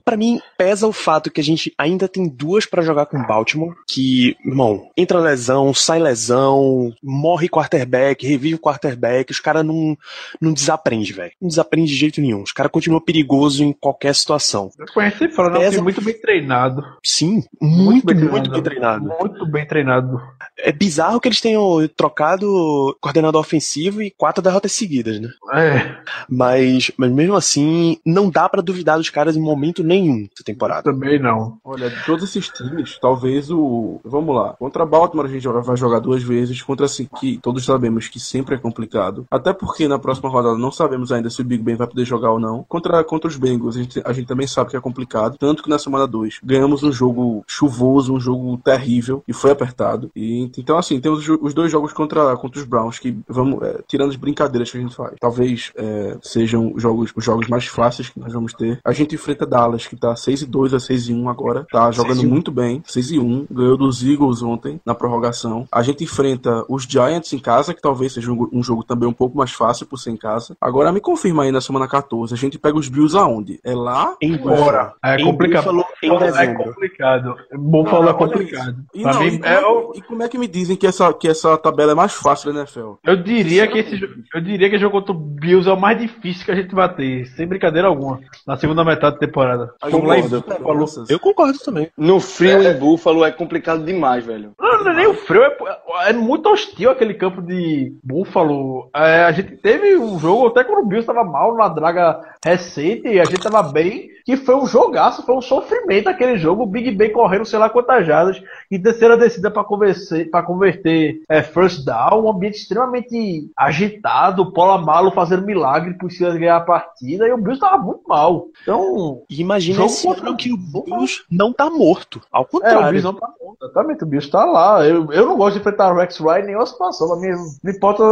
[0.03, 3.75] Pra mim, pesa o fato que a gente ainda tem duas pra jogar com Baltimore,
[3.87, 9.97] que, irmão, entra lesão, sai lesão, morre quarterback, revive quarterback, os caras não,
[10.41, 11.31] não desaprende, velho.
[11.41, 12.41] Não desaprende de jeito nenhum.
[12.43, 14.69] Os caras continuam perigoso em qualquer situação.
[14.77, 16.83] Eu conheci Pesa- time muito bem treinado.
[17.03, 18.51] Sim, muito, bem muito, treinado.
[18.51, 19.03] bem treinado.
[19.05, 19.19] Muito.
[19.19, 20.21] muito bem treinado.
[20.57, 25.29] É bizarro que eles tenham trocado coordenador ofensivo e quatro derrotas seguidas, né?
[25.53, 25.97] É,
[26.29, 30.83] Mas, mas mesmo assim, não dá pra duvidar dos caras em momento nenhum essa temporada.
[30.83, 31.57] também não.
[31.63, 33.99] Olha, de todos esses times, talvez o.
[34.03, 34.53] Vamos lá.
[34.53, 36.61] Contra Baltimore a gente joga- vai jogar duas vezes.
[36.61, 39.25] Contra assim, que todos sabemos que sempre é complicado.
[39.29, 42.31] Até porque na próxima rodada não sabemos ainda se o Big Ben vai poder jogar
[42.31, 42.63] ou não.
[42.67, 45.37] Contra, contra os Bengals, a gente, a gente também sabe que é complicado.
[45.37, 50.09] Tanto que na semana 2 ganhamos um jogo chuvoso, um jogo terrível e foi apertado.
[50.15, 53.61] E, então, assim, temos os dois jogos contra, contra os Browns que vamos.
[53.61, 55.15] é, tirando as brincadeiras que a gente faz.
[55.19, 58.79] Talvez é, sejam os jogos, os jogos mais fáceis que nós vamos ter.
[58.83, 61.65] A gente enfrenta Dallas, que tá 6 e 2 a 6 e 1 agora.
[61.71, 62.29] Tá jogando 6 1.
[62.29, 62.81] muito bem.
[62.85, 63.47] 6 e 1.
[63.51, 65.56] Ganhou dos Eagles ontem na prorrogação.
[65.71, 69.13] A gente enfrenta os Giants em casa, que talvez seja um, um jogo também um
[69.13, 70.55] pouco mais fácil por ser em casa.
[70.59, 72.33] Agora me confirma aí na semana 14.
[72.33, 73.59] A gente pega os Bills aonde?
[73.63, 74.15] É lá?
[74.21, 74.93] Em Bora.
[75.03, 75.83] É Em complicado.
[76.03, 77.35] Em É complicado.
[77.53, 78.75] Bom Cara, falar olha complicado.
[78.93, 80.75] E, não, mim, e, como é é, o- que- e como é que me dizem
[80.75, 82.93] que essa, que essa tabela é mais fácil da NFL?
[83.05, 83.97] Eu diria que esse
[84.33, 86.73] eu diria que o jogo contra o Bills é o mais difícil que a gente
[86.73, 89.73] vai ter, sem brincadeira alguma, na segunda metade da temporada.
[89.83, 90.41] Buffalo.
[90.87, 91.09] diferenças.
[91.09, 91.89] Eu concordo também.
[91.97, 94.51] No frio em Buffalo é complicado demais, velho.
[94.59, 98.89] Não, não é nem o frio, é, é muito hostil aquele campo de Buffalo.
[98.95, 103.07] É, a gente teve um jogo até quando o Bills estava mal na draga recente
[103.07, 106.63] e a gente tava bem, que foi um jogaço, foi um sofrimento aquele jogo.
[106.63, 108.41] O Big Ben correndo sei lá quantas jardas
[108.71, 114.51] em terceira descida para converter, pra converter é, first down, um ambiente extremamente agitado, o
[114.51, 118.03] Paula Malo fazendo milagre por cima de ganhar a partida e o Bills tava muito
[118.07, 118.47] mal.
[118.61, 120.57] Então, E imagina esse ano que o.
[120.57, 122.21] Bills não tá morto.
[122.31, 122.89] Ao É, o contrário.
[122.89, 124.85] Bills não tá bom, exatamente, o Bills tá lá.
[124.85, 127.07] Eu, eu não gosto de enfrentar o Rex Ryan em nenhuma situação.
[127.07, 128.03] Não importa,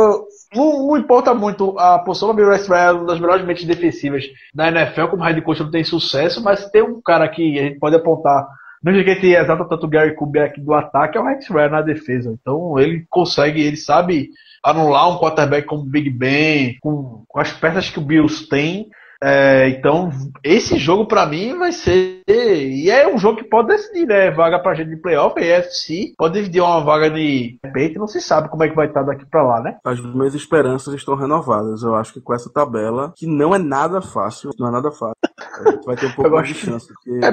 [0.56, 4.24] não, não importa muito a posição do Rex Ryan, é uma das melhores mentes defensivas
[4.54, 7.80] da NFL, como head coach não tem sucesso, mas tem um cara que a gente
[7.80, 8.48] pode apontar,
[8.84, 11.82] não que ele exalta tanto o Gary Kubiak do ataque, é o Rex Ryan na
[11.82, 12.38] defesa.
[12.40, 14.30] Então ele consegue, ele sabe
[14.64, 18.88] anular um quarterback como o Big Ben, com, com as peças que o Bills tem.
[19.24, 20.10] É, então,
[20.44, 22.15] esse jogo pra mim vai ser.
[22.28, 24.32] E é um jogo que pode decidir, né?
[24.32, 28.20] Vaga pra gente de playoff, e FC pode decidir uma vaga de repente, não se
[28.20, 29.78] sabe como é que vai estar daqui pra lá, né?
[29.84, 31.84] As minhas esperanças estão renovadas.
[31.84, 35.16] Eu acho que com essa tabela, que não é nada fácil, não é nada fácil,
[35.40, 36.88] a gente vai ter um pouco mais de chance.
[36.88, 37.26] Porque...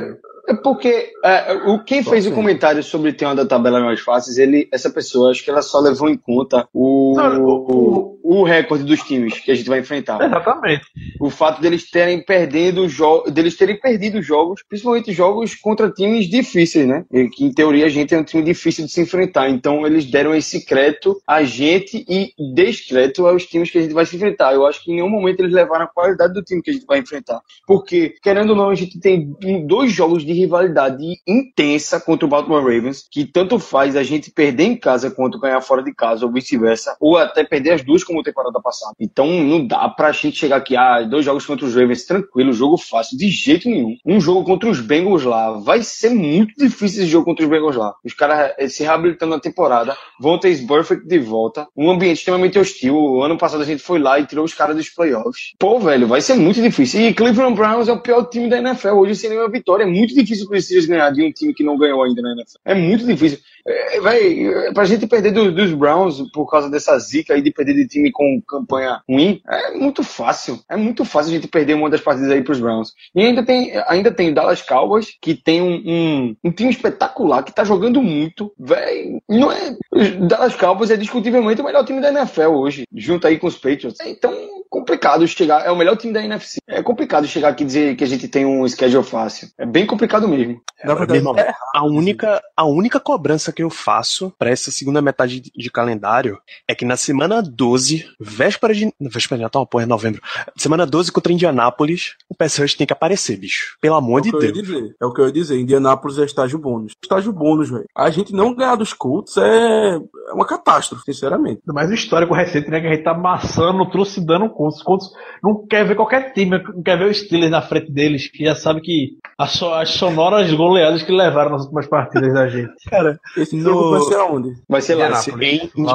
[0.48, 2.34] É porque é, o quem fez o Sim.
[2.34, 5.78] comentário sobre ter uma da tabela mais fáceis, ele, essa pessoa, acho que ela só
[5.78, 10.20] levou em conta o, Não, o, o recorde dos times que a gente vai enfrentar.
[10.20, 10.84] Exatamente.
[11.20, 16.86] O fato deles terem perdido jo deles terem perdido jogos, principalmente jogos contra times difíceis,
[16.86, 17.04] né?
[17.12, 19.48] E que em teoria a gente é um time difícil de se enfrentar.
[19.48, 24.04] Então eles deram esse crédito a gente e descrédito aos times que a gente vai
[24.04, 24.52] se enfrentar.
[24.52, 26.86] Eu acho que em nenhum momento eles levaram a qualidade do time que a gente
[26.86, 27.40] vai enfrentar.
[27.66, 29.34] Porque, querendo ou não, a gente tem
[29.66, 34.64] dois jogos de rivalidade intensa contra o Baltimore Ravens, que tanto faz a gente perder
[34.64, 38.22] em casa quanto ganhar fora de casa, ou vice-versa, ou até perder as duas como
[38.22, 38.94] temporada passada.
[38.98, 42.76] Então não dá pra gente chegar aqui, ah, dois jogos contra os Ravens, tranquilo, jogo
[42.76, 43.96] fácil, de jeito nenhum.
[44.04, 47.76] Um jogo contra os Bengals lá, vai ser muito difícil esse jogo contra os Bengals
[47.76, 47.94] lá.
[48.04, 52.58] Os caras eh, se reabilitando na temporada, vão ter Burfict de volta, um ambiente extremamente
[52.58, 52.94] hostil.
[52.96, 55.54] O ano passado a gente foi lá e tirou os caras dos playoffs.
[55.58, 57.00] Pô, velho, vai ser muito difícil.
[57.00, 59.84] E Cleveland Browns é o pior time da NFL hoje sem nenhuma vitória.
[59.84, 62.58] É muito difícil para os ganhar de um time que não ganhou ainda na NFL.
[62.64, 63.38] É muito difícil.
[63.66, 67.52] É, vai, é, pra gente perder do- dos Browns por causa dessa zica aí de
[67.52, 70.58] perder de time com campanha ruim, é muito fácil.
[70.68, 72.92] É muito fácil a gente perder uma das partidas aí pros Browns.
[73.14, 77.42] E ainda tem, ainda tem o Dallas Cowboys, que tem um, um, um time espetacular,
[77.42, 78.52] que tá jogando muito.
[78.58, 79.76] Véi, não é.
[79.92, 83.56] O Dallas Cowboys é discutivelmente o melhor time da NFL hoje, junto aí com os
[83.56, 83.98] Patriots.
[84.04, 84.32] Então,
[84.72, 85.66] complicado chegar.
[85.66, 86.58] É o melhor time da NFC.
[86.66, 89.48] É complicado chegar aqui e dizer que a gente tem um schedule fácil.
[89.58, 90.62] É bem complicado mesmo.
[90.82, 94.70] Na Meu verdade, irmão, é a única, a única cobrança que eu faço pra essa
[94.70, 98.90] segunda metade de, de calendário é que na semana 12, véspera de.
[98.98, 100.22] Véspera de Natal, porra, é novembro.
[100.56, 103.76] Semana 12 contra Indianápolis, o PS Rush tem que aparecer, bicho.
[103.78, 104.66] Pelo amor É o de que eu ia Deus.
[104.66, 104.96] dizer.
[105.00, 105.60] É o que eu ia dizer.
[105.60, 106.92] Indianápolis é estágio bônus.
[107.02, 107.84] Estágio bônus, velho.
[107.94, 111.60] A gente não ganhar dos Colts é é uma catástrofe, sinceramente.
[111.66, 112.80] Mas o histórico recente, né?
[112.80, 114.61] Que a gente tá amassando, trucidando contos.
[114.66, 115.10] Os contos
[115.42, 118.54] não quer ver qualquer time, não quer ver o Steelers na frente deles, que já
[118.54, 122.72] sabe que as, so- as sonoras goleadas que levaram nas últimas partidas da gente.
[122.90, 124.54] Cara, Esse No- jogo vai ser aonde?
[124.68, 125.06] Vai ser lá.
[125.08, 125.70] Indianápolis.
[125.76, 125.86] em-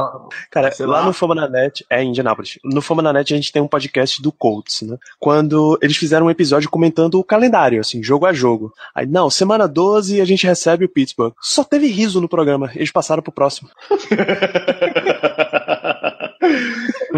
[0.51, 1.05] Cara, Sei lá lá.
[1.05, 2.59] no Fama na Net, é em Indianápolis.
[2.63, 4.97] No Fama na Net a gente tem um podcast do Colts, né?
[5.19, 8.71] Quando eles fizeram um episódio comentando o calendário, assim, jogo a jogo.
[8.93, 11.33] Aí, não, semana 12 a gente recebe o Pittsburgh.
[11.41, 13.69] Só teve riso no programa, eles passaram pro próximo.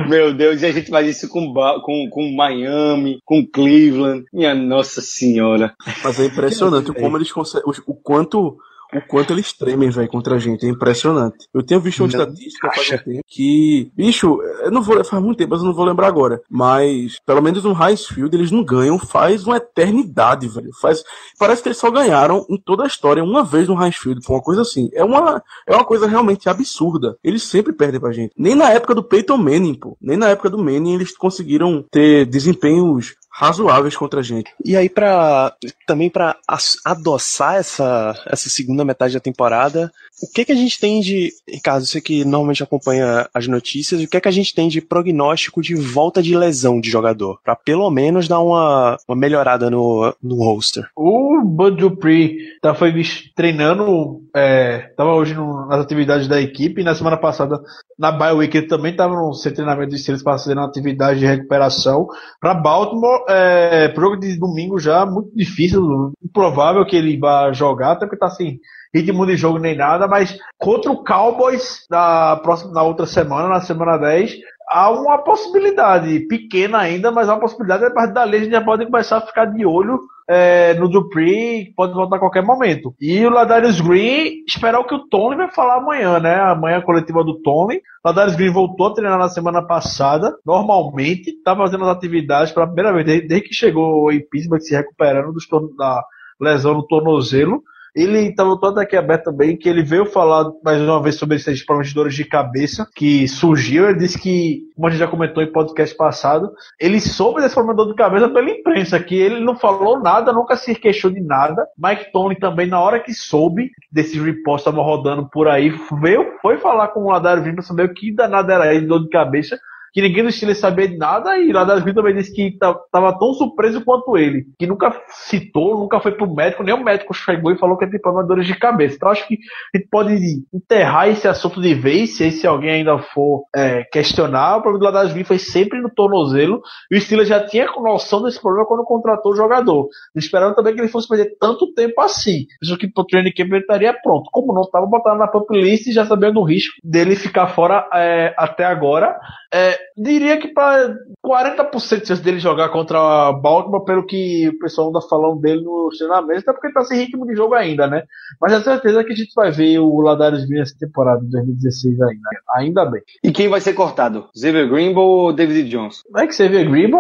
[0.08, 4.26] Meu Deus, e a gente faz isso com, com, com Miami, com Cleveland.
[4.34, 5.74] Minha Nossa Senhora.
[6.04, 7.72] Mas é impressionante como eles conseguem.
[7.86, 8.58] O quanto.
[8.94, 10.66] O quanto eles tremem, velho, contra a gente.
[10.66, 11.48] É impressionante.
[11.54, 15.22] Eu tenho visto uma Não estatística faz um tempo que, bicho, eu não vou, faz
[15.22, 16.42] muito tempo, mas eu não vou lembrar agora.
[16.50, 20.70] Mas, pelo menos no Highfield, eles não ganham faz uma eternidade, velho.
[20.82, 21.04] Faz,
[21.38, 24.44] parece que eles só ganharam em toda a história uma vez no Highfield, foi uma
[24.44, 24.90] coisa assim.
[24.94, 27.18] É uma, é uma coisa realmente absurda.
[27.24, 28.34] Eles sempre perdem pra gente.
[28.38, 29.98] Nem na época do Peyton Manning, pô.
[30.02, 34.54] Nem na época do Manning eles conseguiram ter desempenhos razoáveis contra a gente.
[34.66, 35.56] E aí, pra,
[35.88, 36.36] também para
[36.84, 39.90] adoçar essa, essa segunda metade da temporada,
[40.22, 41.32] o que que a gente tem de.
[41.48, 45.62] Ricardo, você que normalmente acompanha as notícias, o que que a gente tem de prognóstico
[45.62, 47.40] de volta de lesão de jogador?
[47.44, 50.84] Pra pelo menos dar uma, uma melhorada no, no roster.
[50.96, 52.94] O Bud Dupree tá, foi
[53.36, 57.60] treinando, é, tava hoje no- nas atividades da equipe, e na semana passada,
[57.98, 62.08] na bye week, ele também tava no seu treinamento de Steelers fazendo atividade de recuperação.
[62.40, 68.06] Para Baltimore, é, jogo de domingo já, muito difícil, improvável que ele vá jogar, até
[68.06, 68.60] porque tá assim,
[68.94, 73.62] ritmo de jogo nem nada, mas contra o Cowboys na próxima, na outra semana, na
[73.62, 74.38] semana 10,
[74.70, 78.62] há uma possibilidade, pequena ainda, mas há uma possibilidade, a partir dali a gente já
[78.62, 80.00] pode começar a ficar de olho
[80.30, 82.94] é, no Dupree, que pode voltar a qualquer momento.
[83.02, 86.36] E o Ladarius Green, esperar o que o Tony vai falar amanhã, né?
[86.36, 87.82] Amanhã a coletiva do Tony.
[88.06, 92.94] Ladarius Green voltou a treinar na semana passada, normalmente, tá fazendo as atividades pela primeira
[92.94, 96.04] vez, desde, desde que chegou em Pittsburgh, se recuperando dos da
[96.40, 97.64] lesão no tornozelo.
[97.96, 101.66] Ele estava todo aqui aberto também, que ele veio falar mais uma vez sobre esses
[101.66, 103.90] problemas de dores de cabeça que surgiu.
[103.90, 107.78] Ele disse que, como a gente já comentou em podcast passado, ele soube desse problema
[107.78, 111.22] de dor de cabeça pela imprensa, que ele não falou nada, nunca se queixou de
[111.22, 111.68] nada.
[111.78, 116.58] Mike Tony também, na hora que soube desses reports estavam rodando por aí, veio, foi
[116.58, 119.60] falar com o Ladar Green para saber o que danado era de dor de cabeça
[119.94, 123.34] que ninguém do Steelers sabia de nada, e Ladarius Green também disse que estava tão
[123.34, 127.58] surpreso quanto ele, que nunca citou, nunca foi pro médico, nem o médico chegou e
[127.58, 128.96] falou que ele tem problema de dores de cabeça.
[128.96, 129.38] Então acho que
[129.74, 130.18] a gente pode
[130.54, 135.24] enterrar esse assunto de vez, se, alguém ainda for é, questionar, o problema do Green
[135.24, 136.62] foi sempre no tornozelo,
[136.92, 139.88] e o Steelers já tinha noção desse problema quando contratou o jogador.
[140.16, 142.46] Esperando também que ele fosse perder tanto tempo assim.
[142.62, 144.30] Isso que pro training camp ele estaria pronto.
[144.32, 148.34] Como não estava botado na pump list já sabendo o risco dele ficar fora é,
[148.38, 149.18] até agora,
[149.54, 150.96] é, diria que para
[151.26, 155.90] 40% de chance dele jogar contra Baltimore, pelo que o pessoal anda falando dele no
[155.98, 158.04] treinamento, até porque ele tá sem ritmo de jogo ainda, né?
[158.42, 162.02] Mas é certeza que a gente vai ver o Ladarius Green essa temporada de 2016
[162.02, 162.30] ainda.
[162.56, 163.02] Ainda bem.
[163.24, 164.28] E quem vai ser cortado?
[164.36, 166.02] Xavier Grimble ou David Johnson?
[166.18, 167.00] É que vê Grimble,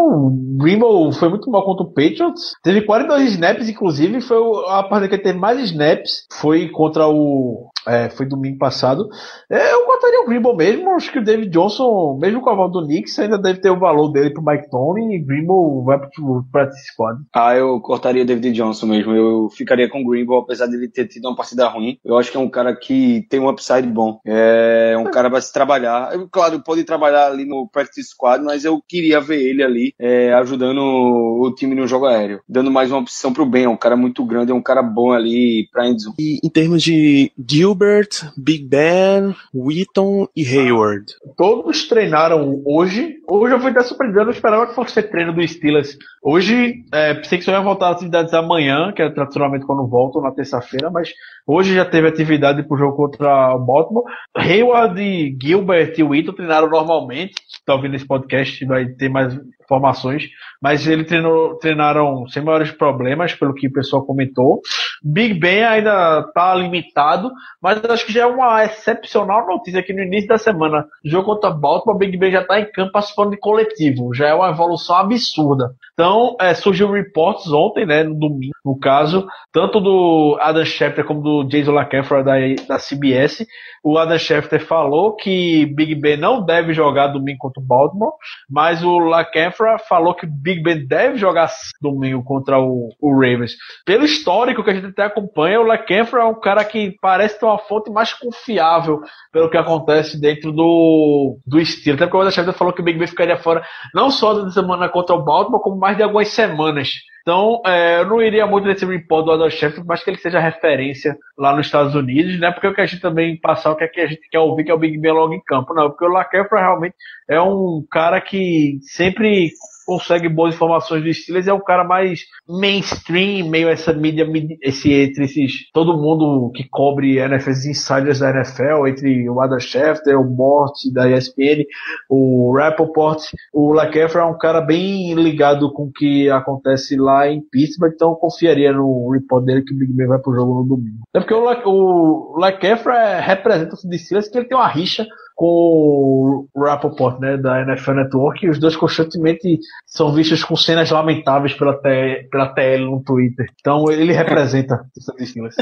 [0.57, 4.37] Grimble foi muito mal contra o Patriots, teve 42 snaps, inclusive, foi
[4.67, 9.09] a partida que ele teve mais snaps, foi contra o é, foi domingo passado.
[9.49, 10.91] É, eu botaria o Grimble mesmo.
[10.91, 13.79] Acho que o David Johnson, mesmo com a volta do Knicks, ainda deve ter o
[13.79, 15.15] valor dele pro Mike Tony.
[15.15, 17.19] E Grimble vai pro practice squad.
[17.33, 19.13] Ah, eu cortaria David Johnson mesmo.
[19.13, 21.97] Eu ficaria com o Greenville, apesar dele ter tido uma partida ruim.
[22.03, 24.19] Eu acho que é um cara que tem um upside bom.
[24.25, 26.13] É um cara para se trabalhar.
[26.13, 30.33] Eu, claro, pode trabalhar ali no practice squad, mas eu queria ver ele ali é,
[30.33, 33.63] ajudando o time no jogo aéreo, dando mais uma opção pro Ben.
[33.63, 36.15] É um cara muito grande, é um cara bom ali pra endzone.
[36.19, 37.31] E em termos de
[37.69, 41.05] Gilbert, Big Ben, Wheaton e Hayward.
[41.37, 43.17] Todos treinaram hoje.
[43.29, 45.95] Hoje eu fui até surpreendido, eu esperava que fosse treino do Steelers.
[46.23, 50.19] Hoje, é, pensei que só ia voltar às atividades amanhã, que é tradicionalmente quando voltam,
[50.19, 51.13] na terça-feira, mas
[51.45, 54.05] hoje já teve atividade pro jogo contra o Baltimore.
[54.35, 57.35] Hayward, Gilbert e Wheaton treinaram normalmente.
[57.67, 59.37] Tá ouvindo esse podcast, vai ter mais
[59.69, 60.23] informações.
[60.61, 64.61] Mas ele treinou, treinaram sem maiores problemas, pelo que o pessoal comentou.
[65.01, 67.31] Big Ben ainda tá limitado,
[67.61, 71.51] mas acho que já é uma excepcional notícia que no início da semana, jogo contra
[71.51, 74.13] Baltimore, Big Ben já tá em campo participando de coletivo.
[74.13, 75.71] Já é uma evolução absurda.
[75.93, 81.21] Então, é, surgiu reportes ontem, né, no domingo, no caso, tanto do Adam Schefter como
[81.21, 82.35] do Jason LaCanfora da,
[82.67, 83.45] da CBS.
[83.83, 88.13] O Adam Schefter falou que Big Ben não deve jogar domingo contra o Baltimore,
[88.49, 91.49] mas o LaCanfora falou que Big Ben deve jogar
[91.81, 93.53] domingo contra o, o Ravens.
[93.85, 97.45] Pelo histórico que a gente até acompanha, o LaCanfora é um cara que parece ter
[97.45, 101.95] uma fonte mais confiável pelo que acontece dentro do, do estilo.
[101.95, 103.63] Até porque o Schefter falou que o Big Ben ficaria fora
[103.93, 106.89] não só da semana contra o Baltimore, como mais de algumas semanas.
[107.29, 110.39] Então, é, eu não iria muito nesse report do Adam Schefter, mas que ele seja
[110.39, 112.51] referência lá nos Estados Unidos, né?
[112.51, 114.63] Porque o que a gente também passar, o que, é que a gente quer ouvir,
[114.63, 115.75] que é o Big Ben logo em campo.
[115.75, 116.95] Não, porque o LaCanfora realmente
[117.29, 119.51] é um cara que sempre
[119.89, 124.29] consegue boas informações dos Steelers, é um cara mais mainstream, meio essa mídia,
[124.61, 130.19] esse entre esses todo mundo que cobre NFL, insiders da NFL, entre o Adam Schefter,
[130.19, 131.65] o Mort da ESPN,
[132.07, 133.19] o Rappaport,
[133.51, 138.11] o LaCaffrey é um cara bem ligado com o que acontece lá em Pittsburgh, então
[138.11, 140.99] eu confiaria no report dele que o Big Ben vai pro jogo no domingo.
[141.15, 145.07] É porque o, La, o é- representa o Steelers que ele tem uma rixa
[145.39, 150.91] com o Rappaport, né, da NFL Network, e os dois constantemente são vistos com cenas
[150.91, 153.45] lamentáveis pela, T- pela TL no Twitter.
[153.61, 154.81] Então ele representa
[155.17, 155.55] o Steelers.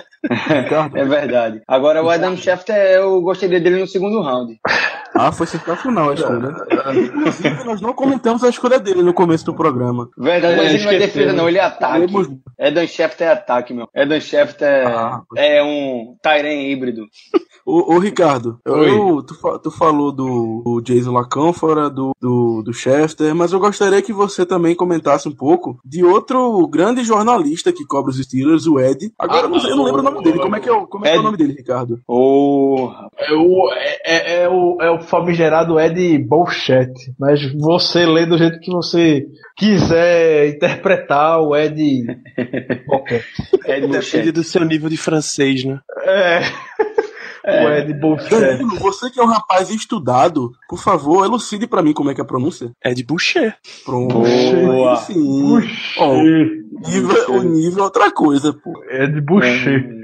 [0.96, 1.62] É verdade.
[1.68, 4.60] Agora o Adam Schefter, eu gostaria dele no segundo round.
[5.16, 6.50] Ah, foi sensacional a escolha.
[6.96, 10.10] Inclusive, nós não comentamos a escolha dele no começo do programa.
[10.18, 12.12] Verdade, mas ele não é defesa, não, ele é ataque.
[12.12, 12.28] Falemos-
[12.60, 13.88] Adam Schefter é ataque, meu.
[13.96, 17.06] Adam Schefter Ah, é um Tyren híbrido.
[17.70, 18.90] Ô, ô, Ricardo, Oi.
[18.98, 24.02] eu- tu, tu falou do, do Jason Lacânfora, do, do, do Chester, mas eu gostaria
[24.02, 28.80] que você também comentasse um pouco de outro grande jornalista que cobre os Steelers, o
[28.80, 29.12] Ed.
[29.20, 30.40] Agora eu, não, sei- eu não lembro o nome dele.
[30.40, 32.00] Como é que é, o- como é, que é o nome dele, Ricardo?
[33.20, 38.38] É o, é, é- é o, é o famigerado Ed Bullshit, mas você lê do
[38.38, 39.26] jeito que você
[39.58, 42.06] quiser interpretar o Ed
[42.88, 43.26] qualquer.
[43.66, 45.80] Ed Depende do seu nível de francês, né?
[46.04, 46.40] É.
[47.48, 48.30] O Ed Bullshit.
[48.30, 52.20] Danilo, você que é um rapaz estudado, por favor, elucide pra mim como é que
[52.22, 52.72] é a pronúncia.
[52.84, 53.56] É de Boucher.
[53.86, 54.20] Pronto.
[54.20, 54.96] Boa.
[54.98, 55.62] Sim.
[55.98, 58.74] Ó, o nível, o nível é outra coisa, pô.
[58.90, 59.98] Ed Bullshit.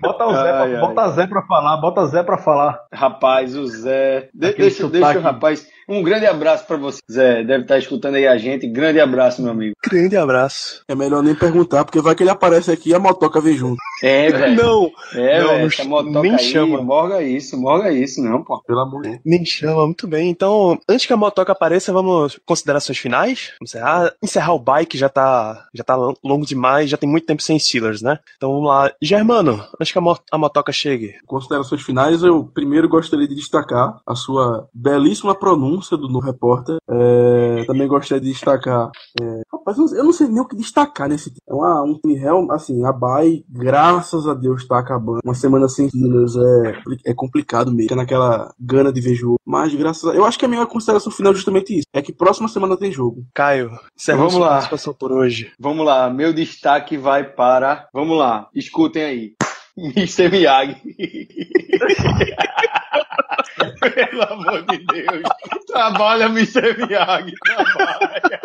[0.00, 0.80] Bota o Zé, Ai, pra, ai.
[0.80, 2.78] bota Zé pra falar, bota Zé pra falar.
[2.92, 4.28] Rapaz, o Zé.
[4.32, 5.66] De- deixa, deixa o rapaz.
[5.88, 7.42] Um grande abraço pra você, Zé.
[7.44, 8.66] Deve estar escutando aí a gente.
[8.66, 9.74] Grande abraço, meu amigo.
[9.90, 10.82] Grande abraço.
[10.88, 13.78] É melhor nem perguntar, porque vai que ele aparece aqui e a motoca vem junto.
[14.02, 14.54] É, velho.
[14.62, 15.58] Não, É, Não, velho.
[15.60, 16.82] não Essa motoca nem aí, chama.
[16.82, 18.60] morga isso, morga isso, não, pô.
[18.66, 19.20] Pelo amor de Deus.
[19.24, 20.28] nem chama, muito bem.
[20.30, 23.52] Então, antes que a motoca apareça, vamos considerações finais.
[23.58, 27.42] Vamos encerrar, encerrar o bike, já tá, já tá longo demais, já tem muito tempo
[27.42, 28.18] sem Steelers, né?
[28.36, 28.92] Então vamos lá.
[29.00, 31.14] Germano, antes que a, mo- a motoca chegue.
[31.26, 36.76] Considerações finais, eu primeiro gostaria de destacar a sua belíssima pronúncia do No Repórter.
[36.88, 38.90] É, também gostaria de destacar.
[39.20, 41.40] é, rapaz, eu não, sei nem o que destacar nesse time.
[41.48, 45.20] É uma, um time real, assim, a Bay, graças a Deus, tá acabando.
[45.24, 47.82] Uma semana sem Steelers é, é complicado mesmo.
[47.82, 49.38] Fica naquela gana de ver jogo.
[49.46, 50.14] Mas graças a.
[50.14, 51.86] Eu acho que a minha consideração final é justamente isso.
[51.92, 53.24] É que próxima semana tem jogo.
[53.34, 54.52] Caio, encerramos Vamos lá.
[54.54, 55.52] participação por hoje.
[55.58, 57.88] Vamos lá, meu destaque vai para.
[57.92, 59.32] Vamos lá, escutem aí.
[59.78, 60.28] Mr.
[60.28, 60.76] Miyagi.
[63.56, 65.22] Pelo amor de Deus.
[65.66, 66.76] Trabalha, Mr.
[66.86, 67.34] Miyagi.
[67.44, 68.40] Trabalha.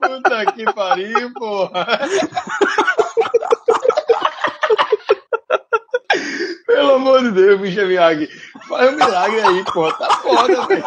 [0.00, 1.86] Puta que pariu, porra.
[6.66, 7.84] Pelo amor de Deus, Mr.
[7.86, 8.28] Miyagi.
[8.68, 9.92] Faz um milagre aí, porra.
[9.94, 10.84] Tá foda, velho.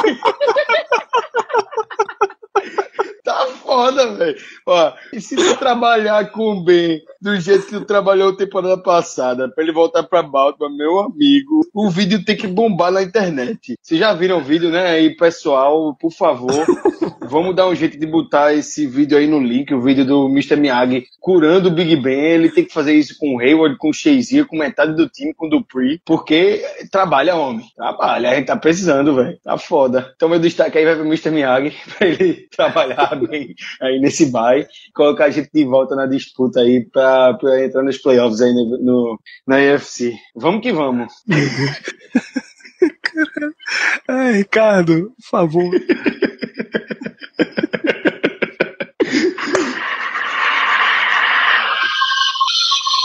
[3.23, 4.37] Tá foda, velho.
[4.65, 9.47] Ó, e se tu trabalhar com o Ben do jeito que tu trabalhou temporada passada,
[9.49, 13.75] pra ele voltar pra Baltimore, meu amigo, o vídeo tem que bombar na internet.
[13.81, 14.87] Vocês já viram o vídeo, né?
[14.87, 16.51] Aí, pessoal, por favor,
[17.29, 20.55] vamos dar um jeito de botar esse vídeo aí no link, o vídeo do Mr.
[20.55, 22.19] Miyagi curando o Big Ben.
[22.19, 25.33] Ele tem que fazer isso com o Hayward, com o Shazier, com metade do time,
[25.33, 27.65] com o Dupree, porque trabalha, homem.
[27.75, 29.37] Trabalha, a gente tá precisando, velho.
[29.43, 30.11] Tá foda.
[30.15, 31.29] Então, meu destaque aí vai pro Mr.
[31.29, 36.61] Miyagi, pra ele trabalhar bem aí nesse bye, colocar a gente de volta na disputa
[36.61, 40.13] aí pra, pra entrar nos playoffs aí no, no- na UFC.
[40.35, 41.11] Vamos que vamos.
[44.07, 45.71] Ai, Ricardo, por favor.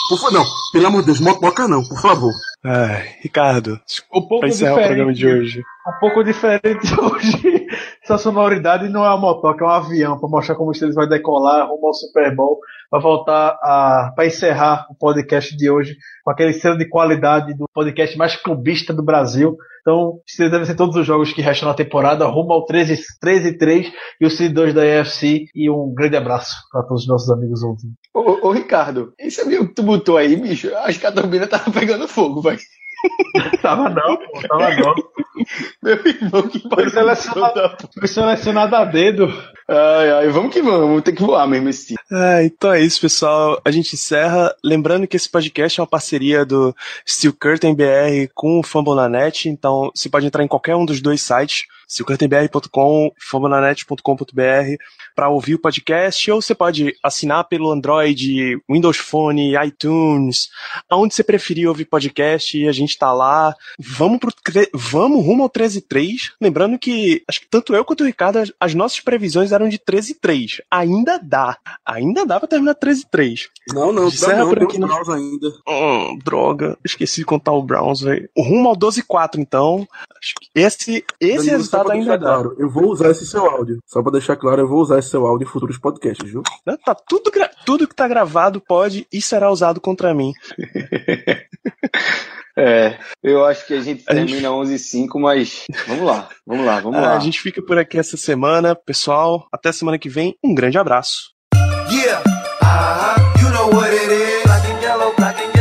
[0.09, 0.45] Por favor, não.
[0.73, 2.33] Pelo amor de Deus, motoca não, por favor.
[2.65, 3.81] Ai, Ricardo,
[4.15, 5.19] Um pouco encerrar o programa diferente.
[5.41, 5.63] de hoje.
[5.87, 7.67] Um pouco diferente hoje.
[8.05, 11.67] Essa sonoridade não é uma motoca, é um avião, para mostrar como eles vai decolar
[11.69, 12.61] rumo ao Super Bowl,
[12.91, 14.13] para voltar a.
[14.15, 18.93] para encerrar o podcast de hoje com aquele selo de qualidade do podcast mais clubista
[18.93, 19.57] do Brasil.
[19.81, 23.57] Então, esses devem ser todos os jogos que restam na temporada, rumo ao 13 13
[23.57, 25.47] 3 e o C2 da EFC.
[25.55, 27.95] E um grande abraço para todos os nossos amigos ouvintes.
[28.13, 31.71] Ô, ô, Ricardo, esse amigo que tu botou aí, bicho, acho que a turbina tava
[31.71, 32.59] pegando fogo, velho.
[33.63, 34.95] Tava não, pô, tava não.
[35.83, 39.27] Meu irmão, que Foi selecionado, foi selecionado a dedo.
[39.69, 41.99] Ai, ai, vamos que vamos, tem que voar mesmo esse time.
[42.11, 43.61] Ah, então é isso, pessoal.
[43.65, 44.55] A gente encerra.
[44.65, 46.75] Lembrando que esse podcast é uma parceria do
[47.07, 49.49] Steel Curtain BR com o Fambonanet.
[49.49, 54.77] Então, você pode entrar em qualquer um dos dois sites, steelcurtainbr.com, fambonanet.com.br,
[55.17, 56.31] para ouvir o podcast.
[56.31, 60.49] Ou você pode assinar pelo Android, Windows Phone, iTunes,
[60.91, 62.57] aonde você preferir ouvir podcast.
[62.59, 63.55] E a gente tá lá.
[63.79, 64.31] Vamos pro,
[64.75, 66.33] vamos rumo ao 13.3.
[66.41, 69.79] Lembrando que, acho que tanto eu quanto o Ricardo, as- as nossas previsões fizeram de
[69.79, 70.61] 13-3.
[70.71, 71.57] Ainda dá.
[71.85, 73.49] Ainda dá pra terminar 13-3.
[73.73, 74.87] Não, não, dá não, por aqui, os né?
[74.87, 75.49] Browns ainda.
[75.69, 78.29] Hum, droga, esqueci de contar o Browns, velho.
[78.37, 79.87] Rumo ao 12-4, então.
[80.21, 82.27] Acho que esse, esse Danilo, resultado ainda dá.
[82.27, 83.79] claro, eu vou usar esse seu áudio.
[83.87, 86.43] Só pra deixar claro, eu vou usar esse seu áudio em futuros podcasts, viu?
[86.67, 86.77] Né?
[86.85, 90.33] Tá tudo, gra- tudo que tá gravado pode e será usado contra mim.
[92.59, 96.81] É, eu acho que a gente A gente- termina 11h05, mas vamos lá, vamos lá,
[96.81, 97.17] vamos Ah, lá.
[97.17, 99.47] a gente fica por aqui essa semana, pessoal.
[99.53, 100.35] Até semana que vem.
[100.43, 101.33] Um grande abraço.
[101.91, 102.23] Yeah,
[102.63, 104.43] uh-huh, you know what it is.
[104.45, 105.56] Black and yellow, black and